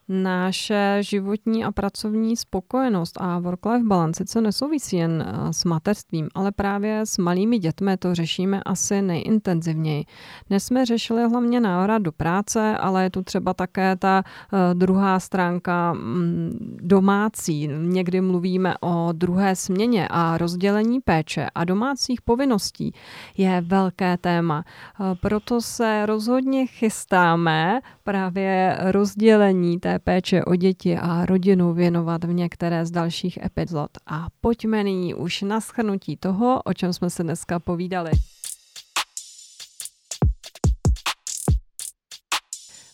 naše 0.10 0.97
životní 1.01 1.66
a 1.66 1.72
pracovní 1.72 2.38
spokojenost 2.38 3.18
a 3.22 3.39
work-life 3.39 3.88
balance 3.88 4.26
co 4.26 4.41
nesouvisí 4.41 4.97
jen 4.97 5.26
eh, 5.28 5.53
s 5.53 5.66
mateřstvím, 5.66 6.30
ale 6.36 6.51
právě 6.51 7.01
s 7.05 7.18
malými 7.18 7.60
dětmi 7.60 7.97
to 7.97 8.16
řešíme 8.16 8.64
asi 8.64 9.01
nejintenzivněji. 9.01 10.05
Dnes 10.47 10.66
jsme 10.66 10.86
řešili 10.86 11.30
hlavně 11.30 11.60
návrat 11.60 12.01
do 12.01 12.12
práce, 12.12 12.78
ale 12.78 13.03
je 13.03 13.10
tu 13.10 13.24
třeba 13.24 13.53
také 13.53 13.95
ta 13.95 14.24
uh, 14.24 14.60
druhá 14.74 15.20
stránka 15.20 15.91
um, 15.91 16.51
domácí. 16.82 17.70
Někdy 17.78 18.22
mluvíme 18.22 18.76
o 18.82 19.10
druhé 19.12 19.55
směně 19.55 20.08
a 20.12 20.38
rozdělení 20.38 20.99
péče 20.99 21.47
a 21.55 21.64
domácích 21.64 22.22
povinností 22.22 22.93
je 23.38 23.62
velké 23.62 24.18
téma. 24.18 24.64
Uh, 24.99 25.05
proto 25.22 25.62
se 25.62 26.05
rozhodně 26.05 26.66
chystáme 26.66 27.80
právě 28.03 28.78
rozdělení 28.82 29.80
té 29.80 29.97
péče 30.00 30.45
o 30.45 30.56
děti 30.56 30.98
a 30.98 31.26
rodinu 31.26 31.74
věnovat 31.74 32.24
v 32.24 32.34
některé 32.34 32.86
z 32.86 32.91
dalších 32.91 33.39
epizod. 33.45 33.89
A 34.06 34.28
pojďme 34.41 34.84
nyní 34.84 35.14
už 35.14 35.41
na 35.41 35.62
schrnutí 35.62 36.18
toho, 36.18 36.62
o 36.62 36.74
čem 36.74 36.93
jsme 36.93 37.10
se 37.10 37.24
dneska 37.24 37.60
povídali. 37.60 38.12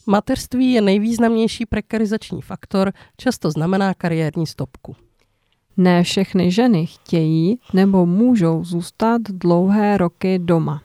Mateřství 0.05 0.71
je 0.71 0.81
nejvýznamnější 0.81 1.65
prekarizační 1.65 2.41
faktor, 2.41 2.93
často 3.17 3.51
znamená 3.51 3.93
kariérní 3.93 4.47
stopku. 4.47 4.95
Ne 5.77 6.03
všechny 6.03 6.51
ženy 6.51 6.85
chtějí 6.85 7.59
nebo 7.73 8.05
můžou 8.05 8.63
zůstat 8.63 9.21
dlouhé 9.21 9.97
roky 9.97 10.39
doma. 10.39 10.81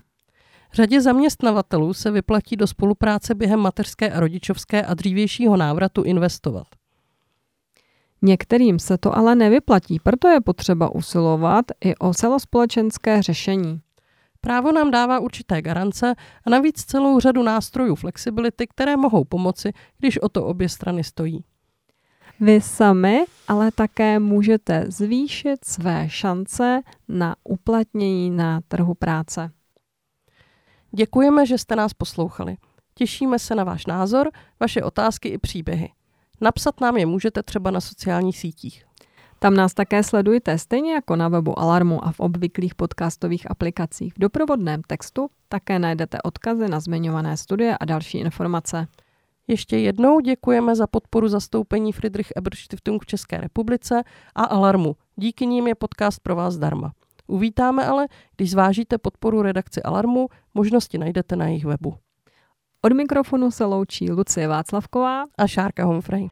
Řadě 0.73 1.01
zaměstnavatelů 1.01 1.95
se 1.95 2.11
vyplatí 2.11 2.57
do 2.57 2.67
spolupráce 2.67 3.35
během 3.35 3.61
mateřské 3.61 4.11
a 4.11 4.21
rodičovské 4.21 4.83
a 4.83 4.95
dřívějšího 4.95 5.57
návratu 5.57 6.03
investovat. 6.03 6.67
Některým 8.23 8.79
se 8.79 8.99
to 8.99 9.17
ale 9.17 9.35
nevyplatí, 9.35 9.99
proto 10.03 10.29
je 10.29 10.41
potřeba 10.41 10.95
usilovat 10.95 11.65
i 11.85 11.97
o 11.97 12.15
celospolečenské 12.15 13.23
řešení. 13.23 13.81
Právo 14.41 14.73
nám 14.73 14.91
dává 14.91 15.19
určité 15.21 15.63
garance 15.63 16.15
a 16.45 16.51
navíc 16.51 16.85
celou 16.85 17.21
řadu 17.21 17.43
nástrojů 17.43 17.95
flexibility, 17.95 18.67
které 18.67 18.97
mohou 18.97 19.25
pomoci, 19.25 19.73
když 19.99 20.19
o 20.19 20.29
to 20.29 20.47
obě 20.47 20.69
strany 20.69 21.05
stojí. 21.05 21.45
Vy 22.41 22.61
sami 22.61 23.25
ale 23.49 23.73
také 23.73 24.19
můžete 24.19 24.85
zvýšit 24.89 25.65
své 25.65 26.09
šance 26.09 26.81
na 27.09 27.37
uplatnění 27.45 28.31
na 28.31 28.61
trhu 28.69 28.95
práce. 28.95 29.51
Děkujeme, 30.91 31.47
že 31.47 31.59
jste 31.59 31.77
nás 31.77 31.95
poslouchali. 31.95 32.57
Těšíme 32.95 33.39
se 33.39 33.55
na 33.55 33.65
váš 33.65 33.87
názor, 33.87 34.31
vaše 34.61 34.83
otázky 34.83 35.29
i 35.29 35.39
příběhy. 35.39 35.93
Napsat 36.41 36.81
nám 36.81 36.97
je 36.97 37.07
můžete 37.07 37.43
třeba 37.43 37.71
na 37.71 37.81
sociálních 37.81 38.39
sítích. 38.39 38.85
Tam 39.39 39.55
nás 39.55 39.75
také 39.75 40.03
sledujte, 40.03 40.59
stejně 40.59 40.93
jako 40.93 41.17
na 41.17 41.29
webu 41.29 41.59
Alarmu 41.59 42.05
a 42.05 42.13
v 42.13 42.21
obvyklých 42.21 42.75
podcastových 42.75 43.51
aplikacích. 43.51 44.13
V 44.13 44.19
doprovodném 44.19 44.83
textu 44.83 45.31
také 45.49 45.79
najdete 45.79 46.23
odkazy 46.23 46.69
na 46.69 46.81
zmiňované 46.81 47.37
studie 47.37 47.79
a 47.79 47.85
další 47.85 48.19
informace. 48.19 48.87
Ještě 49.49 49.79
jednou 49.79 50.21
děkujeme 50.21 50.77
za 50.77 50.87
podporu 50.87 51.29
zastoupení 51.29 51.93
Friedrich 51.93 52.33
Ebert 52.37 52.59
Stiftung 52.59 53.03
v 53.03 53.07
České 53.07 53.39
republice 53.39 54.03
a 54.35 54.45
Alarmu. 54.45 54.97
Díky 55.17 55.47
ním 55.47 55.67
je 55.67 55.75
podcast 55.75 56.21
pro 56.21 56.37
vás 56.37 56.55
zdarma. 56.55 56.93
Uvítáme 57.29 57.87
ale, 57.87 58.09
když 58.37 58.51
zvážíte 58.51 58.99
podporu 58.99 59.43
redakci 59.43 59.83
Alarmu, 59.83 60.29
možnosti 60.55 60.99
najdete 60.99 61.37
na 61.37 61.47
jejich 61.47 61.65
webu. 61.65 61.95
Od 62.83 62.93
mikrofonu 62.93 63.51
se 63.51 63.65
loučí 63.65 64.11
Lucie 64.11 64.49
Václavková 64.49 65.25
a 65.39 65.47
Šárka 65.47 65.85
Humphrey. 65.85 66.29